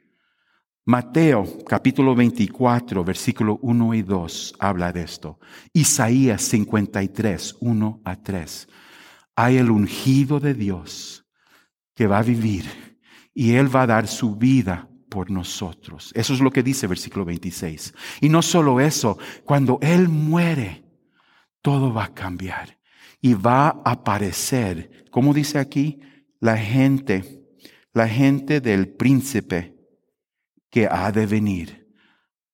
Mateo 0.90 1.46
capítulo 1.68 2.16
24, 2.16 3.04
versículo 3.04 3.60
1 3.62 3.94
y 3.94 4.04
2 4.04 4.56
habla 4.58 4.94
de 4.94 5.02
esto. 5.02 5.38
Isaías 5.74 6.42
53, 6.44 7.58
1 7.60 8.02
a 8.06 8.16
3. 8.16 8.70
Hay 9.36 9.58
el 9.58 9.70
ungido 9.70 10.40
de 10.40 10.54
Dios 10.54 11.26
que 11.94 12.08
va 12.08 12.20
a 12.20 12.24
vivir 12.24 12.64
y 13.34 13.56
Él 13.56 13.76
va 13.76 13.82
a 13.82 13.88
dar 13.88 14.08
su 14.08 14.38
vida 14.38 14.88
por 15.10 15.30
nosotros. 15.30 16.14
Eso 16.16 16.34
es 16.34 16.40
lo 16.40 16.52
que 16.52 16.64
dice 16.64 16.88
versículo 16.88 17.26
26. 17.26 17.94
Y 18.22 18.30
no 18.30 18.42
solo 18.42 18.80
eso, 18.80 19.18
cuando 19.44 19.80
Él 19.82 20.08
muere, 20.08 20.86
todo 21.62 21.94
va 21.94 22.06
a 22.06 22.14
cambiar 22.14 22.80
y 23.20 23.34
va 23.34 23.68
a 23.68 23.92
aparecer, 23.92 25.06
como 25.12 25.34
dice 25.34 25.60
aquí, 25.60 26.00
la 26.40 26.56
gente, 26.56 27.44
la 27.92 28.08
gente 28.08 28.62
del 28.62 28.88
príncipe 28.88 29.77
que 30.70 30.88
ha 30.90 31.12
de 31.12 31.26
venir. 31.26 31.88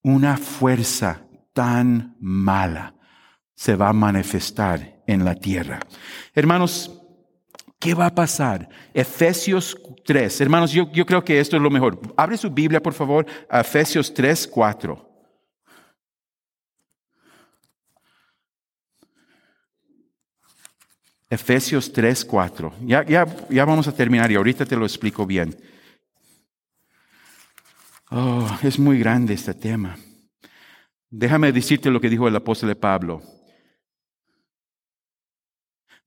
Una 0.01 0.37
fuerza 0.37 1.25
tan 1.53 2.15
mala 2.19 2.95
se 3.55 3.75
va 3.75 3.89
a 3.89 3.93
manifestar 3.93 5.01
en 5.07 5.23
la 5.23 5.35
tierra. 5.35 5.79
Hermanos, 6.33 7.01
¿qué 7.79 7.93
va 7.93 8.07
a 8.07 8.15
pasar? 8.15 8.67
Efesios 8.93 9.77
3. 10.05 10.41
Hermanos, 10.41 10.71
yo, 10.71 10.91
yo 10.91 11.05
creo 11.05 11.23
que 11.23 11.39
esto 11.39 11.55
es 11.55 11.61
lo 11.61 11.69
mejor. 11.69 11.99
Abre 12.17 12.37
su 12.37 12.49
Biblia, 12.49 12.81
por 12.81 12.93
favor, 12.93 13.25
Efesios 13.49 14.13
3, 14.13 14.47
4. 14.47 15.09
Efesios 21.29 21.91
3, 21.91 22.25
4. 22.25 22.73
Ya, 22.81 23.03
ya, 23.05 23.25
ya 23.49 23.65
vamos 23.65 23.87
a 23.87 23.91
terminar 23.91 24.31
y 24.31 24.35
ahorita 24.35 24.65
te 24.65 24.75
lo 24.75 24.85
explico 24.85 25.25
bien. 25.25 25.55
Oh, 28.15 28.47
es 28.61 28.77
muy 28.77 28.99
grande 28.99 29.33
este 29.33 29.55
tema. 29.55 29.97
Déjame 31.09 31.51
decirte 31.51 31.89
lo 31.89 31.99
que 31.99 32.11
dijo 32.11 32.27
el 32.27 32.35
apóstol 32.35 32.75
Pablo. 32.75 33.23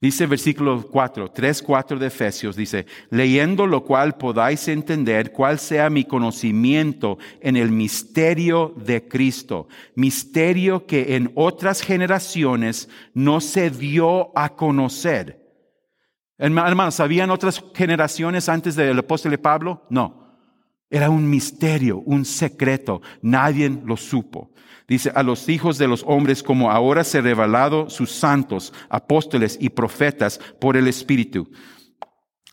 Dice 0.00 0.26
versículo 0.26 0.86
4, 0.88 1.32
3, 1.32 1.62
4 1.62 1.98
de 1.98 2.06
Efesios, 2.06 2.54
dice, 2.54 2.86
leyendo 3.10 3.66
lo 3.66 3.82
cual 3.82 4.16
podáis 4.16 4.68
entender 4.68 5.32
cuál 5.32 5.58
sea 5.58 5.90
mi 5.90 6.04
conocimiento 6.04 7.18
en 7.40 7.56
el 7.56 7.72
misterio 7.72 8.72
de 8.76 9.08
Cristo, 9.08 9.66
misterio 9.96 10.86
que 10.86 11.16
en 11.16 11.32
otras 11.34 11.80
generaciones 11.80 12.88
no 13.14 13.40
se 13.40 13.68
dio 13.68 14.30
a 14.38 14.50
conocer. 14.50 15.44
Hermanos, 16.38 16.94
¿sabían 16.94 17.30
otras 17.30 17.64
generaciones 17.74 18.48
antes 18.48 18.76
del 18.76 18.96
apóstol 18.96 19.36
Pablo? 19.38 19.84
No. 19.90 20.25
Era 20.88 21.10
un 21.10 21.28
misterio, 21.28 21.98
un 21.98 22.24
secreto. 22.24 23.02
Nadie 23.22 23.68
lo 23.68 23.96
supo. 23.96 24.52
Dice, 24.88 25.10
a 25.14 25.22
los 25.22 25.48
hijos 25.48 25.78
de 25.78 25.88
los 25.88 26.04
hombres 26.06 26.42
como 26.42 26.70
ahora 26.70 27.02
se 27.02 27.20
revelado 27.20 27.90
sus 27.90 28.12
santos, 28.12 28.72
apóstoles 28.88 29.58
y 29.60 29.70
profetas 29.70 30.38
por 30.60 30.76
el 30.76 30.86
Espíritu. 30.86 31.50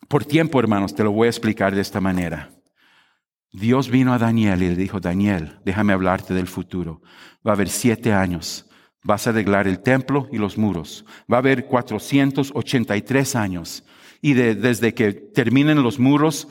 Por 0.07 0.25
tiempo, 0.25 0.59
hermanos, 0.59 0.95
te 0.95 1.03
lo 1.03 1.11
voy 1.11 1.27
a 1.27 1.29
explicar 1.29 1.75
de 1.75 1.81
esta 1.81 2.01
manera. 2.01 2.49
Dios 3.51 3.89
vino 3.89 4.13
a 4.13 4.17
Daniel 4.17 4.63
y 4.63 4.69
le 4.69 4.75
dijo, 4.75 4.99
Daniel, 4.99 5.59
déjame 5.63 5.93
hablarte 5.93 6.33
del 6.33 6.47
futuro. 6.47 7.03
Va 7.45 7.51
a 7.51 7.53
haber 7.53 7.69
siete 7.69 8.11
años. 8.11 8.67
Vas 9.03 9.27
a 9.27 9.29
arreglar 9.29 9.67
el 9.67 9.79
templo 9.79 10.27
y 10.31 10.39
los 10.39 10.57
muros. 10.57 11.05
Va 11.31 11.37
a 11.37 11.39
haber 11.39 11.65
483 11.65 13.35
años. 13.35 13.83
Y 14.21 14.33
desde 14.33 14.95
que 14.95 15.13
terminen 15.13 15.83
los 15.83 15.99
muros, 15.99 16.47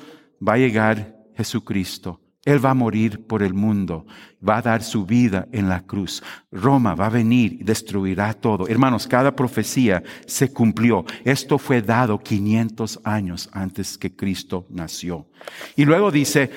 va 0.46 0.54
a 0.54 0.58
llegar 0.58 1.21
Jesucristo 1.36 2.20
él 2.44 2.64
va 2.64 2.70
a 2.70 2.74
morir 2.74 3.24
por 3.26 3.42
el 3.42 3.54
mundo, 3.54 4.04
va 4.46 4.56
a 4.56 4.62
dar 4.62 4.82
su 4.82 5.06
vida 5.06 5.46
en 5.52 5.68
la 5.68 5.86
cruz. 5.86 6.22
Roma 6.50 6.96
va 6.96 7.06
a 7.06 7.10
venir 7.10 7.52
y 7.52 7.62
destruirá 7.62 8.34
todo. 8.34 8.66
Hermanos, 8.66 9.06
cada 9.06 9.36
profecía 9.36 10.02
se 10.26 10.52
cumplió. 10.52 11.04
Esto 11.24 11.56
fue 11.56 11.82
dado 11.82 12.18
500 12.18 13.00
años 13.04 13.48
antes 13.52 13.96
que 13.96 14.16
Cristo 14.16 14.66
nació. 14.70 15.28
Y 15.76 15.84
luego 15.84 16.10
dice, 16.10 16.50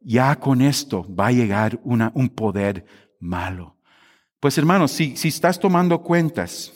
ya 0.00 0.34
con 0.34 0.60
esto 0.60 1.06
va 1.14 1.28
a 1.28 1.32
llegar 1.32 1.80
un 1.84 2.28
poder 2.30 2.84
malo. 3.20 3.76
Pues 4.40 4.58
hermanos, 4.58 4.90
si, 4.90 5.16
si 5.16 5.28
estás 5.28 5.60
tomando 5.60 6.02
cuentas, 6.02 6.72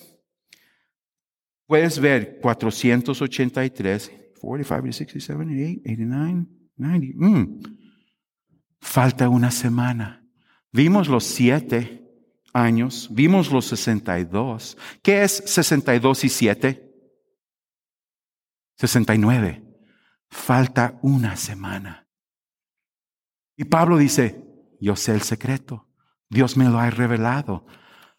puedes 1.67 1.99
ver 1.99 2.39
483, 2.41 4.13
45, 4.41 4.93
67, 4.93 5.43
88, 5.43 5.83
89, 5.83 6.56
90. 6.77 7.69
Falta 8.81 9.29
una 9.29 9.51
semana. 9.51 10.25
Vimos 10.73 11.09
los 11.09 11.25
siete 11.25 12.03
años, 12.53 13.09
vimos 13.11 13.51
los 13.51 13.67
sesenta 13.67 14.19
y 14.19 14.25
dos. 14.25 14.77
¿Qué 15.03 15.23
es 15.23 15.43
sesenta 15.47 15.95
y 15.95 15.99
dos 15.99 16.25
y 16.25 16.29
siete? 16.29 16.93
Sesenta 18.77 19.15
y 19.15 19.19
nueve. 19.19 19.63
Falta 20.29 20.99
una 21.03 21.37
semana. 21.37 22.07
Y 23.57 23.65
Pablo 23.65 23.97
dice, 23.97 24.45
yo 24.81 24.97
sé 24.97 25.13
el 25.13 25.23
secreto. 25.23 25.89
Dios 26.29 26.57
me 26.57 26.69
lo 26.69 26.79
ha 26.79 26.91
revelado. 26.91 27.67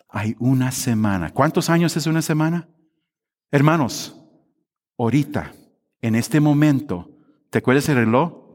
Hay 0.10 0.36
una 0.40 0.72
semana. 0.72 1.32
¿Cuántos 1.32 1.70
años 1.70 1.96
es 1.98 2.08
una 2.08 2.22
semana? 2.22 2.70
Hermanos, 3.52 4.20
ahorita, 4.98 5.54
en 6.02 6.16
este 6.16 6.40
momento, 6.40 7.12
¿te 7.50 7.60
acuerdas 7.60 7.88
el 7.90 7.98
reloj? 7.98 8.47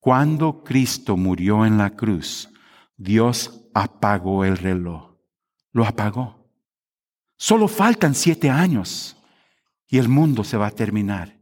Cuando 0.00 0.64
Cristo 0.64 1.16
murió 1.16 1.66
en 1.66 1.78
la 1.78 1.90
cruz, 1.90 2.48
Dios 2.96 3.68
apagó 3.74 4.44
el 4.44 4.56
reloj. 4.56 5.14
Lo 5.72 5.84
apagó. 5.84 6.50
Solo 7.36 7.68
faltan 7.68 8.14
siete 8.14 8.50
años 8.50 9.16
y 9.88 9.98
el 9.98 10.08
mundo 10.08 10.42
se 10.42 10.56
va 10.56 10.68
a 10.68 10.72
terminar. 10.72 11.38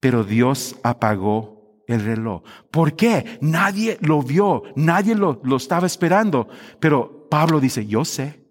Pero 0.00 0.24
Dios 0.24 0.76
apagó 0.82 1.82
el 1.86 2.04
reloj. 2.04 2.42
¿Por 2.70 2.96
qué? 2.96 3.38
Nadie 3.40 3.98
lo 4.00 4.22
vio, 4.22 4.64
nadie 4.74 5.14
lo, 5.14 5.40
lo 5.44 5.56
estaba 5.56 5.86
esperando. 5.86 6.48
Pero 6.80 7.28
Pablo 7.28 7.60
dice, 7.60 7.86
yo 7.86 8.04
sé, 8.04 8.42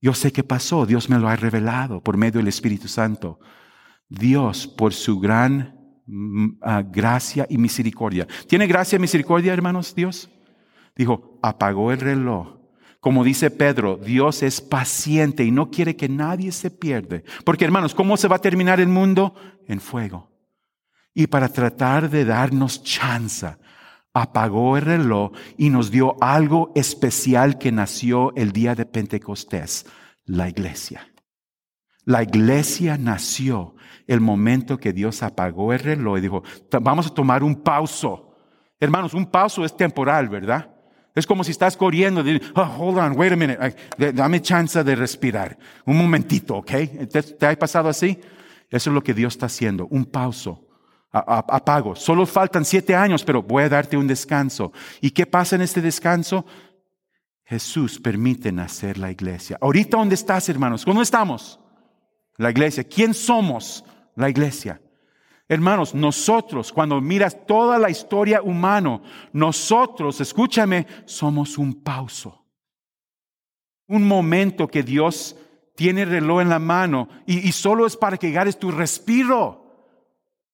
yo 0.00 0.14
sé 0.14 0.32
qué 0.32 0.44
pasó, 0.44 0.84
Dios 0.84 1.08
me 1.08 1.18
lo 1.18 1.28
ha 1.28 1.36
revelado 1.36 2.02
por 2.02 2.16
medio 2.16 2.38
del 2.38 2.48
Espíritu 2.48 2.88
Santo. 2.88 3.38
Dios, 4.08 4.66
por 4.66 4.92
su 4.92 5.18
gran 5.18 5.73
gracia 6.06 7.46
y 7.48 7.58
misericordia. 7.58 8.26
¿Tiene 8.48 8.66
gracia 8.66 8.96
y 8.96 9.00
misericordia, 9.00 9.52
hermanos, 9.52 9.94
Dios? 9.94 10.30
Dijo, 10.96 11.38
apagó 11.42 11.92
el 11.92 12.00
reloj. 12.00 12.58
Como 13.00 13.22
dice 13.22 13.50
Pedro, 13.50 13.96
Dios 13.96 14.42
es 14.42 14.60
paciente 14.60 15.44
y 15.44 15.50
no 15.50 15.70
quiere 15.70 15.94
que 15.94 16.08
nadie 16.08 16.52
se 16.52 16.70
pierde. 16.70 17.24
Porque, 17.44 17.64
hermanos, 17.64 17.94
¿cómo 17.94 18.16
se 18.16 18.28
va 18.28 18.36
a 18.36 18.40
terminar 18.40 18.80
el 18.80 18.88
mundo? 18.88 19.34
En 19.68 19.80
fuego. 19.80 20.30
Y 21.12 21.26
para 21.26 21.48
tratar 21.48 22.08
de 22.08 22.24
darnos 22.24 22.82
chance, 22.82 23.56
apagó 24.14 24.76
el 24.78 24.84
reloj 24.84 25.32
y 25.58 25.68
nos 25.68 25.90
dio 25.90 26.16
algo 26.22 26.72
especial 26.74 27.58
que 27.58 27.72
nació 27.72 28.34
el 28.36 28.52
día 28.52 28.74
de 28.74 28.86
Pentecostés, 28.86 29.86
la 30.24 30.48
iglesia. 30.48 31.06
La 32.04 32.22
iglesia 32.22 32.96
nació 32.96 33.74
el 34.06 34.20
momento 34.20 34.78
que 34.78 34.92
Dios 34.92 35.22
apagó 35.22 35.72
el 35.72 35.80
reloj 35.80 36.18
y 36.18 36.20
dijo, 36.22 36.42
vamos 36.80 37.06
a 37.06 37.14
tomar 37.14 37.42
un 37.42 37.56
pauso. 37.56 38.34
Hermanos, 38.78 39.14
un 39.14 39.26
pauso 39.26 39.64
es 39.64 39.76
temporal, 39.76 40.28
¿verdad? 40.28 40.70
Es 41.14 41.26
como 41.26 41.44
si 41.44 41.52
estás 41.52 41.76
corriendo, 41.76 42.24
oh, 42.56 42.76
hold 42.78 42.98
on, 42.98 43.16
wait 43.16 43.32
a 43.32 43.36
minute, 43.36 43.76
dame 44.12 44.42
chance 44.42 44.82
de 44.82 44.96
respirar. 44.96 45.56
Un 45.86 45.96
momentito, 45.96 46.56
¿ok? 46.56 46.70
¿Te, 47.38 47.46
ha 47.46 47.56
pasado 47.56 47.88
así? 47.88 48.18
Eso 48.68 48.90
es 48.90 48.94
lo 48.94 49.02
que 49.02 49.14
Dios 49.14 49.34
está 49.34 49.46
haciendo, 49.46 49.86
un 49.86 50.04
pauso, 50.04 50.66
apago. 51.12 51.94
Solo 51.94 52.26
faltan 52.26 52.64
siete 52.64 52.96
años, 52.96 53.22
pero 53.22 53.42
voy 53.42 53.62
a 53.62 53.68
darte 53.68 53.96
un 53.96 54.08
descanso. 54.08 54.72
¿Y 55.00 55.12
qué 55.12 55.24
pasa 55.24 55.54
en 55.54 55.62
este 55.62 55.80
descanso? 55.80 56.44
Jesús 57.44 58.00
permite 58.00 58.50
nacer 58.50 58.98
la 58.98 59.12
iglesia. 59.12 59.56
Ahorita, 59.60 59.98
¿dónde 59.98 60.16
estás, 60.16 60.48
hermanos? 60.48 60.84
¿Cómo 60.84 61.00
estamos? 61.00 61.60
La 62.36 62.50
iglesia. 62.50 62.82
¿Quién 62.82 63.14
somos? 63.14 63.84
La 64.16 64.28
iglesia. 64.28 64.80
Hermanos, 65.48 65.94
nosotros, 65.94 66.72
cuando 66.72 67.00
miras 67.00 67.46
toda 67.46 67.78
la 67.78 67.90
historia 67.90 68.40
humana, 68.40 69.00
nosotros, 69.32 70.20
escúchame, 70.20 70.86
somos 71.04 71.58
un 71.58 71.82
pauso. 71.82 72.46
Un 73.86 74.08
momento 74.08 74.66
que 74.68 74.82
Dios 74.82 75.36
tiene 75.76 76.02
el 76.02 76.10
reloj 76.10 76.40
en 76.40 76.48
la 76.48 76.58
mano 76.58 77.08
y, 77.26 77.52
solo 77.52 77.86
es 77.86 77.96
para 77.96 78.16
que 78.16 78.30
ganes 78.30 78.58
tu 78.58 78.70
respiro. 78.70 79.62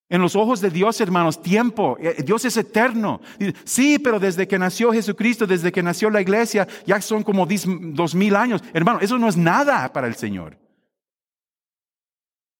En 0.08 0.20
los 0.20 0.34
ojos 0.34 0.60
de 0.60 0.70
Dios, 0.70 1.00
hermanos, 1.00 1.40
tiempo. 1.40 1.96
Eh, 2.00 2.24
Dios 2.24 2.44
es 2.44 2.56
eterno. 2.56 3.20
Sí, 3.62 3.96
pero 4.00 4.18
desde 4.18 4.48
que 4.48 4.58
nació 4.58 4.92
Jesucristo, 4.92 5.46
desde 5.46 5.70
que 5.70 5.84
nació 5.84 6.10
la 6.10 6.20
iglesia, 6.20 6.66
ya 6.84 7.00
son 7.00 7.22
como 7.22 7.46
dos 7.46 8.16
mil 8.16 8.34
años. 8.34 8.60
Hermano, 8.72 8.98
eso 9.00 9.18
no 9.18 9.28
es 9.28 9.36
nada 9.36 9.92
para 9.92 10.08
el 10.08 10.16
Señor. 10.16 10.58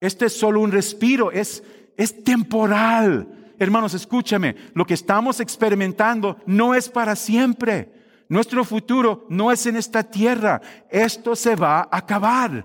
Este 0.00 0.26
es 0.26 0.32
solo 0.32 0.60
un 0.60 0.72
respiro, 0.72 1.30
es, 1.30 1.62
es 1.96 2.24
temporal. 2.24 3.54
Hermanos, 3.58 3.92
escúchame, 3.92 4.56
lo 4.74 4.86
que 4.86 4.94
estamos 4.94 5.38
experimentando 5.40 6.38
no 6.46 6.74
es 6.74 6.88
para 6.88 7.14
siempre. 7.14 7.92
Nuestro 8.28 8.64
futuro 8.64 9.26
no 9.28 9.52
es 9.52 9.66
en 9.66 9.76
esta 9.76 10.02
tierra. 10.02 10.62
Esto 10.88 11.36
se 11.36 11.56
va 11.56 11.80
a 11.80 11.88
acabar. 11.90 12.64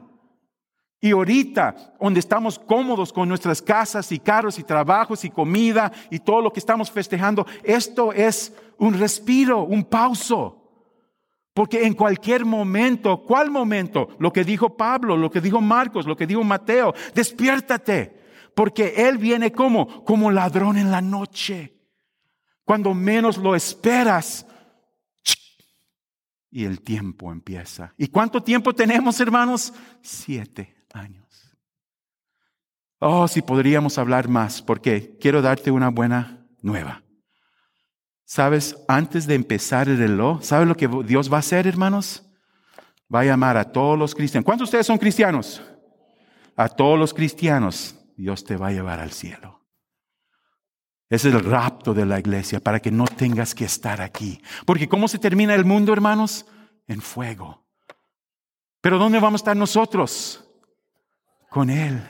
Y 1.02 1.12
ahorita, 1.12 1.96
donde 2.00 2.20
estamos 2.20 2.58
cómodos 2.58 3.12
con 3.12 3.28
nuestras 3.28 3.62
casas 3.62 4.12
y 4.12 4.20
carros 4.20 4.58
y 4.58 4.64
trabajos 4.64 5.26
y 5.26 5.30
comida 5.30 5.92
y 6.10 6.20
todo 6.20 6.42
lo 6.42 6.54
que 6.54 6.60
estamos 6.60 6.90
festejando, 6.90 7.46
esto 7.64 8.14
es 8.14 8.54
un 8.78 8.94
respiro, 8.94 9.64
un 9.64 9.84
pauso. 9.84 10.65
Porque 11.56 11.86
en 11.86 11.94
cualquier 11.94 12.44
momento, 12.44 13.24
¿cuál 13.24 13.50
momento? 13.50 14.10
Lo 14.20 14.34
que 14.34 14.44
dijo 14.44 14.76
Pablo, 14.76 15.16
lo 15.16 15.32
que 15.32 15.40
dijo 15.40 15.62
Marcos, 15.62 16.06
lo 16.06 16.18
que 16.18 16.28
dijo 16.28 16.44
Mateo, 16.44 16.94
despiértate. 17.14 18.22
Porque 18.54 18.94
Él 18.98 19.18
viene 19.18 19.54
como, 19.54 20.04
como 20.04 20.32
ladrón 20.32 20.78
en 20.78 20.92
la 20.92 21.00
noche. 21.00 21.74
Cuando 22.66 22.94
menos 22.94 23.38
lo 23.38 23.56
esperas. 23.56 24.46
Y 26.52 26.66
el 26.66 26.82
tiempo 26.82 27.32
empieza. 27.32 27.94
¿Y 27.98 28.10
cuánto 28.10 28.44
tiempo 28.44 28.76
tenemos, 28.76 29.18
hermanos? 29.22 29.74
Siete 30.02 30.84
años. 30.92 31.56
Oh, 33.00 33.30
si 33.30 33.42
podríamos 33.42 33.98
hablar 33.98 34.28
más, 34.28 34.62
porque 34.62 35.18
quiero 35.22 35.42
darte 35.42 35.72
una 35.72 35.88
buena 35.88 36.46
nueva. 36.62 37.05
¿Sabes? 38.26 38.76
Antes 38.88 39.28
de 39.28 39.36
empezar 39.36 39.88
el 39.88 40.00
reloj, 40.00 40.42
¿sabes 40.42 40.68
lo 40.68 40.76
que 40.76 40.90
Dios 41.06 41.32
va 41.32 41.38
a 41.38 41.40
hacer, 41.40 41.68
hermanos? 41.68 42.24
Va 43.14 43.20
a 43.22 43.26
llamar 43.26 43.56
a 43.56 43.72
todos 43.72 43.98
los 43.98 44.16
cristianos. 44.16 44.46
¿Cuántos 44.46 44.68
de 44.68 44.70
ustedes 44.70 44.88
son 44.88 44.98
cristianos? 44.98 45.62
A 46.56 46.68
todos 46.68 46.98
los 46.98 47.14
cristianos, 47.14 47.96
Dios 48.18 48.44
te 48.44 48.58
va 48.58 48.68
a 48.68 48.72
llevar 48.72 49.00
al 49.00 49.12
cielo. 49.12 49.62
Es 51.08 51.24
el 51.26 51.40
rapto 51.44 51.94
de 51.94 52.06
la 52.06 52.20
iglesia 52.20 52.60
para 52.60 52.80
que 52.80 52.90
no 52.90 53.06
tengas 53.06 53.54
que 53.54 53.66
estar 53.66 54.02
aquí. 54.02 54.42
Porque 54.66 54.90
¿cómo 54.90 55.08
se 55.08 55.20
termina 55.20 55.54
el 55.54 55.64
mundo, 55.64 55.94
hermanos? 55.94 56.48
En 56.88 57.02
fuego. 57.02 57.64
Pero 58.82 58.98
¿dónde 58.98 59.20
vamos 59.20 59.42
a 59.42 59.44
estar 59.44 59.58
nosotros? 59.58 60.44
Con 61.50 61.70
Él, 61.70 62.02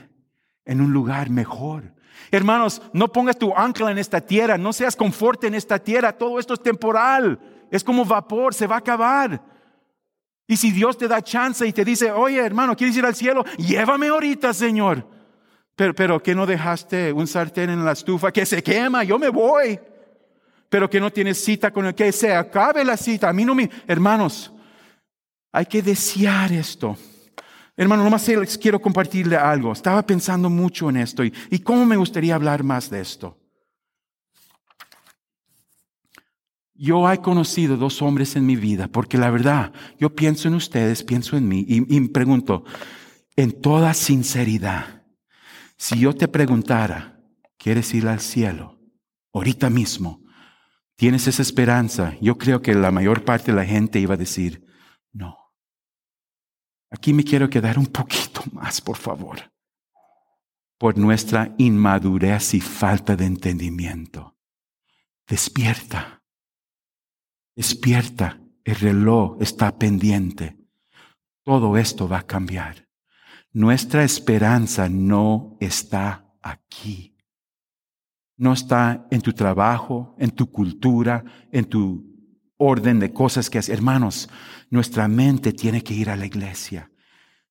en 0.64 0.80
un 0.80 0.94
lugar 0.94 1.30
mejor. 1.30 1.95
Hermanos, 2.32 2.82
no 2.94 3.12
pongas 3.12 3.38
tu 3.38 3.54
ancla 3.56 3.92
en 3.92 3.98
esta 3.98 4.22
tierra, 4.22 4.58
no 4.58 4.74
seas 4.74 4.96
conforte 4.96 5.48
en 5.48 5.56
esta 5.56 5.80
tierra, 5.80 6.14
todo 6.14 6.40
esto 6.40 6.54
es 6.54 6.62
temporal, 6.62 7.40
es 7.72 7.84
como 7.84 8.06
vapor, 8.06 8.54
se 8.54 8.68
va 8.68 8.76
a 8.76 8.80
acabar. 8.80 9.42
Y 10.48 10.58
si 10.58 10.72
Dios 10.72 10.98
te 10.98 11.08
da 11.08 11.22
chance 11.22 11.66
y 11.66 11.74
te 11.74 11.84
dice, 11.84 12.12
oye 12.12 12.40
hermano, 12.40 12.76
¿quieres 12.76 12.96
ir 12.98 13.06
al 13.06 13.16
cielo? 13.16 13.44
Llévame 13.58 14.08
ahorita, 14.08 14.54
Señor. 14.54 15.08
Pero, 15.76 15.94
pero 15.94 16.22
que 16.22 16.36
no 16.36 16.46
dejaste 16.46 17.12
un 17.12 17.28
sartén 17.28 17.70
en 17.70 17.84
la 17.84 17.92
estufa 17.92 18.32
que 18.32 18.46
se 18.46 18.64
quema, 18.64 19.04
yo 19.04 19.20
me 19.20 19.30
voy. 19.30 19.80
Pero 20.70 20.90
que 20.90 21.00
no 21.00 21.12
tienes 21.12 21.44
cita 21.44 21.72
con 21.72 21.86
el 21.86 21.96
que 21.96 22.12
se 22.12 22.34
acabe 22.34 22.86
la 22.86 22.98
cita. 22.98 23.30
A 23.30 23.34
mí 23.34 23.44
no 23.44 23.56
me... 23.56 23.70
Hermanos, 23.88 24.54
hay 25.52 25.66
que 25.66 25.82
desear 25.82 26.52
esto. 26.52 26.98
Hermano, 27.78 28.04
nomás 28.04 28.28
les 28.28 28.58
quiero 28.58 28.80
compartirle 28.80 29.36
algo. 29.36 29.74
Estaba 29.74 30.06
pensando 30.06 30.50
mucho 30.50 30.90
en 30.90 30.98
esto 30.98 31.24
y, 31.24 31.60
cómo 31.60 31.86
me 31.86 31.98
gustaría 31.98 32.36
hablar 32.36 32.64
más 32.64 32.90
de 32.90 33.02
esto. 33.02 33.38
Yo 36.74 37.10
he 37.10 37.22
conocido 37.22 37.78
dos 37.78 38.02
hombres 38.02 38.36
en 38.36 38.46
mi 38.46 38.56
vida, 38.56 38.88
porque 38.90 39.18
la 39.18 39.30
verdad, 39.30 39.72
yo 39.98 40.14
pienso 40.14 40.48
en 40.48 40.56
ustedes, 40.56 41.04
pienso 41.04 41.38
en 41.38 41.48
mí 41.48 41.66
y, 41.68 41.96
y 41.96 42.00
me 42.02 42.10
pregunto, 42.10 42.66
en 43.38 43.62
toda 43.62 43.94
sinceridad, 43.94 45.04
si 45.78 46.00
yo 46.00 46.14
te 46.14 46.28
preguntara, 46.28 47.22
¿quieres 47.58 47.94
ir 47.94 48.08
al 48.08 48.20
cielo? 48.20 48.78
Ahorita 49.34 49.70
mismo, 49.70 50.22
¿tienes 50.96 51.28
esa 51.28 51.42
esperanza? 51.42 52.16
Yo 52.22 52.38
creo 52.38 52.62
que 52.62 52.74
la 52.74 52.92
mayor 52.92 53.24
parte 53.24 53.52
de 53.52 53.58
la 53.58 53.66
gente 53.66 54.00
iba 54.00 54.16
a 54.16 54.18
decir. 54.18 54.65
Aquí 56.90 57.14
me 57.14 57.24
quiero 57.24 57.50
quedar 57.50 57.78
un 57.78 57.88
poquito 57.88 58.42
más, 58.52 58.82
por 58.82 58.98
favor, 58.98 59.52
por 60.78 60.98
nuestra 60.98 61.54
inmadurez 61.58 62.54
y 62.54 62.62
falta 62.62 63.16
de 63.16 63.26
entendimiento. 63.26 64.36
Despierta, 65.28 66.24
despierta, 67.56 68.40
el 68.64 68.76
reloj 68.76 69.38
está 69.42 69.78
pendiente. 69.78 70.58
Todo 71.44 71.78
esto 71.78 72.08
va 72.08 72.20
a 72.20 72.28
cambiar. 72.28 72.88
Nuestra 73.52 74.04
esperanza 74.04 74.90
no 74.90 75.58
está 75.60 76.34
aquí. 76.42 77.16
No 78.38 78.54
está 78.54 79.08
en 79.12 79.22
tu 79.22 79.32
trabajo, 79.34 80.16
en 80.20 80.32
tu 80.32 80.52
cultura, 80.52 81.24
en 81.52 81.66
tu 81.66 82.15
orden 82.58 83.00
de 83.00 83.14
cosas 83.14 83.50
que 83.50 83.60
hacer. 83.60 83.76
Hermanos, 83.76 84.30
nuestra 84.70 85.08
mente 85.08 85.54
tiene 85.54 85.84
que 85.84 85.94
ir 85.94 86.10
a 86.10 86.16
la 86.16 86.26
iglesia. 86.26 86.92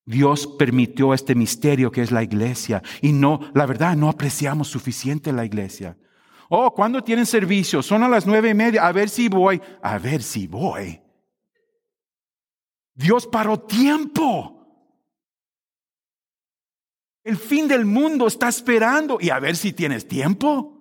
Dios 0.06 0.46
permitió 0.46 1.14
este 1.14 1.34
misterio 1.34 1.90
que 1.90 2.02
es 2.02 2.10
la 2.10 2.22
iglesia 2.22 2.82
y 3.00 3.12
no, 3.12 3.40
la 3.54 3.66
verdad, 3.66 3.96
no 3.96 4.08
apreciamos 4.08 4.68
suficiente 4.68 5.32
la 5.32 5.44
iglesia. 5.44 5.96
Oh, 6.50 6.74
¿cuándo 6.74 7.02
tienen 7.02 7.26
servicio? 7.26 7.82
Son 7.82 8.02
a 8.02 8.08
las 8.08 8.26
nueve 8.26 8.50
y 8.50 8.54
media. 8.54 8.86
A 8.86 8.92
ver 8.92 9.08
si 9.08 9.28
voy. 9.28 9.60
A 9.82 9.98
ver 9.98 10.22
si 10.22 10.46
voy. 10.46 11.00
Dios 12.94 13.26
paró 13.26 13.60
tiempo. 13.60 14.50
El 17.24 17.38
fin 17.38 17.66
del 17.66 17.86
mundo 17.86 18.26
está 18.26 18.48
esperando 18.48 19.16
y 19.20 19.30
a 19.30 19.38
ver 19.38 19.56
si 19.56 19.72
tienes 19.72 20.06
tiempo. 20.06 20.73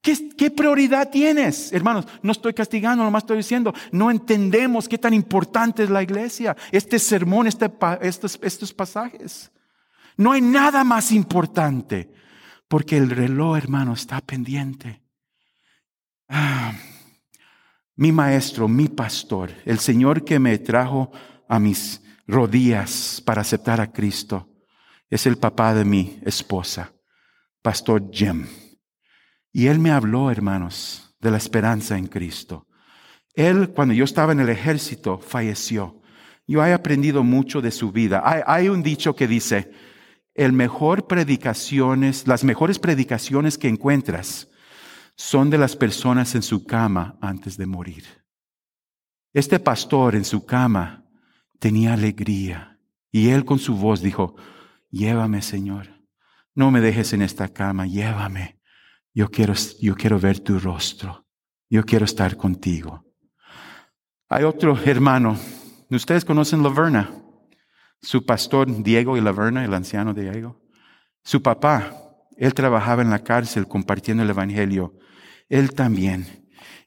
¿Qué, 0.00 0.50
prioridad 0.50 1.10
tienes? 1.10 1.72
Hermanos, 1.72 2.06
no 2.22 2.32
estoy 2.32 2.54
castigando, 2.54 3.04
nomás 3.04 3.24
estoy 3.24 3.38
diciendo, 3.38 3.74
no 3.90 4.10
entendemos 4.10 4.88
qué 4.88 4.96
tan 4.96 5.12
importante 5.12 5.82
es 5.82 5.90
la 5.90 6.02
iglesia, 6.02 6.56
este 6.70 6.98
sermón, 6.98 7.46
este, 7.46 7.70
estos, 8.00 8.72
pasajes. 8.72 9.50
No 10.16 10.32
hay 10.32 10.40
nada 10.40 10.84
más 10.84 11.12
importante, 11.12 12.12
porque 12.68 12.96
el 12.96 13.10
reloj, 13.10 13.58
hermano, 13.58 13.92
está 13.92 14.20
pendiente. 14.20 15.02
Ah, 16.28 16.72
mi 17.96 18.12
maestro, 18.12 18.68
mi 18.68 18.88
pastor, 18.88 19.50
el 19.64 19.78
Señor 19.78 20.24
que 20.24 20.38
me 20.38 20.56
trajo 20.58 21.10
a 21.48 21.58
mis 21.58 22.00
rodillas 22.26 23.20
para 23.24 23.40
aceptar 23.42 23.80
a 23.80 23.92
Cristo, 23.92 24.48
es 25.10 25.26
el 25.26 25.38
papá 25.38 25.74
de 25.74 25.84
mi 25.84 26.20
esposa, 26.24 26.92
Pastor 27.62 28.10
Jim. 28.12 28.46
Y 29.52 29.66
él 29.66 29.78
me 29.78 29.90
habló, 29.90 30.30
hermanos, 30.30 31.14
de 31.20 31.30
la 31.30 31.36
esperanza 31.36 31.96
en 31.96 32.06
Cristo. 32.06 32.66
Él, 33.34 33.70
cuando 33.70 33.94
yo 33.94 34.04
estaba 34.04 34.32
en 34.32 34.40
el 34.40 34.48
ejército, 34.48 35.18
falleció. 35.18 36.00
Yo 36.46 36.64
he 36.64 36.72
aprendido 36.72 37.22
mucho 37.22 37.60
de 37.60 37.70
su 37.70 37.92
vida. 37.92 38.22
Hay, 38.24 38.68
un 38.68 38.82
dicho 38.82 39.14
que 39.14 39.28
dice, 39.28 39.70
el 40.34 40.52
mejor 40.52 41.06
predicaciones, 41.06 42.26
las 42.26 42.42
mejores 42.42 42.78
predicaciones 42.78 43.58
que 43.58 43.68
encuentras 43.68 44.48
son 45.14 45.50
de 45.50 45.58
las 45.58 45.76
personas 45.76 46.34
en 46.34 46.42
su 46.42 46.64
cama 46.64 47.18
antes 47.20 47.56
de 47.56 47.66
morir. 47.66 48.04
Este 49.32 49.58
pastor 49.58 50.14
en 50.14 50.24
su 50.24 50.46
cama 50.46 51.04
tenía 51.58 51.92
alegría 51.92 52.78
y 53.10 53.28
él 53.28 53.44
con 53.44 53.58
su 53.58 53.76
voz 53.76 54.00
dijo, 54.00 54.36
llévame 54.90 55.42
Señor, 55.42 55.88
no 56.54 56.70
me 56.70 56.80
dejes 56.80 57.12
en 57.12 57.22
esta 57.22 57.48
cama, 57.48 57.86
llévame 57.86 58.57
yo 59.14 59.30
quiero, 59.30 59.54
yo 59.80 59.94
quiero 59.94 60.18
ver 60.18 60.40
tu 60.40 60.58
rostro, 60.58 61.26
yo 61.68 61.84
quiero 61.84 62.04
estar 62.04 62.36
contigo. 62.36 63.04
Hay 64.28 64.44
otro 64.44 64.78
hermano, 64.84 65.38
ustedes 65.90 66.24
conocen 66.24 66.62
Laverna, 66.62 67.10
su 68.00 68.24
pastor 68.24 68.82
Diego 68.82 69.16
y 69.16 69.20
Laverna, 69.20 69.64
el 69.64 69.74
anciano 69.74 70.14
Diego. 70.14 70.62
Su 71.24 71.42
papá, 71.42 71.94
él 72.36 72.54
trabajaba 72.54 73.02
en 73.02 73.10
la 73.10 73.24
cárcel 73.24 73.66
compartiendo 73.66 74.22
el 74.22 74.30
Evangelio, 74.30 74.98
él 75.48 75.72
también. 75.72 76.26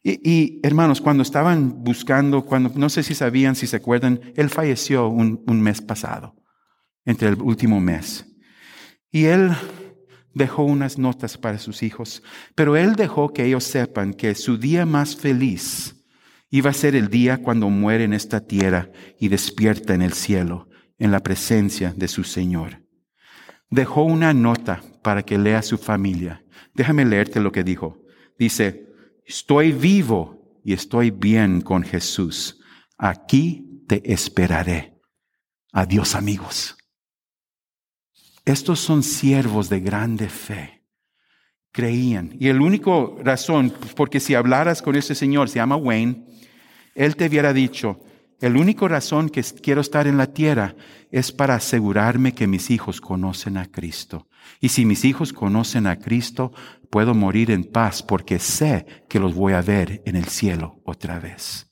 Y, 0.03 0.59
hermanos, 0.63 0.99
cuando 0.99 1.21
estaban 1.21 1.83
buscando, 1.83 2.43
cuando 2.43 2.71
no 2.75 2.89
sé 2.89 3.03
si 3.03 3.13
sabían, 3.13 3.55
si 3.55 3.67
se 3.67 3.77
acuerdan, 3.77 4.19
él 4.35 4.49
falleció 4.49 5.07
un, 5.09 5.43
un 5.45 5.61
mes 5.61 5.79
pasado, 5.79 6.35
entre 7.05 7.29
el 7.29 7.41
último 7.41 7.79
mes. 7.79 8.25
Y 9.11 9.25
él 9.25 9.51
dejó 10.33 10.63
unas 10.63 10.97
notas 10.97 11.37
para 11.37 11.57
sus 11.57 11.83
hijos, 11.83 12.23
pero 12.55 12.75
él 12.75 12.95
dejó 12.95 13.33
que 13.33 13.45
ellos 13.45 13.63
sepan 13.63 14.13
que 14.13 14.35
su 14.35 14.57
día 14.57 14.85
más 14.85 15.15
feliz 15.15 15.95
iba 16.49 16.69
a 16.69 16.73
ser 16.73 16.95
el 16.95 17.09
día 17.09 17.37
cuando 17.37 17.69
muere 17.69 18.03
en 18.03 18.13
esta 18.13 18.41
tierra 18.41 18.89
y 19.19 19.29
despierta 19.29 19.93
en 19.93 20.01
el 20.01 20.13
cielo, 20.13 20.67
en 20.99 21.11
la 21.11 21.21
presencia 21.21 21.93
de 21.95 22.07
su 22.07 22.23
Señor. 22.23 22.83
Dejó 23.69 24.03
una 24.03 24.33
nota 24.33 24.81
para 25.01 25.23
que 25.23 25.37
lea 25.37 25.61
su 25.61 25.77
familia. 25.77 26.43
Déjame 26.73 27.05
leerte 27.05 27.39
lo 27.39 27.51
que 27.51 27.63
dijo. 27.63 28.03
Dice, 28.37 28.87
estoy 29.25 29.71
vivo 29.71 30.59
y 30.63 30.73
estoy 30.73 31.09
bien 31.09 31.61
con 31.61 31.83
Jesús. 31.83 32.59
Aquí 32.97 33.83
te 33.87 34.11
esperaré. 34.11 34.99
Adiós 35.71 36.15
amigos. 36.15 36.80
Estos 38.45 38.79
son 38.79 39.03
siervos 39.03 39.69
de 39.69 39.79
grande 39.79 40.29
fe. 40.29 40.83
Creían. 41.71 42.35
Y 42.39 42.47
el 42.47 42.59
único 42.59 43.17
razón, 43.23 43.73
porque 43.95 44.19
si 44.19 44.35
hablaras 44.35 44.81
con 44.81 44.95
ese 44.95 45.15
señor, 45.15 45.49
se 45.49 45.55
llama 45.55 45.75
Wayne, 45.75 46.25
él 46.95 47.15
te 47.15 47.27
hubiera 47.27 47.53
dicho, 47.53 47.99
El 48.39 48.57
único 48.57 48.87
razón 48.87 49.29
que 49.29 49.43
quiero 49.43 49.81
estar 49.81 50.07
en 50.07 50.17
la 50.17 50.33
tierra 50.33 50.75
es 51.11 51.31
para 51.31 51.53
asegurarme 51.53 52.33
que 52.33 52.47
mis 52.47 52.71
hijos 52.71 52.99
conocen 52.99 53.55
a 53.55 53.67
Cristo. 53.67 54.27
Y 54.59 54.69
si 54.69 54.83
mis 54.83 55.05
hijos 55.05 55.31
conocen 55.31 55.85
a 55.85 55.99
Cristo, 55.99 56.51
puedo 56.89 57.13
morir 57.13 57.51
en 57.51 57.63
paz 57.63 58.01
porque 58.01 58.39
sé 58.39 58.87
que 59.07 59.19
los 59.19 59.35
voy 59.35 59.53
a 59.53 59.61
ver 59.61 60.01
en 60.07 60.15
el 60.15 60.25
cielo 60.25 60.81
otra 60.85 61.19
vez. 61.19 61.71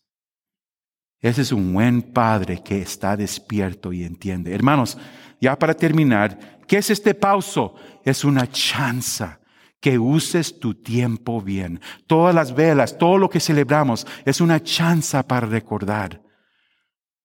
Ese 1.21 1.41
es 1.41 1.51
un 1.51 1.73
buen 1.73 2.03
padre 2.03 2.61
que 2.63 2.83
está 2.83 3.17
despierto 3.17 3.91
y 3.91 4.03
entiende. 4.03 4.53
Hermanos, 4.53 4.95
ya 5.41 5.57
para 5.57 5.73
terminar, 5.73 6.58
¿qué 6.69 6.77
es 6.77 6.91
este 6.91 7.15
pauso? 7.15 7.75
Es 8.05 8.23
una 8.23 8.49
chanza 8.49 9.41
que 9.81 9.97
uses 9.97 10.59
tu 10.59 10.75
tiempo 10.75 11.41
bien. 11.41 11.81
Todas 12.05 12.33
las 12.33 12.53
velas, 12.53 12.97
todo 12.97 13.17
lo 13.17 13.29
que 13.29 13.39
celebramos 13.39 14.05
es 14.23 14.39
una 14.39 14.61
chanza 14.61 15.27
para 15.27 15.47
recordar 15.47 16.21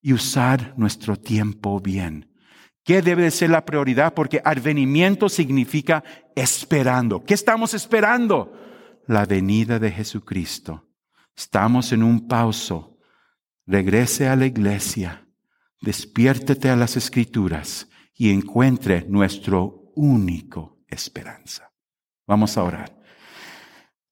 y 0.00 0.14
usar 0.14 0.72
nuestro 0.76 1.16
tiempo 1.16 1.78
bien. 1.78 2.32
¿Qué 2.84 3.02
debe 3.02 3.30
ser 3.30 3.50
la 3.50 3.64
prioridad? 3.64 4.14
Porque 4.14 4.40
advenimiento 4.44 5.28
significa 5.28 6.02
esperando. 6.34 7.24
¿Qué 7.24 7.34
estamos 7.34 7.74
esperando? 7.74 8.52
La 9.06 9.26
venida 9.26 9.78
de 9.78 9.90
Jesucristo. 9.90 10.88
Estamos 11.36 11.92
en 11.92 12.02
un 12.02 12.26
pauso. 12.28 12.98
Regrese 13.66 14.28
a 14.28 14.36
la 14.36 14.46
iglesia, 14.46 15.26
despiértete 15.80 16.68
a 16.68 16.76
las 16.76 16.96
escrituras 16.96 17.88
y 18.16 18.30
encuentre 18.30 19.04
nuestro 19.08 19.92
único 19.94 20.78
esperanza. 20.88 21.70
Vamos 22.26 22.56
a 22.56 22.62
orar. 22.62 22.96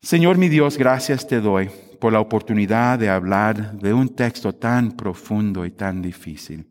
Señor 0.00 0.36
mi 0.36 0.48
Dios, 0.48 0.76
gracias 0.76 1.26
te 1.26 1.40
doy 1.40 1.70
por 2.00 2.12
la 2.12 2.20
oportunidad 2.20 2.98
de 2.98 3.08
hablar 3.08 3.78
de 3.78 3.94
un 3.94 4.08
texto 4.08 4.52
tan 4.54 4.92
profundo 4.92 5.64
y 5.64 5.70
tan 5.70 6.02
difícil. 6.02 6.68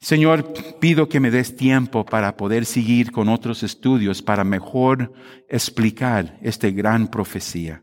Señor, 0.00 0.52
pido 0.80 1.08
que 1.08 1.20
me 1.20 1.30
des 1.30 1.56
tiempo 1.56 2.04
para 2.04 2.36
poder 2.36 2.64
seguir 2.64 3.12
con 3.12 3.28
otros 3.28 3.62
estudios 3.62 4.22
para 4.22 4.44
mejor 4.44 5.12
explicar 5.48 6.38
esta 6.40 6.70
gran 6.70 7.08
profecía. 7.08 7.82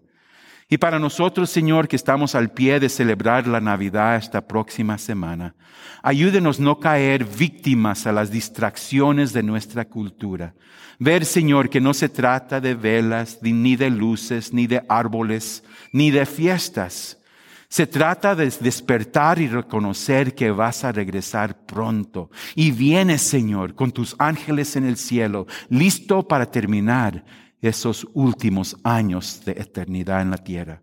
Y 0.69 0.77
para 0.77 0.99
nosotros, 0.99 1.49
Señor, 1.49 1.87
que 1.87 1.95
estamos 1.95 2.35
al 2.35 2.51
pie 2.51 2.79
de 2.79 2.89
celebrar 2.89 3.47
la 3.47 3.59
Navidad 3.59 4.15
esta 4.15 4.47
próxima 4.47 4.97
semana, 4.97 5.55
ayúdenos 6.01 6.59
no 6.59 6.79
caer 6.79 7.25
víctimas 7.25 8.07
a 8.07 8.11
las 8.11 8.31
distracciones 8.31 9.33
de 9.33 9.43
nuestra 9.43 9.85
cultura. 9.85 10.53
Ver, 10.99 11.25
Señor, 11.25 11.69
que 11.69 11.81
no 11.81 11.93
se 11.93 12.09
trata 12.09 12.61
de 12.61 12.75
velas, 12.75 13.39
ni 13.41 13.75
de 13.75 13.89
luces, 13.89 14.53
ni 14.53 14.67
de 14.67 14.83
árboles, 14.87 15.63
ni 15.91 16.11
de 16.11 16.25
fiestas. 16.25 17.19
Se 17.67 17.87
trata 17.87 18.35
de 18.35 18.51
despertar 18.61 19.39
y 19.39 19.47
reconocer 19.47 20.35
que 20.35 20.51
vas 20.51 20.83
a 20.83 20.91
regresar 20.91 21.65
pronto. 21.65 22.29
Y 22.53 22.71
vienes, 22.71 23.23
Señor, 23.23 23.73
con 23.73 23.91
tus 23.91 24.15
ángeles 24.19 24.75
en 24.75 24.85
el 24.85 24.95
cielo, 24.95 25.47
listo 25.69 26.27
para 26.27 26.51
terminar 26.51 27.25
esos 27.63 28.05
últimos 28.13 28.77
años 28.83 29.43
de 29.45 29.53
eternidad 29.53 30.21
en 30.21 30.31
la 30.31 30.37
tierra. 30.37 30.81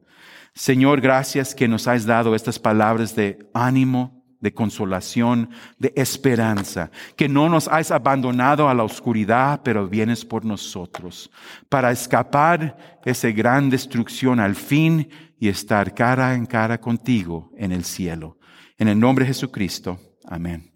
Señor, 0.55 1.01
gracias 1.01 1.55
que 1.55 1.69
nos 1.69 1.87
has 1.87 2.07
dado 2.07 2.35
estas 2.35 2.59
palabras 2.59 3.15
de 3.15 3.39
ánimo, 3.55 4.25
de 4.41 4.53
consolación, 4.55 5.51
de 5.79 5.93
esperanza, 5.95 6.91
que 7.17 7.29
no 7.29 7.49
nos 7.49 7.69
has 7.69 7.91
abandonado 7.91 8.69
a 8.69 8.75
la 8.75 8.83
oscuridad, 8.83 9.61
pero 9.63 9.87
vienes 9.87 10.25
por 10.25 10.45
nosotros, 10.45 11.31
para 11.69 11.91
escapar 11.91 13.01
esa 13.05 13.31
gran 13.31 13.69
destrucción 13.69 14.41
al 14.41 14.55
fin 14.55 15.09
y 15.39 15.49
estar 15.49 15.95
cara 15.95 16.35
en 16.35 16.47
cara 16.47 16.81
contigo 16.81 17.51
en 17.57 17.73
el 17.73 17.85
cielo. 17.85 18.39
En 18.79 18.89
el 18.89 18.99
nombre 18.99 19.27
de 19.27 19.35
Jesucristo. 19.35 20.01
Amén. 20.25 20.73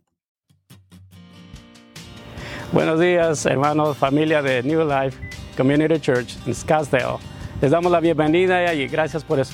Buenos 2.73 3.01
días, 3.01 3.47
hermanos, 3.47 3.97
familia 3.97 4.43
de 4.43 4.63
New 4.63 4.87
Life. 4.87 5.34
Community 5.55 5.99
Church 6.01 6.37
en 6.47 6.55
Scottsdale. 6.55 7.19
Les 7.61 7.71
damos 7.71 7.91
la 7.91 8.01
bienvenida 8.01 8.75
y 8.75 8.87
gracias 8.89 9.25
por 9.25 9.41
eh, 9.41 9.45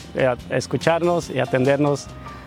escucharnos 0.50 1.30
y 1.30 1.38
atendernos 1.38 2.06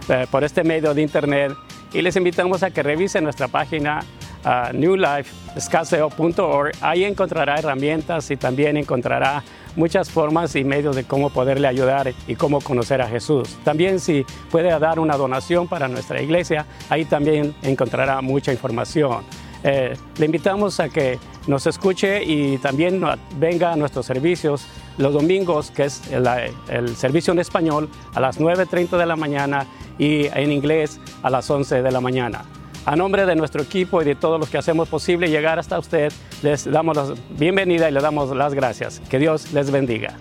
eh, 0.10 0.26
por 0.30 0.44
este 0.44 0.64
medio 0.64 0.94
de 0.94 1.02
internet. 1.02 1.54
Y 1.94 2.02
les 2.02 2.16
invitamos 2.16 2.64
a 2.64 2.72
que 2.72 2.84
revisen 2.84 3.24
nuestra 3.24 3.48
página 3.48 4.04
uh, 4.46 4.74
newlifescaseo.org. 4.76 6.72
Ahí 6.82 7.04
encontrará 7.04 7.60
herramientas 7.60 8.32
y 8.32 8.38
también 8.38 8.78
encontrará 8.78 9.44
muchas 9.76 10.10
formas 10.10 10.56
y 10.56 10.64
medios 10.64 10.96
de 10.96 11.04
cómo 11.04 11.30
poderle 11.30 11.68
ayudar 11.68 12.14
y 12.28 12.36
cómo 12.36 12.62
conocer 12.62 13.02
a 13.02 13.08
Jesús. 13.08 13.58
También 13.64 14.00
si 14.00 14.26
puede 14.52 14.70
dar 14.80 15.00
una 15.00 15.18
donación 15.18 15.68
para 15.68 15.88
nuestra 15.88 16.22
iglesia, 16.22 16.66
ahí 16.90 17.06
también 17.06 17.56
encontrará 17.62 18.22
mucha 18.22 18.52
información. 18.52 19.24
Eh, 19.64 19.96
le 20.18 20.26
invitamos 20.26 20.80
a 20.80 20.90
que 20.90 21.20
nos 21.48 21.68
escuche 21.68 22.24
y 22.24 22.58
también 22.58 23.02
venga 23.38 23.74
a 23.74 23.76
nuestros 23.76 24.06
servicios 24.06 24.66
los 24.98 25.14
domingos, 25.14 25.72
que 25.72 25.86
es 25.86 26.02
el, 26.12 26.96
servicio 26.96 27.34
en 27.34 27.40
español 27.40 27.90
a 28.14 28.20
las 28.20 28.40
9.30 28.40 28.98
de 28.98 29.06
la 29.06 29.16
mañana 29.16 29.66
y 29.98 30.26
en 30.28 30.52
inglés 30.52 31.00
a 31.22 31.30
las 31.30 31.50
11 31.50 31.82
de 31.82 31.92
la 31.92 32.02
mañana. 32.02 32.46
A 32.86 32.96
nombre 32.96 33.26
de 33.26 33.36
nuestro 33.36 33.62
equipo 33.62 34.02
y 34.02 34.06
de 34.06 34.16
todos 34.16 34.40
los 34.40 34.50
que 34.50 34.58
hacemos 34.58 34.90
posible 34.90 35.30
llegar 35.30 35.58
hasta 35.58 35.80
usted, 35.80 36.12
les 36.42 36.70
damos 36.70 36.98
la 36.98 37.14
bienvenida 37.38 37.90
y 37.90 37.94
le 37.94 38.02
damos 38.02 38.36
las 38.36 38.54
gracias. 38.54 39.02
Que 39.10 39.20
Dios 39.20 39.54
les 39.54 39.72
bendiga. 39.72 40.18